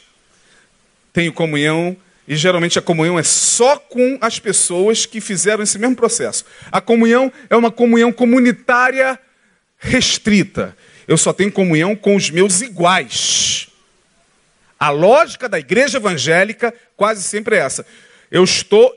Tenho 1.11 1.33
comunhão 1.33 1.97
e 2.27 2.35
geralmente 2.35 2.79
a 2.79 2.81
comunhão 2.81 3.19
é 3.19 3.23
só 3.23 3.77
com 3.77 4.17
as 4.21 4.39
pessoas 4.39 5.05
que 5.05 5.19
fizeram 5.19 5.63
esse 5.63 5.77
mesmo 5.77 5.95
processo. 5.95 6.45
A 6.71 6.79
comunhão 6.79 7.31
é 7.49 7.55
uma 7.55 7.71
comunhão 7.71 8.11
comunitária 8.11 9.19
restrita 9.77 10.75
eu 11.07 11.17
só 11.17 11.33
tenho 11.33 11.51
comunhão 11.51 11.95
com 11.95 12.15
os 12.15 12.29
meus 12.29 12.61
iguais. 12.61 13.67
A 14.79 14.89
lógica 14.89 15.47
da 15.47 15.59
igreja 15.59 15.97
evangélica 15.97 16.73
quase 16.95 17.23
sempre 17.23 17.55
é 17.55 17.59
essa. 17.59 17.85
Eu 18.31 18.43
estou, 18.43 18.93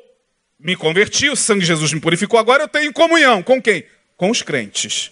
me 0.59 0.77
converti, 0.77 1.29
o 1.29 1.37
sangue 1.37 1.61
de 1.61 1.67
Jesus 1.67 1.93
me 1.93 2.01
purificou, 2.01 2.39
agora 2.39 2.65
eu 2.65 2.69
tenho 2.69 2.93
comunhão. 2.93 3.43
Com 3.43 3.61
quem? 3.61 3.85
Com 4.17 4.31
os 4.31 4.43
crentes. 4.43 5.11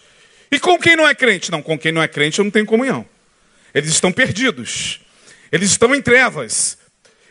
E 0.50 0.58
com 0.58 0.78
quem 0.78 0.96
não 0.96 1.06
é 1.06 1.14
crente? 1.14 1.50
Não, 1.50 1.62
com 1.62 1.78
quem 1.78 1.92
não 1.92 2.02
é 2.02 2.08
crente 2.08 2.38
eu 2.38 2.44
não 2.44 2.50
tenho 2.50 2.66
comunhão. 2.66 3.06
Eles 3.74 3.90
estão 3.90 4.12
perdidos. 4.12 5.00
Eles 5.50 5.70
estão 5.70 5.94
em 5.94 6.02
trevas. 6.02 6.78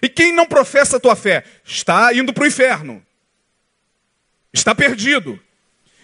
E 0.03 0.07
quem 0.07 0.31
não 0.31 0.45
professa 0.45 0.97
a 0.97 0.99
tua 0.99 1.15
fé? 1.15 1.43
Está 1.65 2.13
indo 2.13 2.31
para 2.31 2.43
o 2.43 2.47
inferno. 2.47 3.03
Está 4.53 4.75
perdido. 4.75 5.39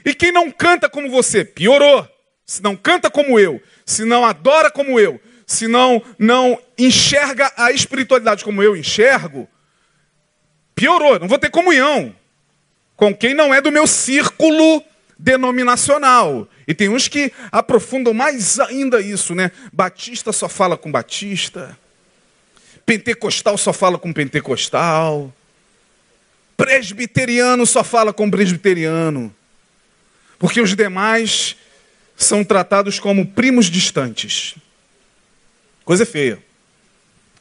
E 0.04 0.16
quem 0.16 0.32
não 0.32 0.50
canta 0.50 0.90
como 0.90 1.12
você? 1.12 1.46
Piorou 1.46 2.08
se 2.50 2.64
não 2.64 2.76
canta 2.76 3.12
como 3.12 3.40
eu, 3.40 3.62
se 3.86 4.04
não 4.04 4.26
adora 4.26 4.72
como 4.72 5.00
eu, 5.00 5.22
se 5.46 5.68
não, 5.68 6.02
não 6.18 6.60
enxerga 6.76 7.52
a 7.56 7.72
espiritualidade 7.72 8.44
como 8.44 8.64
eu 8.64 8.76
enxergo, 8.76 9.48
piorou, 10.74 11.20
não 11.20 11.28
vou 11.28 11.38
ter 11.38 11.52
comunhão 11.52 12.16
com 12.96 13.16
quem 13.16 13.36
não 13.36 13.54
é 13.54 13.62
do 13.62 13.72
meu 13.72 13.86
círculo 13.86 14.84
denominacional. 15.18 16.48
E 16.68 16.74
tem 16.74 16.90
uns 16.90 17.08
que 17.08 17.32
aprofundam 17.52 18.16
mais 18.16 18.60
ainda 18.60 19.00
isso, 19.00 19.36
né? 19.36 19.52
Batista 19.72 20.34
só 20.34 20.50
fala 20.50 20.76
com 20.76 20.92
batista, 20.92 21.78
pentecostal 22.90 23.56
só 23.56 23.72
fala 23.72 24.00
com 24.00 24.12
pentecostal, 24.12 25.32
presbiteriano 26.58 27.64
só 27.64 27.84
fala 27.84 28.12
com 28.12 28.32
presbiteriano, 28.32 29.32
porque 30.40 30.60
os 30.60 30.76
demais 30.76 31.56
são 32.18 32.44
tratados 32.44 33.00
como 33.00 33.28
primos 33.28 33.68
distantes. 33.68 34.56
Coisa 35.86 36.04
feia. 36.04 36.40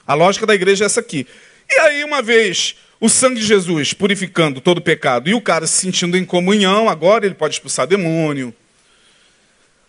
A 0.07 0.13
lógica 0.13 0.45
da 0.45 0.55
igreja 0.55 0.85
é 0.85 0.87
essa 0.87 1.01
aqui. 1.01 1.27
E 1.67 1.79
aí, 1.81 2.05
uma 2.05 2.21
vez 2.21 2.77
o 3.01 3.09
sangue 3.09 3.41
de 3.41 3.47
Jesus 3.47 3.95
purificando 3.95 4.61
todo 4.61 4.79
o 4.79 4.83
pecado 4.83 5.31
e 5.31 5.35
o 5.35 5.41
cara 5.41 5.67
se 5.67 5.81
sentindo 5.81 6.15
em 6.19 6.27
comunhão, 6.27 6.91
agora 6.91 7.25
ele 7.25 7.35
pode 7.35 7.55
expulsar 7.55 7.87
demônio. 7.87 8.55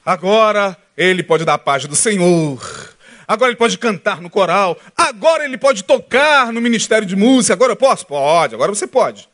Agora 0.05 0.78
ele 0.95 1.22
pode 1.22 1.43
dar 1.43 1.55
a 1.55 1.57
paz 1.57 1.86
do 1.86 1.97
Senhor. 1.97 2.89
Agora 3.30 3.52
ele 3.52 3.58
pode 3.58 3.78
cantar 3.78 4.22
no 4.22 4.28
coral. 4.28 4.76
Agora 4.98 5.46
ele 5.46 5.56
pode 5.56 5.84
tocar 5.84 6.52
no 6.52 6.60
ministério 6.60 7.08
de 7.08 7.16
música. 7.16 7.54
Agora 7.54 7.74
eu 7.74 7.76
posso? 7.76 8.08
Pode. 8.08 8.56
Agora 8.56 8.74
você 8.74 8.88
pode. 8.88 9.30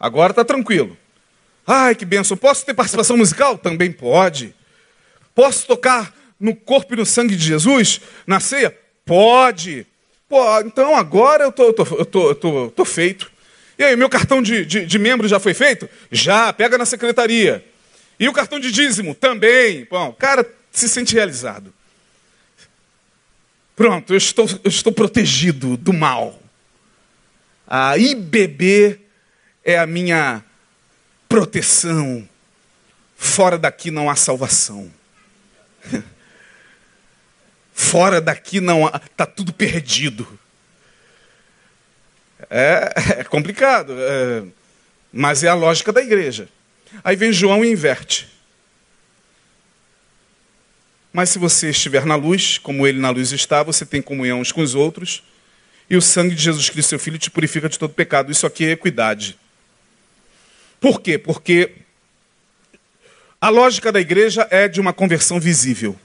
Agora 0.00 0.32
está 0.32 0.42
tranquilo. 0.42 0.96
Ai, 1.66 1.94
que 1.94 2.06
benção. 2.06 2.38
Posso 2.38 2.64
ter 2.64 2.72
participação 2.72 3.18
musical? 3.18 3.58
Também 3.58 3.92
pode. 3.92 4.54
Posso 5.34 5.66
tocar 5.66 6.14
no 6.40 6.56
corpo 6.56 6.94
e 6.94 6.96
no 6.96 7.04
sangue 7.04 7.36
de 7.36 7.44
Jesus? 7.44 8.00
Na 8.26 8.40
ceia? 8.40 8.74
Pode. 9.04 9.86
Pô, 10.26 10.60
então 10.60 10.96
agora 10.96 11.44
eu 11.44 11.52
tô, 11.52 11.74
tô, 11.74 11.84
tô, 11.84 12.34
tô, 12.34 12.70
tô 12.70 12.84
feito. 12.86 13.30
E 13.78 13.84
aí, 13.84 13.94
meu 13.94 14.08
cartão 14.08 14.40
de, 14.40 14.64
de, 14.64 14.86
de, 14.86 14.98
membro 14.98 15.28
já 15.28 15.38
foi 15.38 15.52
feito? 15.52 15.86
Já, 16.10 16.50
pega 16.50 16.78
na 16.78 16.86
secretaria. 16.86 17.62
E 18.18 18.26
o 18.26 18.32
cartão 18.32 18.58
de 18.58 18.72
dízimo? 18.72 19.14
Também. 19.14 19.86
Bom, 19.90 20.08
o 20.08 20.14
cara 20.14 20.50
se 20.70 20.88
sente 20.88 21.14
realizado. 21.14 21.74
Pronto, 23.80 24.12
eu 24.12 24.18
estou, 24.18 24.46
eu 24.62 24.68
estou 24.68 24.92
protegido 24.92 25.74
do 25.74 25.90
mal. 25.90 26.38
A 27.66 27.96
IBB 27.96 29.00
é 29.64 29.78
a 29.78 29.86
minha 29.86 30.44
proteção. 31.26 32.28
Fora 33.16 33.56
daqui 33.56 33.90
não 33.90 34.10
há 34.10 34.16
salvação. 34.16 34.92
Fora 37.72 38.20
daqui 38.20 38.60
não 38.60 38.86
há, 38.86 39.00
está 39.02 39.24
tudo 39.24 39.50
perdido. 39.50 40.28
É, 42.50 42.92
é 43.20 43.24
complicado, 43.24 43.94
é, 43.96 44.42
mas 45.10 45.42
é 45.42 45.48
a 45.48 45.54
lógica 45.54 45.90
da 45.90 46.02
igreja. 46.02 46.50
Aí 47.02 47.16
vem 47.16 47.32
João 47.32 47.64
e 47.64 47.72
inverte. 47.72 48.28
Mas 51.12 51.30
se 51.30 51.38
você 51.38 51.70
estiver 51.70 52.04
na 52.06 52.14
luz, 52.14 52.58
como 52.58 52.86
ele 52.86 53.00
na 53.00 53.10
luz 53.10 53.32
está, 53.32 53.62
você 53.62 53.84
tem 53.84 54.00
comunhão 54.00 54.40
uns 54.40 54.52
com 54.52 54.60
os 54.60 54.74
outros, 54.74 55.22
e 55.88 55.96
o 55.96 56.02
sangue 56.02 56.34
de 56.34 56.42
Jesus 56.42 56.70
Cristo, 56.70 56.90
seu 56.90 56.98
Filho, 56.98 57.18
te 57.18 57.30
purifica 57.30 57.68
de 57.68 57.78
todo 57.78 57.92
pecado. 57.92 58.30
Isso 58.30 58.46
aqui 58.46 58.64
é 58.64 58.70
equidade. 58.70 59.36
Por 60.80 61.00
quê? 61.00 61.18
Porque 61.18 61.72
a 63.40 63.48
lógica 63.48 63.90
da 63.90 64.00
igreja 64.00 64.46
é 64.50 64.68
de 64.68 64.80
uma 64.80 64.92
conversão 64.92 65.40
visível. 65.40 65.98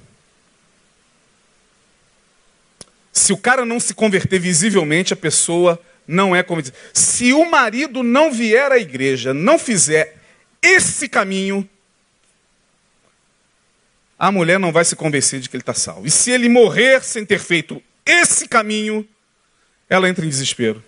Se 3.13 3.31
o 3.31 3.37
cara 3.37 3.63
não 3.63 3.79
se 3.79 3.93
converter 3.93 4.39
visivelmente, 4.39 5.13
a 5.13 5.17
pessoa 5.17 5.79
não 6.07 6.35
é 6.35 6.41
convertida. 6.41 6.77
Se 6.93 7.31
o 7.31 7.49
marido 7.49 8.03
não 8.03 8.31
vier 8.31 8.71
à 8.71 8.77
igreja, 8.77 9.33
não 9.33 9.59
fizer 9.59 10.17
esse 10.61 11.07
caminho, 11.07 11.67
a 14.17 14.31
mulher 14.31 14.59
não 14.59 14.71
vai 14.71 14.85
se 14.85 14.95
convencer 14.95 15.39
de 15.39 15.49
que 15.49 15.55
ele 15.55 15.61
está 15.61 15.73
salvo. 15.73 16.07
E 16.07 16.11
se 16.11 16.31
ele 16.31 16.47
morrer 16.47 17.03
sem 17.03 17.25
ter 17.25 17.39
feito 17.39 17.81
esse 18.05 18.47
caminho, 18.47 19.07
ela 19.89 20.07
entra 20.07 20.25
em 20.25 20.29
desespero. 20.29 20.83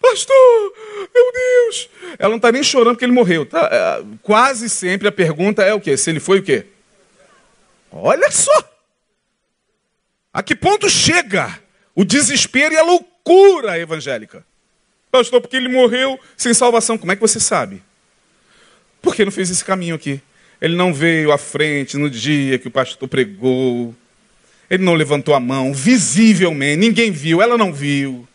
Pastor, 0.00 0.72
meu 1.14 1.32
Deus. 1.32 1.90
Ela 2.18 2.30
não 2.30 2.36
está 2.36 2.50
nem 2.50 2.62
chorando 2.62 2.94
porque 2.94 3.04
ele 3.04 3.12
morreu. 3.12 3.46
Tá? 3.46 3.68
É, 3.70 4.04
quase 4.22 4.68
sempre 4.68 5.08
a 5.08 5.12
pergunta 5.12 5.62
é 5.62 5.72
o 5.72 5.80
quê? 5.80 5.96
Se 5.96 6.10
ele 6.10 6.20
foi 6.20 6.40
o 6.40 6.42
quê? 6.42 6.66
Olha 7.90 8.30
só! 8.30 8.70
A 10.32 10.42
que 10.42 10.54
ponto 10.54 10.88
chega 10.88 11.58
o 11.94 12.04
desespero 12.04 12.74
e 12.74 12.78
a 12.78 12.82
loucura 12.82 13.78
evangélica? 13.78 14.44
Pastor, 15.10 15.40
porque 15.40 15.56
ele 15.56 15.68
morreu 15.68 16.18
sem 16.36 16.54
salvação. 16.54 16.96
Como 16.96 17.10
é 17.10 17.16
que 17.16 17.20
você 17.20 17.40
sabe? 17.40 17.82
Porque 19.02 19.24
não 19.24 19.32
fez 19.32 19.50
esse 19.50 19.64
caminho 19.64 19.96
aqui. 19.96 20.22
Ele 20.60 20.76
não 20.76 20.92
veio 20.92 21.32
à 21.32 21.38
frente 21.38 21.96
no 21.96 22.10
dia 22.10 22.58
que 22.58 22.68
o 22.68 22.70
pastor 22.70 23.08
pregou. 23.08 23.94
Ele 24.68 24.84
não 24.84 24.94
levantou 24.94 25.34
a 25.34 25.40
mão, 25.40 25.72
visivelmente. 25.72 26.76
Ninguém 26.76 27.10
viu, 27.10 27.40
ela 27.40 27.56
não 27.56 27.72
viu. 27.72 28.28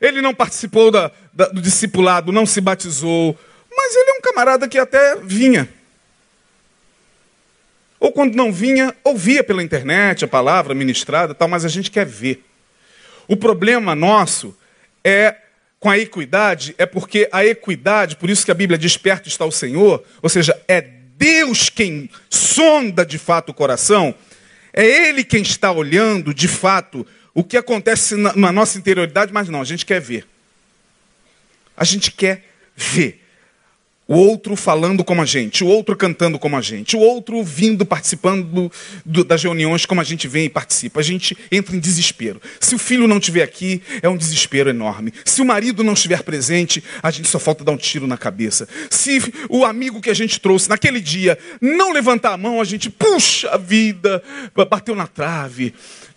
Ele 0.00 0.20
não 0.20 0.34
participou 0.34 0.90
da, 0.90 1.12
da, 1.32 1.46
do 1.46 1.60
discipulado, 1.60 2.32
não 2.32 2.44
se 2.44 2.60
batizou. 2.60 3.38
Mas 3.74 3.94
ele 3.94 4.10
é 4.10 4.14
um 4.14 4.20
camarada 4.20 4.66
que 4.66 4.78
até 4.78 5.16
vinha. 5.16 5.68
Ou 8.00 8.10
quando 8.10 8.34
não 8.34 8.50
vinha, 8.50 8.94
ouvia 9.04 9.44
pela 9.44 9.62
internet 9.62 10.24
a 10.24 10.28
palavra 10.28 10.74
ministrada, 10.74 11.34
tal, 11.34 11.46
mas 11.46 11.64
a 11.64 11.68
gente 11.68 11.90
quer 11.90 12.06
ver. 12.06 12.42
O 13.28 13.36
problema 13.36 13.94
nosso 13.94 14.56
é 15.04 15.36
com 15.80 15.88
a 15.88 15.98
equidade, 15.98 16.74
é 16.76 16.84
porque 16.84 17.26
a 17.32 17.44
equidade, 17.44 18.16
por 18.16 18.28
isso 18.28 18.44
que 18.44 18.50
a 18.50 18.54
Bíblia 18.54 18.78
diz 18.78 18.98
perto 18.98 19.28
está 19.28 19.46
o 19.46 19.50
Senhor, 19.50 20.04
ou 20.20 20.28
seja, 20.28 20.60
é 20.68 20.82
Deus 20.82 21.70
quem 21.70 22.08
sonda 22.28 23.04
de 23.04 23.18
fato 23.18 23.48
o 23.48 23.54
coração, 23.54 24.14
é 24.74 24.84
Ele 24.84 25.24
quem 25.24 25.40
está 25.40 25.72
olhando 25.72 26.34
de 26.34 26.46
fato 26.46 27.06
o 27.34 27.42
que 27.42 27.56
acontece 27.56 28.14
na, 28.14 28.36
na 28.36 28.52
nossa 28.52 28.78
interioridade, 28.78 29.32
mas 29.32 29.48
não, 29.48 29.62
a 29.62 29.64
gente 29.64 29.86
quer 29.86 30.00
ver. 30.00 30.26
A 31.74 31.84
gente 31.84 32.10
quer 32.10 32.44
ver 32.76 33.19
o 34.10 34.16
outro 34.16 34.56
falando 34.56 35.04
como 35.04 35.22
a 35.22 35.24
gente, 35.24 35.62
o 35.62 35.68
outro 35.68 35.96
cantando 35.96 36.36
como 36.36 36.56
a 36.56 36.60
gente, 36.60 36.96
o 36.96 36.98
outro 36.98 37.44
vindo 37.44 37.86
participando 37.86 38.72
do, 39.06 39.22
das 39.22 39.40
reuniões 39.40 39.86
como 39.86 40.00
a 40.00 40.04
gente 40.04 40.26
vem 40.26 40.46
e 40.46 40.48
participa. 40.48 40.98
A 40.98 41.02
gente 41.02 41.38
entra 41.48 41.76
em 41.76 41.78
desespero. 41.78 42.42
Se 42.58 42.74
o 42.74 42.78
filho 42.78 43.06
não 43.06 43.18
estiver 43.18 43.44
aqui, 43.44 43.80
é 44.02 44.08
um 44.08 44.16
desespero 44.16 44.68
enorme. 44.68 45.12
Se 45.24 45.40
o 45.40 45.44
marido 45.44 45.84
não 45.84 45.92
estiver 45.92 46.24
presente, 46.24 46.82
a 47.00 47.12
gente 47.12 47.28
só 47.28 47.38
falta 47.38 47.62
dar 47.62 47.70
um 47.70 47.76
tiro 47.76 48.08
na 48.08 48.18
cabeça. 48.18 48.68
Se 48.90 49.22
o 49.48 49.64
amigo 49.64 50.00
que 50.00 50.10
a 50.10 50.14
gente 50.14 50.40
trouxe 50.40 50.68
naquele 50.68 51.00
dia 51.00 51.38
não 51.60 51.92
levantar 51.92 52.32
a 52.32 52.36
mão, 52.36 52.60
a 52.60 52.64
gente, 52.64 52.90
puxa 52.90 53.50
a 53.50 53.56
vida, 53.56 54.20
bateu 54.68 54.96
na 54.96 55.06
trave 55.06 55.72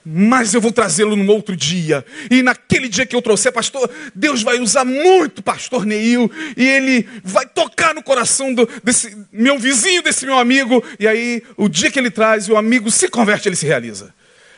mas 0.06 0.54
eu 0.54 0.62
vou 0.62 0.72
trazê-lo 0.72 1.16
num 1.16 1.28
outro 1.28 1.56
dia. 1.56 2.06
E 2.30 2.42
naquele 2.42 2.90
dia 2.90 3.06
que 3.06 3.16
eu 3.16 3.22
trouxer, 3.22 3.52
pastor, 3.52 3.90
Deus 4.14 4.44
vai 4.44 4.60
usar 4.60 4.84
muito 4.84 5.42
pastor 5.42 5.86
Neil, 5.86 6.30
e 6.58 6.68
ele 6.68 7.08
vai 7.24 7.46
tocar 7.46 7.96
no 7.96 8.04
coração 8.04 8.54
do, 8.54 8.68
desse 8.84 9.18
meu 9.32 9.58
vizinho, 9.58 10.04
desse 10.04 10.26
meu 10.26 10.38
amigo, 10.38 10.84
e 11.00 11.08
aí 11.08 11.44
o 11.56 11.70
dia 11.70 11.90
que 11.90 12.00
ele 12.00 12.12
traz, 12.12 12.50
o 12.50 12.58
amigo 12.58 12.92
se 12.92 13.08
converte, 13.08 13.48
ele 13.48 13.56
se 13.56 13.66
realiza. 13.66 14.14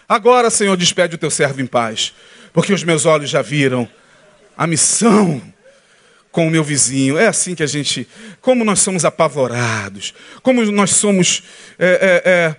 Agora, 0.07 0.49
Senhor, 0.49 0.75
despede 0.77 1.15
o 1.15 1.17
teu 1.17 1.31
servo 1.31 1.61
em 1.61 1.65
paz, 1.65 2.13
porque 2.53 2.73
os 2.73 2.83
meus 2.83 3.05
olhos 3.05 3.29
já 3.29 3.41
viram 3.41 3.87
a 4.57 4.65
missão 4.65 5.41
com 6.35 6.47
o 6.47 6.51
meu 6.51 6.65
vizinho. 6.65 7.17
É 7.17 7.27
assim 7.27 7.55
que 7.55 7.63
a 7.63 7.67
gente, 7.67 8.05
como 8.41 8.65
nós 8.65 8.79
somos 8.79 9.05
apavorados, 9.05 10.13
como 10.43 10.63
nós 10.65 10.91
somos 10.91 11.43
é, 11.79 12.21
é, 12.25 12.29
é, 12.29 12.55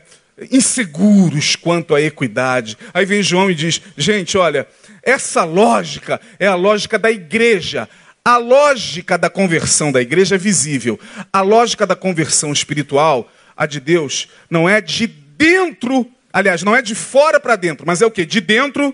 inseguros 0.51 1.57
quanto 1.57 1.95
à 1.95 2.01
equidade. 2.01 2.77
Aí 2.93 3.05
vem 3.05 3.23
João 3.23 3.51
e 3.51 3.55
diz: 3.55 3.81
gente, 3.97 4.37
olha, 4.37 4.67
essa 5.03 5.45
lógica 5.45 6.21
é 6.39 6.47
a 6.47 6.55
lógica 6.55 6.99
da 6.99 7.11
igreja. 7.11 7.89
A 8.25 8.39
lógica 8.39 9.17
da 9.17 9.31
conversão 9.31 9.93
da 9.93 10.03
igreja 10.03 10.35
é 10.35 10.39
visível. 10.39 10.99
A 11.33 11.43
lógica 11.43 11.87
da 11.87 11.95
conversão 11.95 12.53
espiritual, 12.53 13.31
a 13.57 13.67
de 13.67 13.79
Deus, 13.79 14.29
não 14.51 14.69
é 14.69 14.81
de 14.81 15.07
dentro, 15.07 16.11
aliás, 16.33 16.63
não 16.65 16.75
é 16.75 16.83
de 16.83 16.95
fora 16.95 17.39
para 17.39 17.55
dentro, 17.55 17.87
mas 17.87 18.03
é 18.03 18.07
o 18.07 18.11
que? 18.11 18.27
De 18.27 18.41
dentro. 18.41 18.93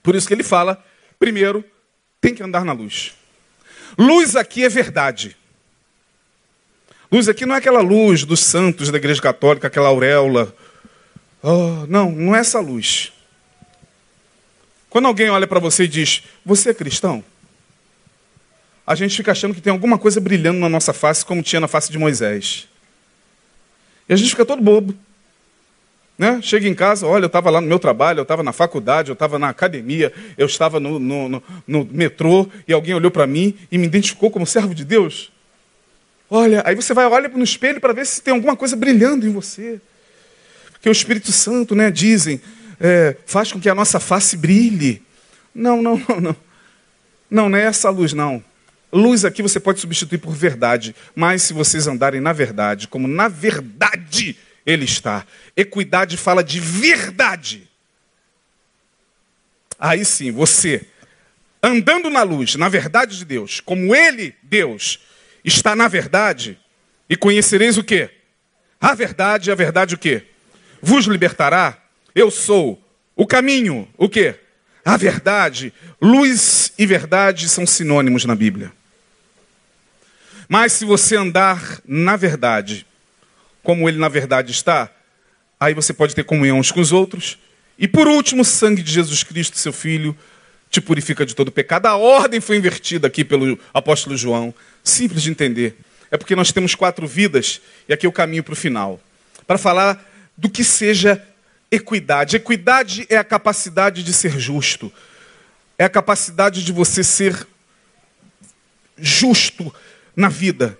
Por 0.00 0.14
isso 0.14 0.28
que 0.28 0.34
ele 0.34 0.44
fala, 0.44 0.82
primeiro, 1.18 1.64
tem 2.20 2.34
que 2.34 2.42
andar 2.42 2.64
na 2.64 2.72
luz. 2.72 3.14
Luz 3.98 4.36
aqui 4.36 4.64
é 4.64 4.68
verdade. 4.68 5.36
Luz 7.12 7.28
aqui 7.28 7.44
não 7.44 7.54
é 7.54 7.58
aquela 7.58 7.82
luz 7.82 8.24
dos 8.24 8.40
santos 8.40 8.90
da 8.90 8.96
Igreja 8.96 9.20
Católica, 9.20 9.66
aquela 9.66 9.88
auréola. 9.88 10.56
Oh, 11.42 11.84
não, 11.86 12.10
não 12.10 12.34
é 12.34 12.38
essa 12.38 12.58
luz. 12.58 13.12
Quando 14.88 15.08
alguém 15.08 15.28
olha 15.28 15.46
para 15.46 15.60
você 15.60 15.84
e 15.84 15.88
diz, 15.88 16.22
você 16.42 16.70
é 16.70 16.74
cristão? 16.74 17.22
A 18.86 18.94
gente 18.94 19.14
fica 19.14 19.30
achando 19.30 19.52
que 19.52 19.60
tem 19.60 19.70
alguma 19.70 19.98
coisa 19.98 20.22
brilhando 20.22 20.58
na 20.58 20.70
nossa 20.70 20.94
face, 20.94 21.22
como 21.22 21.42
tinha 21.42 21.60
na 21.60 21.68
face 21.68 21.92
de 21.92 21.98
Moisés. 21.98 22.66
E 24.08 24.14
a 24.14 24.16
gente 24.16 24.30
fica 24.30 24.46
todo 24.46 24.62
bobo. 24.62 24.94
Né? 26.16 26.40
Chega 26.40 26.66
em 26.66 26.74
casa, 26.74 27.06
olha, 27.06 27.24
eu 27.24 27.26
estava 27.26 27.50
lá 27.50 27.60
no 27.60 27.66
meu 27.66 27.78
trabalho, 27.78 28.20
eu 28.20 28.22
estava 28.22 28.42
na 28.42 28.52
faculdade, 28.52 29.10
eu 29.10 29.14
estava 29.14 29.38
na 29.38 29.50
academia, 29.50 30.12
eu 30.38 30.46
estava 30.46 30.80
no, 30.80 30.98
no, 30.98 31.28
no, 31.28 31.42
no 31.66 31.84
metrô 31.90 32.48
e 32.66 32.72
alguém 32.72 32.94
olhou 32.94 33.10
para 33.10 33.26
mim 33.26 33.54
e 33.70 33.76
me 33.76 33.86
identificou 33.86 34.30
como 34.30 34.46
servo 34.46 34.74
de 34.74 34.84
Deus. 34.84 35.31
Olha, 36.34 36.62
aí 36.64 36.74
você 36.74 36.94
vai 36.94 37.04
olhar 37.04 37.28
no 37.28 37.44
espelho 37.44 37.78
para 37.78 37.92
ver 37.92 38.06
se 38.06 38.22
tem 38.22 38.32
alguma 38.32 38.56
coisa 38.56 38.74
brilhando 38.74 39.26
em 39.26 39.30
você. 39.30 39.78
Porque 40.70 40.88
o 40.88 40.92
Espírito 40.92 41.30
Santo, 41.30 41.74
né, 41.74 41.90
dizem, 41.90 42.40
é, 42.80 43.14
faz 43.26 43.52
com 43.52 43.60
que 43.60 43.68
a 43.68 43.74
nossa 43.74 44.00
face 44.00 44.34
brilhe. 44.34 45.02
Não, 45.54 45.82
não, 45.82 45.98
não, 46.08 46.20
não. 46.22 46.36
Não, 47.30 47.48
não 47.50 47.58
é 47.58 47.64
essa 47.64 47.90
luz, 47.90 48.14
não. 48.14 48.42
Luz 48.90 49.26
aqui 49.26 49.42
você 49.42 49.60
pode 49.60 49.80
substituir 49.80 50.16
por 50.16 50.32
verdade. 50.34 50.96
Mas 51.14 51.42
se 51.42 51.52
vocês 51.52 51.86
andarem 51.86 52.18
na 52.18 52.32
verdade, 52.32 52.88
como 52.88 53.06
na 53.06 53.28
verdade 53.28 54.34
ele 54.64 54.86
está. 54.86 55.26
Equidade 55.54 56.16
fala 56.16 56.42
de 56.42 56.60
verdade. 56.60 57.68
Aí 59.78 60.02
sim, 60.02 60.30
você, 60.30 60.86
andando 61.62 62.08
na 62.08 62.22
luz, 62.22 62.54
na 62.54 62.70
verdade 62.70 63.18
de 63.18 63.26
Deus, 63.26 63.60
como 63.60 63.94
ele, 63.94 64.34
Deus, 64.42 64.98
está 65.44 65.74
na 65.74 65.88
verdade, 65.88 66.58
e 67.08 67.16
conhecereis 67.16 67.76
o 67.76 67.84
que? 67.84 68.08
A 68.80 68.94
verdade, 68.94 69.50
a 69.50 69.54
verdade 69.54 69.94
o 69.94 69.98
que? 69.98 70.22
Vos 70.80 71.06
libertará. 71.06 71.78
Eu 72.14 72.30
sou 72.30 72.82
o 73.14 73.26
caminho, 73.26 73.88
o 73.96 74.08
que? 74.08 74.34
A 74.84 74.96
verdade. 74.96 75.72
Luz 76.00 76.72
e 76.76 76.84
verdade 76.84 77.48
são 77.48 77.66
sinônimos 77.66 78.24
na 78.24 78.34
Bíblia. 78.34 78.72
Mas 80.48 80.72
se 80.72 80.84
você 80.84 81.16
andar 81.16 81.80
na 81.86 82.16
verdade, 82.16 82.86
como 83.62 83.88
ele 83.88 83.98
na 83.98 84.08
verdade 84.08 84.50
está, 84.50 84.90
aí 85.58 85.72
você 85.74 85.92
pode 85.92 86.14
ter 86.14 86.24
comunhão 86.24 86.58
uns 86.58 86.72
com 86.72 86.80
os 86.80 86.92
outros. 86.92 87.38
E 87.78 87.86
por 87.86 88.08
último, 88.08 88.42
o 88.42 88.44
sangue 88.44 88.82
de 88.82 88.92
Jesus 88.92 89.22
Cristo, 89.22 89.56
seu 89.56 89.72
Filho, 89.72 90.16
te 90.70 90.80
purifica 90.80 91.24
de 91.24 91.34
todo 91.34 91.52
pecado. 91.52 91.86
A 91.86 91.96
ordem 91.96 92.40
foi 92.40 92.56
invertida 92.56 93.06
aqui 93.06 93.24
pelo 93.24 93.58
apóstolo 93.72 94.16
João. 94.16 94.54
Simples 94.82 95.22
de 95.22 95.30
entender. 95.30 95.76
É 96.10 96.16
porque 96.16 96.36
nós 96.36 96.52
temos 96.52 96.74
quatro 96.74 97.06
vidas, 97.06 97.60
e 97.88 97.92
aqui 97.92 98.04
é 98.04 98.08
o 98.08 98.12
caminho 98.12 98.42
para 98.42 98.52
o 98.52 98.56
final. 98.56 99.00
Para 99.46 99.58
falar 99.58 100.08
do 100.36 100.50
que 100.50 100.62
seja 100.62 101.22
equidade. 101.70 102.36
Equidade 102.36 103.06
é 103.08 103.16
a 103.16 103.24
capacidade 103.24 104.02
de 104.02 104.12
ser 104.12 104.38
justo. 104.38 104.92
É 105.78 105.84
a 105.84 105.88
capacidade 105.88 106.64
de 106.64 106.72
você 106.72 107.02
ser 107.02 107.46
justo 108.98 109.74
na 110.14 110.28
vida. 110.28 110.78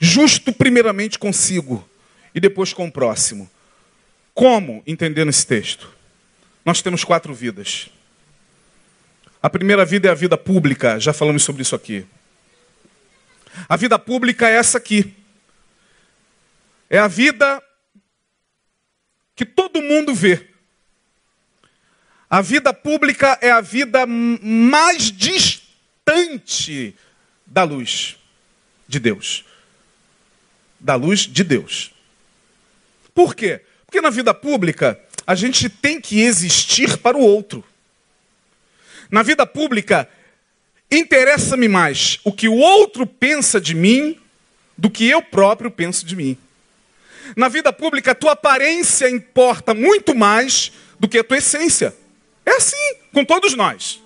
Justo 0.00 0.52
primeiramente 0.52 1.18
consigo 1.18 1.88
e 2.34 2.40
depois 2.40 2.72
com 2.72 2.86
o 2.86 2.92
próximo. 2.92 3.48
Como 4.34 4.82
entendendo 4.86 5.30
esse 5.30 5.46
texto? 5.46 5.90
Nós 6.64 6.82
temos 6.82 7.04
quatro 7.04 7.34
vidas. 7.34 7.88
A 9.42 9.48
primeira 9.48 9.84
vida 9.84 10.08
é 10.08 10.10
a 10.10 10.14
vida 10.14 10.36
pública, 10.36 10.98
já 10.98 11.12
falamos 11.12 11.42
sobre 11.42 11.62
isso 11.62 11.74
aqui. 11.74 12.04
A 13.66 13.76
vida 13.76 13.98
pública 13.98 14.48
é 14.48 14.56
essa 14.56 14.76
aqui. 14.76 15.14
É 16.90 16.98
a 16.98 17.08
vida 17.08 17.62
que 19.34 19.46
todo 19.46 19.80
mundo 19.80 20.14
vê. 20.14 20.48
A 22.28 22.42
vida 22.42 22.74
pública 22.74 23.38
é 23.40 23.50
a 23.50 23.60
vida 23.60 24.06
mais 24.06 25.10
distante 25.10 26.94
da 27.46 27.62
luz 27.62 28.16
de 28.86 28.98
Deus. 28.98 29.44
Da 30.78 30.94
luz 30.94 31.20
de 31.20 31.42
Deus. 31.42 31.92
Por 33.14 33.34
quê? 33.34 33.62
Porque 33.86 34.00
na 34.00 34.10
vida 34.10 34.34
pública 34.34 35.00
a 35.26 35.34
gente 35.34 35.68
tem 35.68 36.00
que 36.00 36.20
existir 36.20 36.98
para 36.98 37.16
o 37.16 37.20
outro. 37.20 37.64
Na 39.10 39.22
vida 39.22 39.46
pública, 39.46 40.08
interessa-me 40.90 41.68
mais 41.68 42.18
o 42.24 42.32
que 42.32 42.48
o 42.48 42.56
outro 42.56 43.06
pensa 43.06 43.60
de 43.60 43.74
mim 43.74 44.18
do 44.76 44.88
que 44.88 45.08
eu 45.08 45.20
próprio 45.20 45.70
penso 45.70 46.06
de 46.06 46.14
mim. 46.14 46.36
Na 47.36 47.48
vida 47.48 47.72
pública, 47.72 48.12
a 48.12 48.14
tua 48.14 48.32
aparência 48.32 49.10
importa 49.10 49.74
muito 49.74 50.14
mais 50.14 50.72
do 50.98 51.08
que 51.08 51.18
a 51.18 51.24
tua 51.24 51.38
essência. 51.38 51.94
É 52.46 52.52
assim 52.52 52.94
com 53.12 53.24
todos 53.24 53.54
nós. 53.54 54.02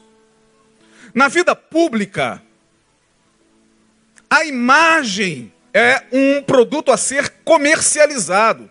Na 1.15 1.29
vida 1.29 1.55
pública, 1.55 2.43
a 4.29 4.45
imagem 4.45 5.53
é 5.75 6.03
um 6.11 6.43
produto 6.43 6.91
a 6.91 6.97
ser 6.97 7.29
comercializado. 7.45 8.71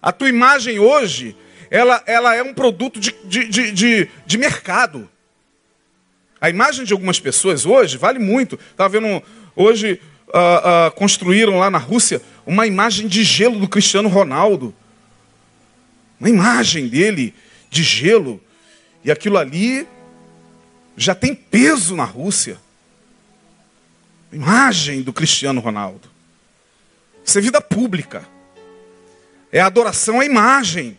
A 0.00 0.12
tua 0.12 0.28
imagem 0.28 0.78
hoje, 0.78 1.36
ela, 1.70 2.02
ela 2.06 2.34
é 2.34 2.42
um 2.42 2.54
produto 2.54 2.98
de, 2.98 3.14
de, 3.24 3.48
de, 3.48 3.72
de, 3.72 4.10
de 4.24 4.38
mercado. 4.38 5.08
A 6.40 6.50
imagem 6.50 6.84
de 6.84 6.92
algumas 6.92 7.18
pessoas 7.18 7.64
hoje 7.64 7.96
vale 7.96 8.18
muito. 8.18 8.58
Estava 8.70 8.88
vendo 9.00 9.22
hoje 9.54 10.00
uh, 10.28 10.88
uh, 10.88 10.90
construíram 10.92 11.58
lá 11.58 11.70
na 11.70 11.78
Rússia 11.78 12.20
uma 12.44 12.66
imagem 12.66 13.08
de 13.08 13.24
gelo 13.24 13.58
do 13.58 13.68
Cristiano 13.68 14.08
Ronaldo. 14.08 14.74
Uma 16.20 16.28
imagem 16.28 16.88
dele 16.88 17.34
de 17.70 17.82
gelo. 17.82 18.40
E 19.04 19.10
aquilo 19.10 19.38
ali 19.38 19.86
já 20.96 21.14
tem 21.14 21.34
peso 21.34 21.96
na 21.96 22.04
Rússia. 22.04 22.58
Imagem 24.32 25.02
do 25.02 25.12
Cristiano 25.12 25.60
Ronaldo. 25.60 26.10
Isso 27.24 27.38
é 27.38 27.40
vida 27.40 27.60
pública. 27.60 28.26
É 29.50 29.60
adoração 29.60 30.20
à 30.20 30.24
imagem. 30.24 30.98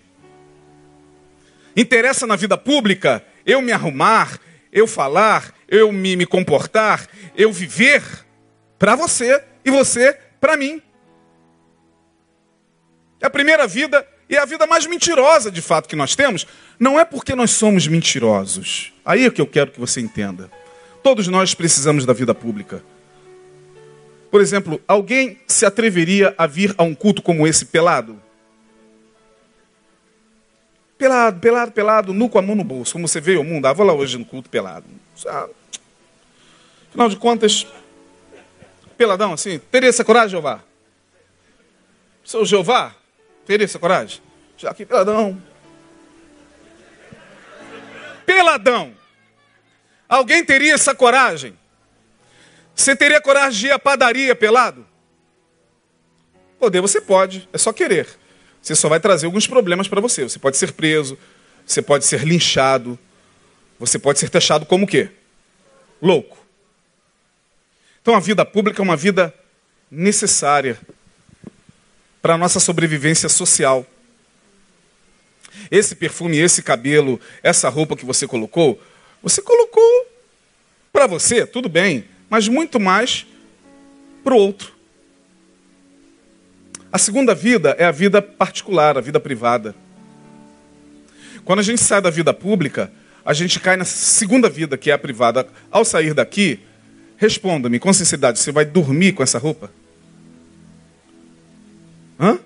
Interessa 1.76 2.26
na 2.26 2.36
vida 2.36 2.58
pública 2.58 3.24
eu 3.46 3.62
me 3.62 3.72
arrumar, 3.72 4.40
eu 4.72 4.88
falar, 4.88 5.54
eu 5.68 5.92
me, 5.92 6.16
me 6.16 6.26
comportar, 6.26 7.08
eu 7.36 7.52
viver 7.52 8.04
para 8.78 8.96
você 8.96 9.44
e 9.64 9.72
você 9.72 10.18
para 10.40 10.58
mim. 10.58 10.82
A 13.22 13.30
primeira 13.30 13.66
vida 13.68 14.08
e 14.30 14.38
a 14.38 14.46
vida 14.46 14.68
mais 14.68 14.86
mentirosa 14.86 15.50
de 15.50 15.62
fato 15.62 15.88
que 15.88 15.96
nós 15.96 16.16
temos, 16.16 16.46
não 16.80 17.00
é 17.00 17.06
porque 17.06 17.34
nós 17.34 17.52
somos 17.52 17.88
mentirosos. 17.88 18.94
Aí 19.06 19.26
é 19.26 19.32
que 19.32 19.42
eu 19.42 19.48
quero 19.48 19.72
que 19.72 19.80
você 19.80 20.02
entenda. 20.02 20.52
Todos 21.02 21.28
nós 21.28 21.54
precisamos 21.54 22.06
da 22.06 22.14
vida 22.14 22.36
pública. 22.36 22.84
Por 24.30 24.42
exemplo, 24.42 24.82
alguém 24.88 25.40
se 25.48 25.66
atreveria 25.66 26.36
a 26.38 26.46
vir 26.46 26.76
a 26.78 26.84
um 26.84 26.94
culto 26.94 27.22
como 27.22 27.48
esse 27.48 27.66
pelado? 27.66 28.22
Pelado, 30.98 31.40
pelado, 31.40 31.72
pelado, 31.72 32.14
nu 32.14 32.28
com 32.28 32.40
a 32.40 32.42
mão 32.42 32.56
no 32.56 32.64
bolso, 32.64 32.94
como 32.94 33.08
você 33.08 33.22
veio 33.22 33.40
ao 33.40 33.44
mundo. 33.44 33.66
Ah, 33.68 33.74
vou 33.74 33.86
lá 33.86 33.94
hoje 33.94 34.18
no 34.18 34.26
culto 34.26 34.50
pelado. 34.50 34.86
Ah, 35.28 35.48
afinal 36.90 37.08
de 37.08 37.16
contas, 37.18 37.68
peladão 38.98 39.34
assim, 39.34 39.60
teria 39.72 39.90
essa 39.90 40.04
coragem, 40.04 40.30
Jeová? 40.30 40.62
Sou 42.24 42.46
Jeová? 42.46 42.96
Teria 43.46 43.66
essa 43.66 43.78
coragem? 43.78 44.22
Já 44.58 44.72
aqui, 44.72 44.86
peladão. 44.86 45.42
Peladão. 48.26 48.94
Alguém 50.10 50.44
teria 50.44 50.74
essa 50.74 50.96
coragem? 50.96 51.58
Você 52.76 52.96
teria 52.96 53.22
coragem 53.22 53.60
de 53.60 53.68
ir 53.68 53.72
à 53.72 53.80
padaria 53.80 54.36
pelado? 54.36 54.86
Poder 56.60 56.82
você 56.82 57.00
pode, 57.00 57.48
é 57.54 57.58
só 57.58 57.72
querer. 57.72 58.08
Você 58.68 58.76
só 58.76 58.90
vai 58.90 59.00
trazer 59.00 59.28
alguns 59.28 59.48
problemas 59.48 59.88
para 59.88 60.02
você. 60.02 60.24
Você 60.24 60.38
pode 60.38 60.58
ser 60.58 60.74
preso, 60.74 61.18
você 61.66 61.82
pode 61.82 62.04
ser 62.04 62.26
linchado, 62.28 63.00
você 63.80 63.98
pode 63.98 64.20
ser 64.20 64.30
taxado 64.30 64.66
como 64.66 64.84
o 64.84 64.88
quê? 64.88 65.10
Louco. 66.02 66.38
Então 68.02 68.14
a 68.14 68.20
vida 68.20 68.44
pública 68.44 68.82
é 68.82 68.84
uma 68.84 68.98
vida 68.98 69.34
necessária 69.90 70.78
para 72.22 72.34
a 72.34 72.38
nossa 72.38 72.60
sobrevivência 72.60 73.30
social. 73.30 73.88
Esse 75.72 75.96
perfume, 75.96 76.38
esse 76.38 76.62
cabelo, 76.62 77.22
essa 77.42 77.70
roupa 77.70 77.96
que 77.96 78.04
você 78.04 78.28
colocou, 78.28 78.82
você 79.24 79.42
colocou 79.42 80.08
para 80.92 81.08
você, 81.08 81.48
tudo 81.48 81.70
bem, 81.70 82.04
mas 82.30 82.50
muito 82.50 82.82
mais 82.82 83.26
para 84.26 84.34
o 84.34 84.38
outro. 84.38 84.77
A 86.98 87.00
segunda 87.00 87.36
vida 87.36 87.76
é 87.78 87.86
a 87.86 87.92
vida 87.92 88.24
particular, 88.24 88.98
a 88.98 89.02
vida 89.02 89.20
privada. 89.20 89.76
Quando 91.46 91.60
a 91.60 91.62
gente 91.62 91.80
sai 91.80 92.02
da 92.02 92.10
vida 92.10 92.34
pública, 92.34 92.92
a 93.24 93.34
gente 93.34 93.60
cai 93.60 93.78
na 93.78 93.86
segunda 93.86 94.50
vida, 94.50 94.76
que 94.80 94.90
é 94.90 94.96
a 94.96 94.98
privada. 94.98 95.48
Ao 95.70 95.86
sair 95.86 96.16
daqui, 96.16 96.60
responda-me 97.16 97.78
com 97.78 97.94
sinceridade: 97.94 98.40
você 98.40 98.52
vai 98.52 98.66
dormir 98.66 99.12
com 99.14 99.22
essa 99.22 99.38
roupa? 99.38 99.72
Hã? 102.20 102.40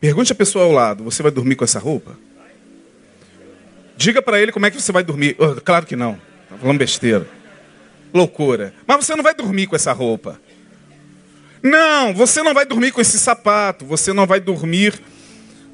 Pergunte 0.00 0.32
a 0.32 0.34
pessoa 0.34 0.64
ao 0.64 0.72
lado: 0.72 1.04
você 1.04 1.22
vai 1.22 1.30
dormir 1.30 1.56
com 1.56 1.64
essa 1.64 1.78
roupa? 1.78 2.18
Diga 3.98 4.22
para 4.22 4.40
ele 4.40 4.50
como 4.50 4.64
é 4.64 4.70
que 4.70 4.80
você 4.80 4.92
vai 4.92 5.04
dormir. 5.04 5.36
Oh, 5.38 5.60
claro 5.60 5.84
que 5.84 5.94
não. 5.94 6.14
Tá 6.48 6.56
falando 6.56 6.78
besteira. 6.78 7.28
Loucura. 8.14 8.72
Mas 8.86 9.04
você 9.04 9.14
não 9.14 9.22
vai 9.22 9.34
dormir 9.34 9.66
com 9.66 9.76
essa 9.76 9.92
roupa. 9.92 10.40
Não, 11.62 12.14
você 12.14 12.42
não 12.42 12.54
vai 12.54 12.64
dormir 12.64 12.92
com 12.92 13.00
esse 13.00 13.18
sapato. 13.18 13.84
Você 13.86 14.12
não 14.12 14.26
vai 14.26 14.40
dormir 14.40 15.00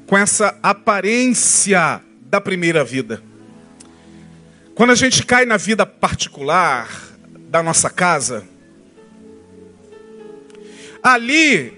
com 0.07 0.17
essa 0.17 0.57
aparência 0.61 2.01
da 2.21 2.41
primeira 2.41 2.83
vida. 2.83 3.21
Quando 4.75 4.91
a 4.91 4.95
gente 4.95 5.25
cai 5.25 5.45
na 5.45 5.57
vida 5.57 5.85
particular 5.85 6.89
da 7.49 7.61
nossa 7.61 7.89
casa, 7.89 8.43
ali 11.01 11.73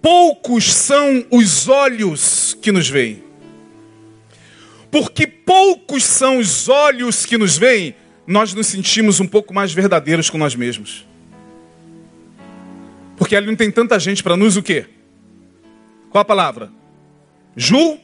poucos 0.00 0.72
são 0.72 1.26
os 1.30 1.66
olhos 1.66 2.56
que 2.62 2.70
nos 2.70 2.88
veem. 2.88 3.24
Porque 4.90 5.26
poucos 5.26 6.04
são 6.04 6.38
os 6.38 6.68
olhos 6.68 7.26
que 7.26 7.36
nos 7.36 7.58
veem, 7.58 7.96
nós 8.26 8.54
nos 8.54 8.68
sentimos 8.68 9.18
um 9.18 9.26
pouco 9.26 9.52
mais 9.52 9.72
verdadeiros 9.72 10.30
com 10.30 10.38
nós 10.38 10.54
mesmos. 10.54 11.04
Porque 13.16 13.34
ali 13.34 13.46
não 13.46 13.56
tem 13.56 13.70
tanta 13.70 13.98
gente 13.98 14.22
para 14.22 14.36
nos 14.36 14.56
o 14.56 14.62
quê? 14.62 14.86
Qual 16.10 16.22
a 16.22 16.24
palavra? 16.24 16.70
Ju. 17.56 17.98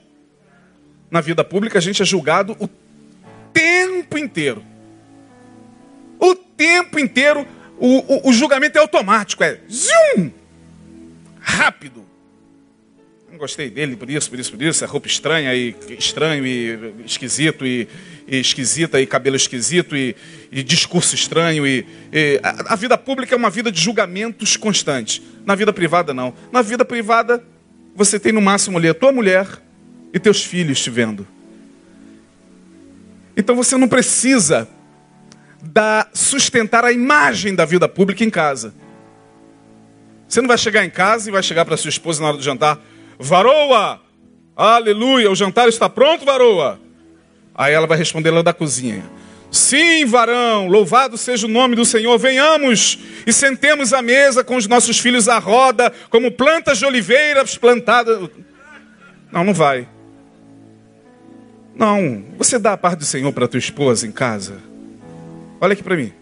Na 1.11 1.21
vida 1.21 1.45
pública 1.45 1.79
a 1.79 1.83
gente 1.83 2.01
é 2.01 2.05
julgado 2.05 2.57
o 2.59 2.69
tempo 3.53 4.17
inteiro. 4.17 4.65
O 6.19 6.35
tempo 6.35 6.99
inteiro 6.99 7.47
o, 7.79 8.29
o, 8.29 8.29
o 8.31 8.33
julgamento 8.33 8.79
é 8.79 8.81
automático, 8.81 9.43
é 9.43 9.59
zoom 9.69 10.31
rápido. 11.41 12.07
Não 13.33 13.39
gostei 13.39 13.71
dele 13.71 13.97
por 13.97 14.11
isso, 14.11 14.29
por 14.29 14.39
isso, 14.39 14.51
por 14.53 14.63
isso. 14.63 14.85
É 14.85 14.87
roupa 14.87 15.07
estranha 15.07 15.55
e 15.55 15.75
estranho 15.99 16.47
e 16.47 16.93
esquisito 17.07 17.65
e, 17.65 17.89
e 18.29 18.37
esquisita 18.37 19.01
e 19.01 19.07
cabelo 19.07 19.37
esquisito 19.37 19.97
e, 19.97 20.15
e 20.51 20.63
discurso 20.63 21.15
estranho 21.15 21.67
e, 21.67 21.87
e 22.13 22.39
a, 22.43 22.75
a, 22.75 22.77
vida 22.77 22.99
pública 22.99 23.35
é 23.35 23.39
uma 23.39 23.49
vida 23.49 23.73
de 23.73 23.81
julgamentos 23.81 24.59
constantes. 24.59 25.23
Na 25.47 25.55
vida 25.55 25.73
privada 25.73 26.13
não. 26.13 26.35
Na 26.53 26.61
vida 26.61 26.85
privada 26.85 27.43
você 27.97 28.21
tem 28.21 28.33
no 28.33 28.43
máximo 28.43 28.77
ali 28.77 28.87
a 28.87 28.93
tua 28.93 29.11
mulher 29.11 29.49
e 30.13 30.19
teus 30.19 30.45
filhos 30.45 30.83
te 30.83 30.91
vendo. 30.91 31.27
Então 33.35 33.57
você 33.57 33.79
não 33.79 33.89
precisa 33.89 34.69
da 35.63 36.07
sustentar 36.13 36.85
a 36.85 36.93
imagem 36.93 37.55
da 37.55 37.65
vida 37.65 37.89
pública 37.89 38.23
em 38.23 38.29
casa. 38.29 38.75
Você 40.29 40.43
não 40.43 40.49
vai 40.49 40.59
chegar 40.59 40.85
em 40.85 40.91
casa 40.91 41.31
e 41.31 41.33
vai 41.33 41.43
chegar 41.43 41.65
para 41.65 41.79
sua 41.79 41.89
esposa 41.89 42.21
na 42.21 42.29
hora 42.29 42.37
do 42.37 42.43
jantar, 42.43 42.79
varoa, 43.19 44.01
aleluia, 44.57 45.31
o 45.31 45.35
jantar 45.35 45.69
está 45.69 45.89
pronto, 45.89 46.25
varoa. 46.25 46.81
Aí 47.55 47.73
ela 47.73 47.87
vai 47.87 47.99
responder 47.99 48.31
lá 48.31 48.43
da 48.43 48.53
cozinha. 48.53 49.05
Sim, 49.51 50.07
varão, 50.07 50.67
louvado 50.67 51.19
seja 51.19 51.47
o 51.47 51.51
nome 51.51 51.77
do 51.77 51.85
Senhor. 51.85 52.17
Venhamos 52.19 52.99
e 53.27 53.33
sentemos 53.33 53.93
à 53.93 54.01
mesa 54.01 54.43
com 54.43 54.57
os 54.57 54.67
nossos 54.67 54.99
filhos 54.99 55.29
à 55.29 55.39
roda, 55.39 55.93
como 56.09 56.33
plantas 56.33 56.79
de 56.79 56.87
oliveiras 56.87 57.59
plantadas. 57.59 58.31
Não, 59.31 59.45
não 59.45 59.53
vai. 59.53 59.87
Não, 61.75 62.25
você 62.39 62.59
dá 62.59 62.73
a 62.73 62.77
paz 62.79 62.97
do 62.97 63.05
Senhor 63.05 63.31
para 63.33 63.47
tua 63.47 63.59
esposa 63.59 64.07
em 64.07 64.13
casa. 64.13 64.59
Olha 65.61 65.75
aqui 65.75 65.83
para 65.83 65.97
mim. 65.97 66.13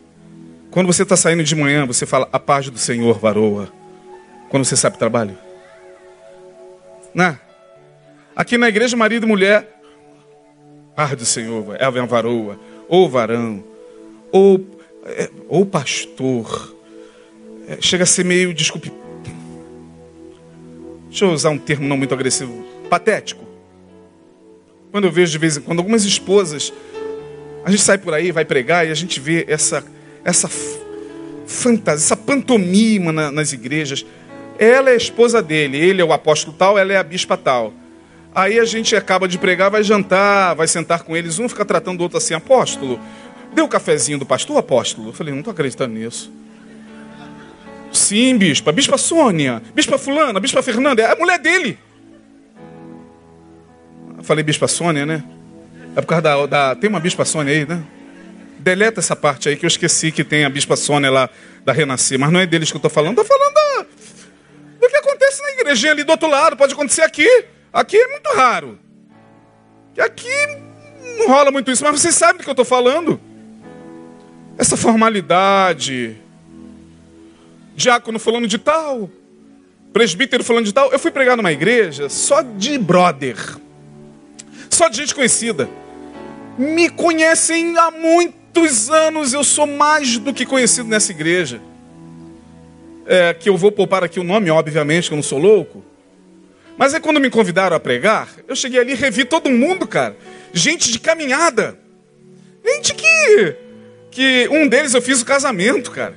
Quando 0.71 0.87
você 0.87 1.05
está 1.05 1.17
saindo 1.17 1.45
de 1.45 1.55
manhã, 1.55 1.87
você 1.87 2.05
fala 2.07 2.29
a 2.33 2.39
paz 2.39 2.69
do 2.69 2.79
Senhor, 2.79 3.19
varoa. 3.19 3.73
Quando 4.49 4.65
você 4.65 4.77
sabe 4.77 4.99
trabalho? 4.99 5.39
Né? 7.15 7.39
Aqui 8.35 8.57
na 8.57 8.69
igreja, 8.69 8.97
marido 8.97 9.27
e 9.27 9.29
mulher, 9.29 9.81
ah 10.97 11.15
do 11.15 11.25
Senhor, 11.25 11.77
é 11.79 11.85
a 11.85 11.91
varoa, 11.91 12.59
ou 12.89 13.09
varão, 13.09 13.63
ou, 14.33 14.65
é, 15.05 15.31
ou 15.49 15.67
pastor. 15.67 16.75
É, 17.69 17.79
chega 17.81 18.05
a 18.05 18.07
ser 18.07 18.25
meio, 18.25 18.55
desculpe, 18.55 18.93
deixa 21.09 21.25
eu 21.25 21.31
usar 21.31 21.51
um 21.51 21.59
termo 21.59 21.87
não 21.87 21.97
muito 21.97 22.15
agressivo, 22.15 22.65
patético. 22.89 23.45
Quando 24.91 25.05
eu 25.05 25.13
vejo 25.13 25.33
de 25.33 25.39
vez 25.39 25.57
em 25.57 25.61
quando 25.61 25.79
algumas 25.79 26.05
esposas, 26.05 26.73
a 27.65 27.71
gente 27.71 27.83
sai 27.83 27.99
por 27.99 28.15
aí, 28.15 28.33
vai 28.33 28.45
pregar 28.45 28.87
e 28.87 28.91
a 28.91 28.95
gente 28.95 29.21
vê 29.21 29.45
essa, 29.49 29.85
essa 30.25 30.49
fantasia, 31.47 32.05
essa 32.05 32.17
pantomima 32.17 33.13
na, 33.13 33.31
nas 33.31 33.53
igrejas. 33.53 34.05
Ela 34.61 34.91
é 34.91 34.93
a 34.93 34.97
esposa 34.97 35.43
dele, 35.43 35.79
ele 35.79 36.03
é 36.03 36.05
o 36.05 36.13
apóstolo 36.13 36.55
tal, 36.55 36.79
ela 36.79 36.93
é 36.93 36.97
a 36.99 37.03
bispa 37.03 37.35
tal. 37.35 37.73
Aí 38.35 38.61
a 38.61 38.65
gente 38.67 38.95
acaba 38.95 39.27
de 39.27 39.39
pregar, 39.39 39.71
vai 39.71 39.83
jantar, 39.83 40.55
vai 40.55 40.69
sentar 40.69 41.03
com 41.03 41.17
eles, 41.17 41.39
um 41.39 41.49
fica 41.49 41.65
tratando 41.65 42.01
o 42.01 42.03
outro 42.03 42.19
assim, 42.19 42.35
apóstolo, 42.35 43.01
deu 43.55 43.65
o 43.65 43.69
cafezinho 43.69 44.19
do 44.19 44.27
pastor, 44.27 44.59
apóstolo? 44.59 45.09
Eu 45.09 45.13
falei, 45.15 45.33
não 45.33 45.41
estou 45.41 45.51
acreditando 45.51 45.95
nisso. 45.95 46.31
Sim, 47.91 48.37
bispa. 48.37 48.71
Bispa 48.71 48.99
Sônia. 48.99 49.63
Bispa 49.75 49.97
Fulana. 49.99 50.39
Bispa 50.39 50.63
Fernanda. 50.63 51.03
É 51.03 51.13
a 51.13 51.17
mulher 51.17 51.39
dele. 51.39 51.79
Eu 54.17 54.23
falei 54.23 54.45
bispa 54.45 54.69
Sônia, 54.69 55.05
né? 55.05 55.25
É 55.97 56.01
por 56.01 56.07
causa 56.07 56.23
da, 56.23 56.47
da. 56.47 56.75
Tem 56.77 56.89
uma 56.89 57.01
bispa 57.01 57.25
Sônia 57.25 57.53
aí, 57.53 57.67
né? 57.67 57.83
Deleta 58.59 59.01
essa 59.01 59.17
parte 59.17 59.49
aí 59.49 59.57
que 59.57 59.65
eu 59.65 59.69
esqueci 59.69 60.13
que 60.13 60.23
tem 60.23 60.45
a 60.45 60.51
bispa 60.51 60.77
Sônia 60.77 61.11
lá 61.11 61.29
da 61.65 61.73
Renascer. 61.73 62.19
Mas 62.19 62.31
não 62.31 62.39
é 62.39 62.47
deles 62.47 62.71
que 62.71 62.77
eu 62.77 62.79
estou 62.79 62.91
falando. 62.91 63.21
Estou 63.21 63.25
falando 63.25 63.55
da, 63.55 63.87
do 64.81 64.89
que 64.89 64.97
acontece 64.97 65.43
na 65.43 65.51
igrejinha 65.53 65.93
ali 65.93 66.03
do 66.03 66.11
outro 66.11 66.29
lado. 66.29 66.57
Pode 66.57 66.73
acontecer 66.73 67.03
aqui. 67.03 67.29
Aqui 67.73 67.97
é 67.97 68.09
muito 68.09 68.31
raro. 68.31 68.79
Aqui 69.99 70.29
não 71.19 71.29
rola 71.29 71.51
muito 71.51 71.71
isso. 71.71 71.85
Mas 71.85 72.01
vocês 72.01 72.15
sabem 72.15 72.39
do 72.39 72.43
que 72.43 72.49
eu 72.49 72.53
estou 72.53 72.65
falando. 72.65 73.21
Essa 74.57 74.77
formalidade. 74.77 76.17
Diácono 77.77 78.19
falando 78.19 78.49
de 78.49 78.59
tal. 78.59 79.11
Presbítero 79.93 80.43
falando 80.43 80.65
de 80.65 80.73
tal. 80.73 80.91
Eu 80.91 80.99
fui 80.99 81.11
pregar 81.11 81.37
numa 81.37 81.53
igreja 81.53 82.09
só 82.09 82.41
de 82.43 82.79
brother. 82.79 83.37
Só 84.71 84.89
de 84.89 84.97
gente 84.97 85.15
conhecida. 85.15 85.69
Me 86.57 86.89
conhecem 86.89 87.77
há 87.77 87.91
muitos 87.91 88.91
anos. 88.91 89.33
Eu 89.33 89.45
sou 89.45 89.67
mais 89.67 90.17
do 90.19 90.33
que 90.33 90.47
conhecido 90.47 90.89
nessa 90.89 91.13
igreja. 91.13 91.61
É, 93.13 93.35
que 93.35 93.49
eu 93.49 93.57
vou 93.57 93.73
poupar 93.73 94.05
aqui 94.05 94.21
o 94.21 94.23
nome, 94.23 94.51
obviamente, 94.51 95.09
que 95.09 95.15
eu 95.15 95.17
não 95.17 95.23
sou 95.23 95.41
louco. 95.41 95.85
Mas 96.79 96.95
é 96.95 97.01
quando 97.01 97.19
me 97.19 97.29
convidaram 97.29 97.77
a 97.77 97.81
pregar, 97.81 98.29
eu 98.47 98.55
cheguei 98.55 98.79
ali 98.79 98.93
e 98.93 98.95
revi 98.95 99.25
todo 99.25 99.51
mundo, 99.51 99.85
cara. 99.85 100.17
Gente 100.53 100.93
de 100.93 101.01
caminhada. 101.01 101.77
Gente 102.65 102.95
que. 102.95 103.57
que 104.13 104.49
um 104.53 104.69
deles 104.69 104.95
eu 104.95 105.03
fiz 105.03 105.21
o 105.21 105.25
casamento, 105.25 105.91
cara. 105.91 106.15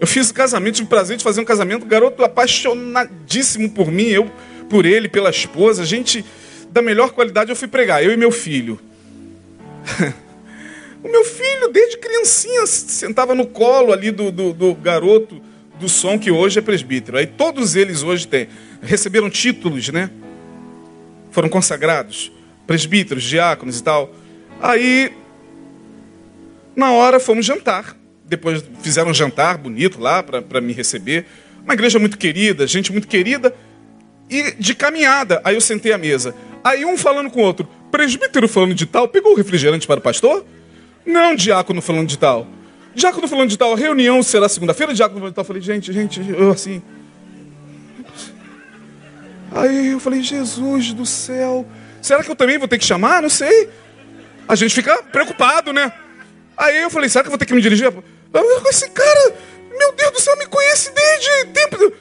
Eu 0.00 0.06
fiz 0.06 0.30
o 0.30 0.34
casamento, 0.34 0.76
tive 0.76 0.86
o 0.86 0.90
prazer 0.90 1.16
de 1.16 1.24
fazer 1.24 1.40
um 1.40 1.44
casamento, 1.44 1.84
garoto 1.86 2.22
apaixonadíssimo 2.22 3.68
por 3.70 3.90
mim, 3.90 4.06
eu 4.06 4.30
por 4.70 4.86
ele, 4.86 5.08
pela 5.08 5.30
esposa, 5.30 5.84
gente 5.84 6.24
da 6.70 6.82
melhor 6.82 7.10
qualidade 7.10 7.50
eu 7.50 7.56
fui 7.56 7.68
pregar, 7.68 8.04
eu 8.04 8.12
e 8.12 8.16
meu 8.16 8.30
filho. 8.30 8.78
o 11.02 11.08
meu 11.08 11.24
filho, 11.24 11.68
desde 11.68 11.98
criancinha, 11.98 12.64
sentava 12.64 13.34
no 13.34 13.46
colo 13.46 13.92
ali 13.92 14.10
do, 14.10 14.30
do, 14.30 14.52
do, 14.52 14.74
garoto 14.74 15.40
do 15.84 15.88
som 15.88 16.18
que 16.18 16.30
hoje 16.30 16.58
é 16.58 16.62
presbítero. 16.62 17.18
Aí 17.18 17.26
todos 17.26 17.76
eles 17.76 18.02
hoje 18.02 18.26
têm, 18.26 18.48
receberam 18.82 19.28
títulos, 19.28 19.88
né? 19.90 20.10
Foram 21.30 21.48
consagrados, 21.48 22.32
presbíteros, 22.66 23.22
diáconos 23.22 23.78
e 23.78 23.82
tal. 23.82 24.12
Aí, 24.60 25.12
na 26.74 26.92
hora, 26.92 27.20
fomos 27.20 27.44
jantar. 27.44 27.96
Depois 28.24 28.64
fizeram 28.82 29.10
um 29.10 29.14
jantar 29.14 29.58
bonito 29.58 30.00
lá 30.00 30.22
para 30.22 30.60
me 30.60 30.72
receber. 30.72 31.26
Uma 31.62 31.74
igreja 31.74 31.98
muito 31.98 32.16
querida, 32.16 32.66
gente 32.66 32.90
muito 32.90 33.06
querida. 33.06 33.54
E 34.30 34.52
de 34.52 34.74
caminhada. 34.74 35.40
Aí 35.44 35.54
eu 35.54 35.60
sentei 35.60 35.92
à 35.92 35.98
mesa. 35.98 36.34
Aí 36.62 36.84
um 36.84 36.96
falando 36.96 37.30
com 37.30 37.40
o 37.40 37.44
outro, 37.44 37.68
presbítero 37.90 38.48
falando 38.48 38.74
de 38.74 38.86
tal, 38.86 39.06
pegou 39.06 39.32
o 39.32 39.36
refrigerante 39.36 39.86
para 39.86 39.98
o 39.98 40.02
pastor? 40.02 40.46
Não, 41.04 41.34
diácono 41.34 41.82
falando 41.82 42.08
de 42.08 42.18
tal. 42.18 42.46
Diácono 42.94 43.26
falando 43.26 43.50
de 43.50 43.58
tal, 43.58 43.74
reunião 43.74 44.22
será 44.22 44.48
segunda-feira, 44.48 44.94
diácono 44.94 45.18
falando 45.18 45.32
de 45.32 45.36
tal. 45.36 45.42
Eu 45.42 45.46
falei, 45.46 45.62
gente, 45.62 45.92
gente, 45.92 46.20
eu 46.30 46.50
assim. 46.50 46.82
Aí 49.50 49.92
eu 49.92 50.00
falei, 50.00 50.22
Jesus 50.22 50.92
do 50.92 51.06
céu, 51.06 51.66
será 52.02 52.22
que 52.22 52.30
eu 52.30 52.36
também 52.36 52.58
vou 52.58 52.68
ter 52.68 52.78
que 52.78 52.84
chamar? 52.84 53.22
Não 53.22 53.28
sei. 53.28 53.68
A 54.48 54.54
gente 54.54 54.74
fica 54.74 55.02
preocupado, 55.04 55.72
né? 55.72 55.92
Aí 56.56 56.82
eu 56.82 56.90
falei, 56.90 57.08
será 57.08 57.22
que 57.22 57.28
eu 57.28 57.30
vou 57.30 57.38
ter 57.38 57.46
que 57.46 57.54
me 57.54 57.62
dirigir? 57.62 57.92
Esse 58.68 58.90
cara, 58.90 59.34
meu 59.78 59.92
Deus 59.92 60.12
do 60.12 60.20
céu, 60.20 60.36
me 60.36 60.46
conhece 60.46 60.92
desde 60.92 61.46
tempo. 61.52 61.92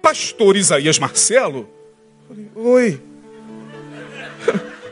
Pastor 0.00 0.56
Isaías 0.56 0.98
Marcelo? 0.98 1.68
Falei, 2.26 2.50
Oi. 2.54 3.00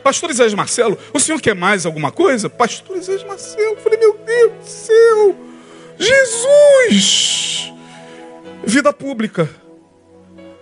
Pastor 0.07 0.29
Isaías 0.29 0.53
Marcelo, 0.53 0.97
o 1.13 1.19
senhor 1.19 1.41
quer 1.41 1.53
mais 1.53 1.85
alguma 1.85 2.13
coisa? 2.13 2.49
Pastor 2.49 2.95
Isaías 2.95 3.25
Marcelo, 3.25 3.75
eu 3.75 3.75
falei, 3.75 3.99
meu 3.99 4.17
Deus 4.25 4.53
do 4.53 4.65
céu, 4.65 5.35
Jesus! 5.99 7.73
Vida 8.63 8.93
pública, 8.93 9.49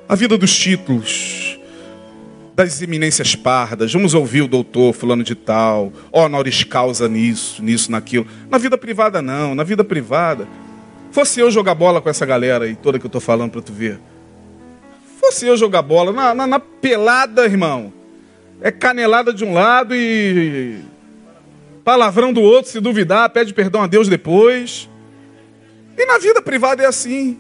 a 0.10 0.16
vida 0.16 0.36
dos 0.36 0.58
títulos, 0.58 1.60
das 2.56 2.82
eminências 2.82 3.36
pardas. 3.36 3.94
Vamos 3.94 4.16
ouvir 4.16 4.42
o 4.42 4.48
doutor 4.48 4.94
fulano 4.94 5.24
de 5.24 5.36
tal, 5.36 5.94
honoris 6.12 6.64
causa 6.64 7.08
nisso, 7.08 7.62
nisso, 7.62 7.92
naquilo. 7.92 8.26
Na 8.50 8.58
vida 8.58 8.80
privada, 8.80 9.22
não, 9.22 9.54
na 9.54 9.64
vida 9.64 9.84
privada. 9.84 10.48
Fosse 11.12 11.40
eu 11.40 11.52
jogar 11.52 11.76
bola 11.76 12.02
com 12.02 12.10
essa 12.10 12.26
galera 12.26 12.66
aí 12.66 12.76
toda 12.76 12.98
que 12.98 13.06
eu 13.06 13.10
estou 13.10 13.22
falando 13.22 13.52
para 13.52 13.62
tu 13.62 13.72
ver. 13.72 14.00
Fosse 15.22 15.46
eu 15.46 15.56
jogar 15.56 15.84
bola 15.84 16.12
na, 16.12 16.34
na, 16.34 16.48
na 16.48 16.60
pelada, 16.60 17.46
irmão 17.46 17.94
é 18.62 18.72
canelada 18.72 19.34
de 19.34 19.44
um 19.44 19.54
lado 19.54 19.96
e 19.96 20.80
palavrão 21.84 22.34
do 22.34 22.42
outro, 22.42 22.72
se 22.72 22.80
duvidar, 22.80 23.30
pede 23.30 23.54
perdão 23.54 23.84
a 23.84 23.88
Deus 23.88 24.08
depois. 24.08 24.90
E 25.98 26.06
na 26.06 26.18
vida 26.18 26.42
privada 26.42 26.84
é 26.84 26.86
assim. 26.86 27.38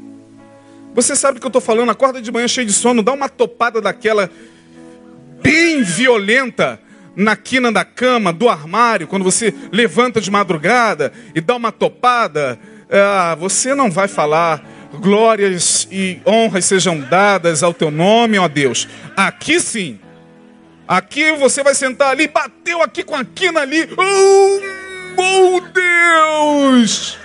Você 0.93 1.16
sabe 1.16 1.36
do 1.36 1.41
que 1.41 1.45
eu 1.45 1.49
estou 1.49 1.61
falando, 1.61 1.89
acorda 1.89 2.22
de 2.22 2.32
manhã 2.32 2.47
cheio 2.47 2.68
de 2.68 2.74
sono, 2.74 3.03
dá 3.03 3.11
uma 3.11 3.28
topada 3.28 3.82
daquela 3.82 4.30
bem 5.41 5.84
violenta 5.84 6.80
na 7.16 7.36
quina 7.36 7.72
da 7.72 7.84
cama, 7.84 8.32
do 8.32 8.47
armário, 8.47 9.07
quando 9.07 9.24
você 9.24 9.53
levanta 9.72 10.22
de 10.22 10.30
madrugada 10.30 11.11
e 11.34 11.41
dá 11.41 11.55
uma 11.55 11.72
topada, 11.72 12.59
ah, 12.89 13.36
você 13.36 13.74
não 13.74 13.89
vai 13.89 14.07
falar 14.07 14.63
glórias 15.01 15.88
e 15.91 16.20
honras 16.26 16.66
sejam 16.66 16.99
dadas 16.99 17.63
ao 17.63 17.74
teu 17.74 17.89
nome, 17.89 18.38
ó 18.38 18.47
Deus. 18.47 18.88
Aqui 19.16 19.59
sim. 19.59 19.99
Aqui 20.88 21.32
você 21.34 21.64
vai 21.64 21.74
sentar 21.74 22.10
ali, 22.10 22.28
bateu 22.28 22.82
aqui 22.82 23.04
com 23.04 23.16
a 23.16 23.26
quina 23.26 23.62
ali. 23.62 23.90
Oh, 23.98 25.20
meu 25.20 25.62
Deus! 25.62 27.18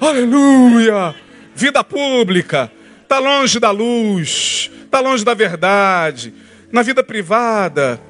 Aleluia! 0.00 1.14
Vida 1.54 1.84
pública, 1.84 2.72
está 3.02 3.18
longe 3.18 3.60
da 3.60 3.70
luz, 3.70 4.70
está 4.82 4.98
longe 5.00 5.22
da 5.22 5.34
verdade. 5.34 6.32
Na 6.72 6.80
vida 6.80 7.04
privada, 7.04 8.00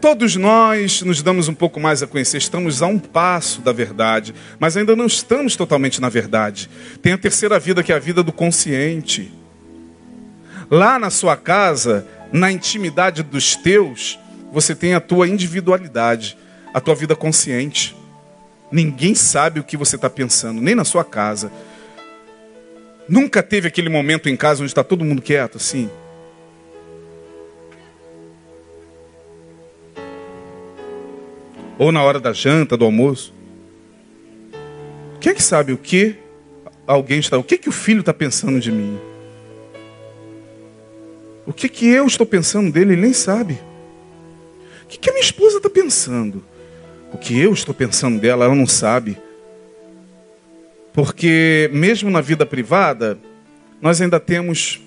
todos 0.00 0.36
nós 0.36 1.02
nos 1.02 1.22
damos 1.22 1.46
um 1.46 1.54
pouco 1.54 1.78
mais 1.78 2.02
a 2.02 2.06
conhecer, 2.06 2.38
estamos 2.38 2.80
a 2.80 2.86
um 2.86 2.98
passo 2.98 3.60
da 3.60 3.72
verdade, 3.72 4.34
mas 4.58 4.74
ainda 4.74 4.96
não 4.96 5.04
estamos 5.04 5.54
totalmente 5.54 6.00
na 6.00 6.08
verdade. 6.08 6.70
Tem 7.02 7.12
a 7.12 7.18
terceira 7.18 7.58
vida, 7.58 7.82
que 7.82 7.92
é 7.92 7.96
a 7.96 7.98
vida 7.98 8.22
do 8.22 8.32
consciente. 8.32 9.30
Lá 10.70 10.98
na 10.98 11.10
sua 11.10 11.36
casa, 11.36 12.06
na 12.34 12.50
intimidade 12.50 13.22
dos 13.22 13.54
teus, 13.54 14.18
você 14.50 14.74
tem 14.74 14.92
a 14.92 15.00
tua 15.00 15.28
individualidade, 15.28 16.36
a 16.74 16.80
tua 16.80 16.92
vida 16.92 17.14
consciente. 17.14 17.96
Ninguém 18.72 19.14
sabe 19.14 19.60
o 19.60 19.62
que 19.62 19.76
você 19.76 19.94
está 19.94 20.10
pensando, 20.10 20.60
nem 20.60 20.74
na 20.74 20.84
sua 20.84 21.04
casa. 21.04 21.52
Nunca 23.08 23.40
teve 23.40 23.68
aquele 23.68 23.88
momento 23.88 24.28
em 24.28 24.36
casa 24.36 24.62
onde 24.62 24.70
está 24.72 24.82
todo 24.82 25.04
mundo 25.04 25.22
quieto, 25.22 25.58
assim. 25.58 25.88
Ou 31.78 31.92
na 31.92 32.02
hora 32.02 32.18
da 32.18 32.32
janta, 32.32 32.76
do 32.76 32.84
almoço. 32.84 33.32
Quem 35.20 35.30
é 35.30 35.34
que 35.36 35.42
sabe 35.42 35.72
o 35.72 35.78
que 35.78 36.16
alguém 36.84 37.20
está, 37.20 37.38
o 37.38 37.44
que 37.44 37.58
que 37.58 37.68
o 37.68 37.72
filho 37.72 38.00
está 38.00 38.12
pensando 38.12 38.58
de 38.58 38.72
mim? 38.72 39.13
O 41.46 41.52
que, 41.52 41.68
que 41.68 41.86
eu 41.86 42.06
estou 42.06 42.26
pensando 42.26 42.72
dele, 42.72 42.92
ele 42.92 43.02
nem 43.02 43.12
sabe. 43.12 43.58
O 44.84 44.86
que, 44.88 44.98
que 44.98 45.10
a 45.10 45.12
minha 45.12 45.24
esposa 45.24 45.58
está 45.58 45.68
pensando? 45.68 46.44
O 47.12 47.18
que 47.18 47.38
eu 47.38 47.52
estou 47.52 47.74
pensando 47.74 48.18
dela, 48.18 48.44
ela 48.46 48.54
não 48.54 48.66
sabe. 48.66 49.18
Porque, 50.92 51.70
mesmo 51.72 52.10
na 52.10 52.20
vida 52.20 52.46
privada, 52.46 53.18
nós 53.80 54.00
ainda 54.00 54.18
temos 54.18 54.80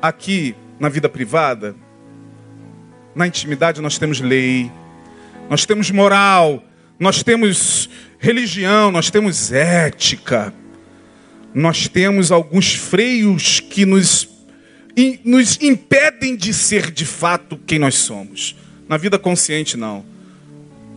aqui, 0.00 0.54
na 0.78 0.88
vida 0.88 1.08
privada, 1.08 1.74
na 3.14 3.26
intimidade, 3.26 3.80
nós 3.80 3.98
temos 3.98 4.20
lei, 4.20 4.70
nós 5.48 5.66
temos 5.66 5.90
moral, 5.90 6.62
nós 6.98 7.22
temos 7.22 7.88
religião, 8.18 8.90
nós 8.90 9.10
temos 9.10 9.52
ética, 9.52 10.52
nós 11.54 11.88
temos 11.88 12.30
alguns 12.30 12.74
freios 12.74 13.60
que 13.60 13.84
nos 13.84 14.35
nos 15.24 15.58
impedem 15.60 16.34
de 16.34 16.54
ser 16.54 16.90
de 16.90 17.04
fato 17.04 17.58
quem 17.66 17.78
nós 17.78 17.96
somos. 17.96 18.56
Na 18.88 18.96
vida 18.96 19.18
consciente, 19.18 19.76
não. 19.76 20.04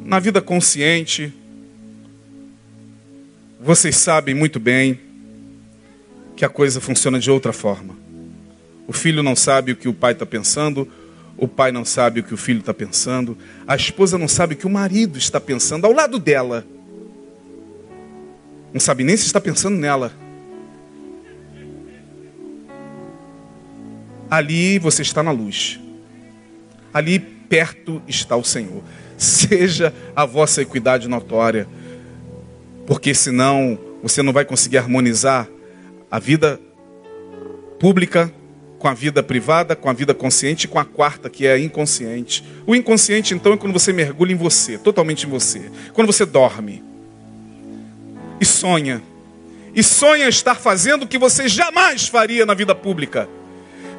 Na 0.06 0.20
vida 0.20 0.42
consciente, 0.42 1.34
vocês 3.60 3.98
sabem 3.98 4.34
muito 4.34 4.60
bem 4.60 5.00
que 6.36 6.46
a 6.46 6.50
coisa 6.50 6.80
funciona 6.80 7.20
de 7.20 7.30
outra 7.30 7.52
forma. 7.52 7.98
O 8.88 8.94
filho 8.94 9.22
não 9.22 9.36
sabe 9.36 9.74
o 9.74 9.76
que 9.76 9.90
o 9.90 9.94
pai 9.94 10.14
está 10.14 10.26
pensando, 10.26 10.88
o 11.36 11.48
pai 11.48 11.72
não 11.72 11.84
sabe 11.84 12.22
o 12.22 12.24
que 12.24 12.34
o 12.34 12.38
filho 12.38 12.60
está 12.60 12.74
pensando, 12.74 13.38
a 13.68 13.76
esposa 13.76 14.18
não 14.18 14.28
sabe 14.28 14.54
o 14.54 14.58
que 14.58 14.66
o 14.66 14.70
marido 14.70 15.18
está 15.18 15.42
pensando 15.42 15.86
ao 15.86 15.92
lado 15.92 16.18
dela. 16.18 16.66
Não 18.74 18.80
sabe 18.80 19.04
nem 19.04 19.18
se 19.18 19.26
está 19.26 19.42
pensando 19.42 19.78
nela. 19.78 20.14
Ali 24.30 24.80
você 24.80 25.02
está 25.02 25.24
na 25.24 25.32
luz. 25.32 25.80
Ali 26.94 27.20
perto 27.20 28.02
está 28.08 28.36
o 28.36 28.44
Senhor. 28.44 28.84
Seja 29.18 29.94
a 30.16 30.26
vossa 30.26 30.62
equidade 30.62 31.08
notória, 31.08 31.68
porque 32.88 33.14
senão 33.14 33.78
você 34.02 34.24
não 34.24 34.32
vai 34.32 34.46
conseguir 34.46 34.78
harmonizar 34.78 35.48
a 36.10 36.20
vida 36.20 36.60
pública 37.80 38.32
com 38.78 38.88
a 38.88 38.94
vida 38.94 39.22
privada, 39.22 39.76
com 39.76 39.90
a 39.90 39.94
vida 39.94 40.14
consciente 40.14 40.66
e 40.66 40.70
com 40.70 40.80
a 40.80 40.86
quarta, 40.86 41.30
que 41.30 41.46
é 41.46 41.54
a 41.54 41.60
inconsciente. 41.60 42.44
O 42.66 42.74
inconsciente, 42.74 43.34
então, 43.34 43.54
é 43.54 43.58
quando 43.58 43.74
você 43.74 43.92
mergulha 43.92 44.32
em 44.32 44.38
você, 44.38 44.78
totalmente 44.78 45.28
em 45.28 45.30
você. 45.30 45.70
Quando 45.94 46.08
você 46.08 46.26
dorme 46.26 46.82
e 48.40 48.46
sonha. 48.46 49.02
E 49.76 49.84
sonha 49.84 50.30
estar 50.30 50.56
fazendo 50.56 51.04
o 51.04 51.08
que 51.08 51.18
você 51.18 51.48
jamais 51.48 52.08
faria 52.08 52.46
na 52.46 52.54
vida 52.54 52.74
pública. 52.74 53.28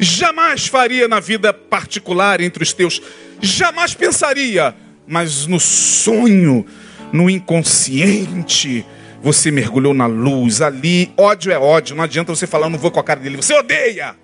Jamais 0.01 0.67
faria 0.67 1.07
na 1.07 1.21
vida 1.21 1.53
particular 1.53 2.41
entre 2.41 2.63
os 2.63 2.73
teus. 2.73 3.03
Jamais 3.41 3.95
pensaria. 3.95 4.75
Mas 5.07 5.47
no 5.47 5.61
sonho, 5.61 6.65
no 7.13 7.29
inconsciente, 7.29 8.87
você 9.23 9.51
mergulhou 9.51 9.93
na 9.93 10.07
luz. 10.07 10.63
Ali, 10.63 11.13
ódio 11.19 11.53
é 11.53 11.59
ódio. 11.59 11.95
Não 11.95 12.03
adianta 12.03 12.35
você 12.35 12.47
falar, 12.47 12.71
não 12.71 12.79
vou 12.79 12.91
com 12.91 12.99
a 12.99 13.05
cara 13.05 13.21
dele. 13.21 13.37
Você 13.37 13.53
odeia. 13.53 14.17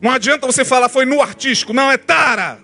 Não 0.00 0.12
adianta 0.12 0.46
você 0.46 0.64
falar 0.64 0.88
foi 0.88 1.04
no 1.04 1.20
artístico, 1.20 1.72
não, 1.72 1.90
é 1.90 1.96
tara. 1.96 2.58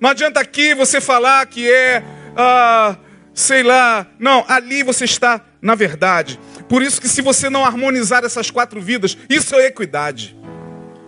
Não 0.00 0.10
adianta 0.10 0.40
aqui 0.40 0.74
você 0.74 1.00
falar 1.00 1.46
que 1.46 1.70
é, 1.70 2.02
ah, 2.36 2.96
sei 3.32 3.62
lá, 3.62 4.06
não, 4.18 4.44
ali 4.48 4.82
você 4.82 5.04
está 5.04 5.40
na 5.62 5.74
verdade. 5.74 6.40
Por 6.70 6.82
isso 6.82 7.00
que 7.00 7.08
se 7.08 7.20
você 7.20 7.50
não 7.50 7.64
harmonizar 7.64 8.24
essas 8.24 8.48
quatro 8.48 8.80
vidas, 8.80 9.18
isso 9.28 9.56
é 9.56 9.66
equidade. 9.66 10.36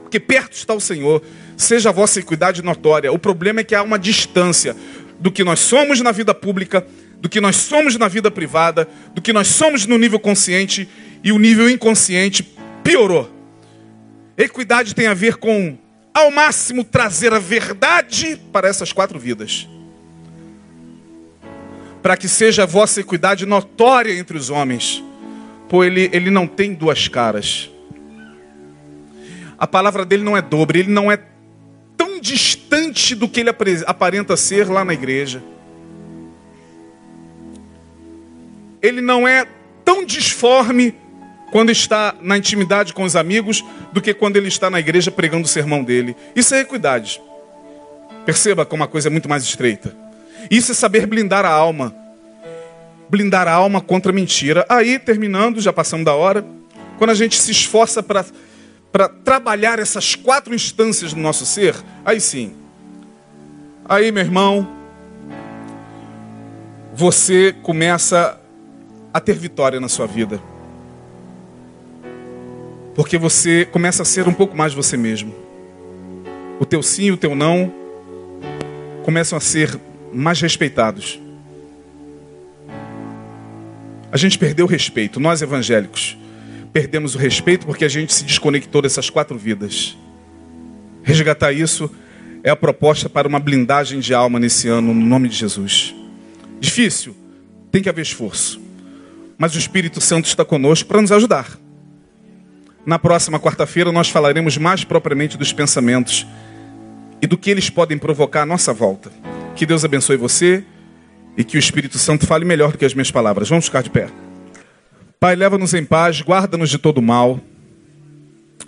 Porque 0.02 0.18
perto 0.18 0.54
está 0.54 0.74
o 0.74 0.80
Senhor, 0.80 1.22
seja 1.56 1.90
a 1.90 1.92
vossa 1.92 2.18
equidade 2.18 2.60
notória. 2.62 3.12
O 3.12 3.18
problema 3.18 3.60
é 3.60 3.64
que 3.64 3.72
há 3.72 3.80
uma 3.80 3.96
distância 3.96 4.74
do 5.20 5.30
que 5.30 5.44
nós 5.44 5.60
somos 5.60 6.00
na 6.00 6.10
vida 6.10 6.34
pública, 6.34 6.84
do 7.20 7.28
que 7.28 7.40
nós 7.40 7.54
somos 7.54 7.96
na 7.96 8.08
vida 8.08 8.28
privada, 8.28 8.88
do 9.14 9.22
que 9.22 9.32
nós 9.32 9.46
somos 9.46 9.86
no 9.86 9.96
nível 9.98 10.18
consciente 10.18 10.88
e 11.22 11.30
o 11.30 11.38
nível 11.38 11.70
inconsciente 11.70 12.42
piorou. 12.82 13.30
Equidade 14.36 14.96
tem 14.96 15.06
a 15.06 15.14
ver 15.14 15.36
com, 15.36 15.78
ao 16.12 16.32
máximo, 16.32 16.82
trazer 16.82 17.32
a 17.32 17.38
verdade 17.38 18.36
para 18.52 18.66
essas 18.66 18.92
quatro 18.92 19.16
vidas. 19.16 19.68
Para 22.02 22.16
que 22.16 22.26
seja 22.26 22.64
a 22.64 22.66
vossa 22.66 23.00
equidade 23.00 23.46
notória 23.46 24.12
entre 24.12 24.36
os 24.36 24.50
homens. 24.50 25.04
Pois 25.72 25.90
ele, 25.90 26.10
ele 26.12 26.28
não 26.28 26.46
tem 26.46 26.74
duas 26.74 27.08
caras. 27.08 27.70
A 29.56 29.66
palavra 29.66 30.04
dele 30.04 30.22
não 30.22 30.36
é 30.36 30.42
dobre, 30.42 30.80
ele 30.80 30.92
não 30.92 31.10
é 31.10 31.18
tão 31.96 32.20
distante 32.20 33.14
do 33.14 33.26
que 33.26 33.40
ele 33.40 33.48
aparenta 33.86 34.36
ser 34.36 34.68
lá 34.68 34.84
na 34.84 34.92
igreja. 34.92 35.42
Ele 38.82 39.00
não 39.00 39.26
é 39.26 39.46
tão 39.82 40.04
disforme 40.04 40.94
quando 41.50 41.70
está 41.70 42.14
na 42.20 42.36
intimidade 42.36 42.92
com 42.92 43.04
os 43.04 43.16
amigos 43.16 43.64
do 43.94 44.02
que 44.02 44.12
quando 44.12 44.36
ele 44.36 44.48
está 44.48 44.68
na 44.68 44.78
igreja 44.78 45.10
pregando 45.10 45.46
o 45.46 45.48
sermão 45.48 45.82
dele. 45.82 46.14
Isso 46.36 46.54
é 46.54 46.60
equidade. 46.60 47.18
Perceba 48.26 48.66
como 48.66 48.84
a 48.84 48.88
coisa 48.88 49.08
é 49.08 49.10
muito 49.10 49.26
mais 49.26 49.42
estreita. 49.42 49.96
Isso 50.50 50.72
é 50.72 50.74
saber 50.74 51.06
blindar 51.06 51.46
a 51.46 51.50
alma. 51.50 52.01
Blindar 53.12 53.46
a 53.46 53.52
alma 53.52 53.82
contra 53.82 54.10
a 54.10 54.14
mentira. 54.14 54.64
Aí, 54.70 54.98
terminando, 54.98 55.60
já 55.60 55.70
passamos 55.70 56.06
da 56.06 56.14
hora, 56.14 56.42
quando 56.96 57.10
a 57.10 57.14
gente 57.14 57.38
se 57.38 57.50
esforça 57.50 58.02
para 58.02 59.08
trabalhar 59.22 59.78
essas 59.78 60.14
quatro 60.14 60.54
instâncias 60.54 61.12
do 61.12 61.20
nosso 61.20 61.44
ser, 61.44 61.76
aí 62.06 62.18
sim. 62.18 62.54
Aí, 63.84 64.10
meu 64.10 64.24
irmão, 64.24 64.66
você 66.94 67.54
começa 67.62 68.40
a 69.12 69.20
ter 69.20 69.34
vitória 69.34 69.78
na 69.78 69.90
sua 69.90 70.06
vida. 70.06 70.40
Porque 72.94 73.18
você 73.18 73.66
começa 73.66 74.00
a 74.00 74.06
ser 74.06 74.26
um 74.26 74.32
pouco 74.32 74.56
mais 74.56 74.72
você 74.72 74.96
mesmo. 74.96 75.34
O 76.58 76.64
teu 76.64 76.82
sim 76.82 77.04
e 77.04 77.12
o 77.12 77.18
teu 77.18 77.34
não 77.34 77.70
começam 79.04 79.36
a 79.36 79.40
ser 79.40 79.78
mais 80.10 80.40
respeitados. 80.40 81.20
A 84.12 84.18
gente 84.18 84.38
perdeu 84.38 84.66
o 84.66 84.68
respeito, 84.68 85.18
nós 85.18 85.40
evangélicos. 85.40 86.18
Perdemos 86.70 87.14
o 87.14 87.18
respeito 87.18 87.64
porque 87.64 87.82
a 87.82 87.88
gente 87.88 88.12
se 88.12 88.24
desconectou 88.24 88.82
dessas 88.82 89.08
quatro 89.08 89.38
vidas. 89.38 89.96
Resgatar 91.02 91.50
isso 91.50 91.90
é 92.44 92.50
a 92.50 92.56
proposta 92.56 93.08
para 93.08 93.26
uma 93.26 93.40
blindagem 93.40 94.00
de 94.00 94.12
alma 94.12 94.38
nesse 94.38 94.68
ano, 94.68 94.92
no 94.92 95.06
nome 95.06 95.30
de 95.30 95.36
Jesus. 95.36 95.94
Difícil, 96.60 97.16
tem 97.70 97.82
que 97.82 97.88
haver 97.88 98.02
esforço. 98.02 98.60
Mas 99.38 99.54
o 99.54 99.58
Espírito 99.58 99.98
Santo 99.98 100.26
está 100.26 100.44
conosco 100.44 100.86
para 100.86 101.00
nos 101.00 101.10
ajudar. 101.10 101.58
Na 102.84 102.98
próxima 102.98 103.40
quarta-feira 103.40 103.90
nós 103.90 104.10
falaremos 104.10 104.58
mais 104.58 104.84
propriamente 104.84 105.38
dos 105.38 105.54
pensamentos 105.54 106.26
e 107.22 107.26
do 107.26 107.38
que 107.38 107.50
eles 107.50 107.70
podem 107.70 107.96
provocar 107.96 108.42
à 108.42 108.46
nossa 108.46 108.74
volta. 108.74 109.10
Que 109.56 109.64
Deus 109.64 109.86
abençoe 109.86 110.18
você 110.18 110.62
e 111.37 111.45
que 111.45 111.57
o 111.57 111.59
Espírito 111.59 111.99
Santo 111.99 112.26
fale 112.26 112.45
melhor 112.45 112.72
do 112.72 112.78
que 112.78 112.85
as 112.85 112.95
minhas 112.95 113.11
palavras. 113.11 113.49
Vamos 113.49 113.66
ficar 113.66 113.83
de 113.83 113.91
pé. 113.91 114.09
Pai, 115.18 115.37
leva-nos 115.37 115.72
em 115.72 115.85
paz, 115.85 116.20
guarda-nos 116.20 116.68
de 116.68 116.78
todo 116.78 117.01
mal. 117.01 117.41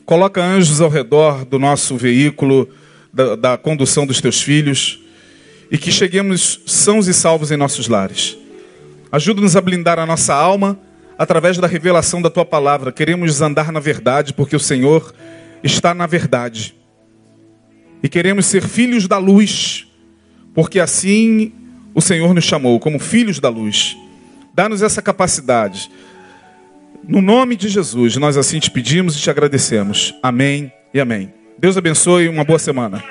Coloca 0.05 0.43
anjos 0.43 0.81
ao 0.81 0.89
redor 0.89 1.45
do 1.45 1.59
nosso 1.59 1.97
veículo, 1.97 2.69
da, 3.12 3.37
da 3.37 3.57
condução 3.57 4.07
dos 4.07 4.21
teus 4.21 4.41
filhos, 4.41 5.01
e 5.71 5.79
que 5.79 5.91
cheguemos 5.91 6.61
sãos 6.67 7.09
e 7.09 7.15
salvos 7.15 7.51
em 7.51 7.57
nossos 7.57 7.89
lares. 7.89 8.39
Ajuda-nos 9.11 9.57
a 9.57 9.61
blindar 9.61 9.99
a 9.99 10.07
nossa 10.07 10.35
alma 10.35 10.79
através 11.19 11.59
da 11.59 11.67
revelação 11.67 12.21
da 12.21 12.31
tua 12.31 12.45
palavra. 12.45 12.93
Queremos 12.93 13.41
andar 13.41 13.73
na 13.73 13.81
verdade, 13.81 14.33
porque 14.33 14.57
o 14.57 14.61
Senhor 14.61 15.15
está 15.62 15.95
na 15.95 16.07
verdade. 16.07 16.75
E 18.03 18.09
queremos 18.09 18.47
ser 18.47 18.62
filhos 18.62 19.09
da 19.09 19.19
luz, 19.19 19.87
porque 20.55 20.79
assim 20.79 21.53
o 21.95 22.01
Senhor 22.01 22.34
nos 22.34 22.45
chamou, 22.45 22.80
como 22.80 22.99
filhos 22.99 23.38
da 23.38 23.49
luz. 23.49 23.97
Dá-nos 24.53 24.82
essa 24.82 25.01
capacidade. 25.01 25.90
No 27.07 27.22
nome 27.22 27.57
de 27.57 27.68
Jesus, 27.68 28.16
nós 28.16 28.36
assim 28.36 28.59
te 28.59 28.70
pedimos 28.70 29.16
e 29.16 29.20
te 29.20 29.30
agradecemos. 29.30 30.14
Amém 30.22 30.72
e 30.92 31.01
amém. 31.01 31.32
Deus 31.59 31.76
abençoe, 31.76 32.28
uma 32.28 32.45
boa 32.45 32.59
semana. 32.59 33.03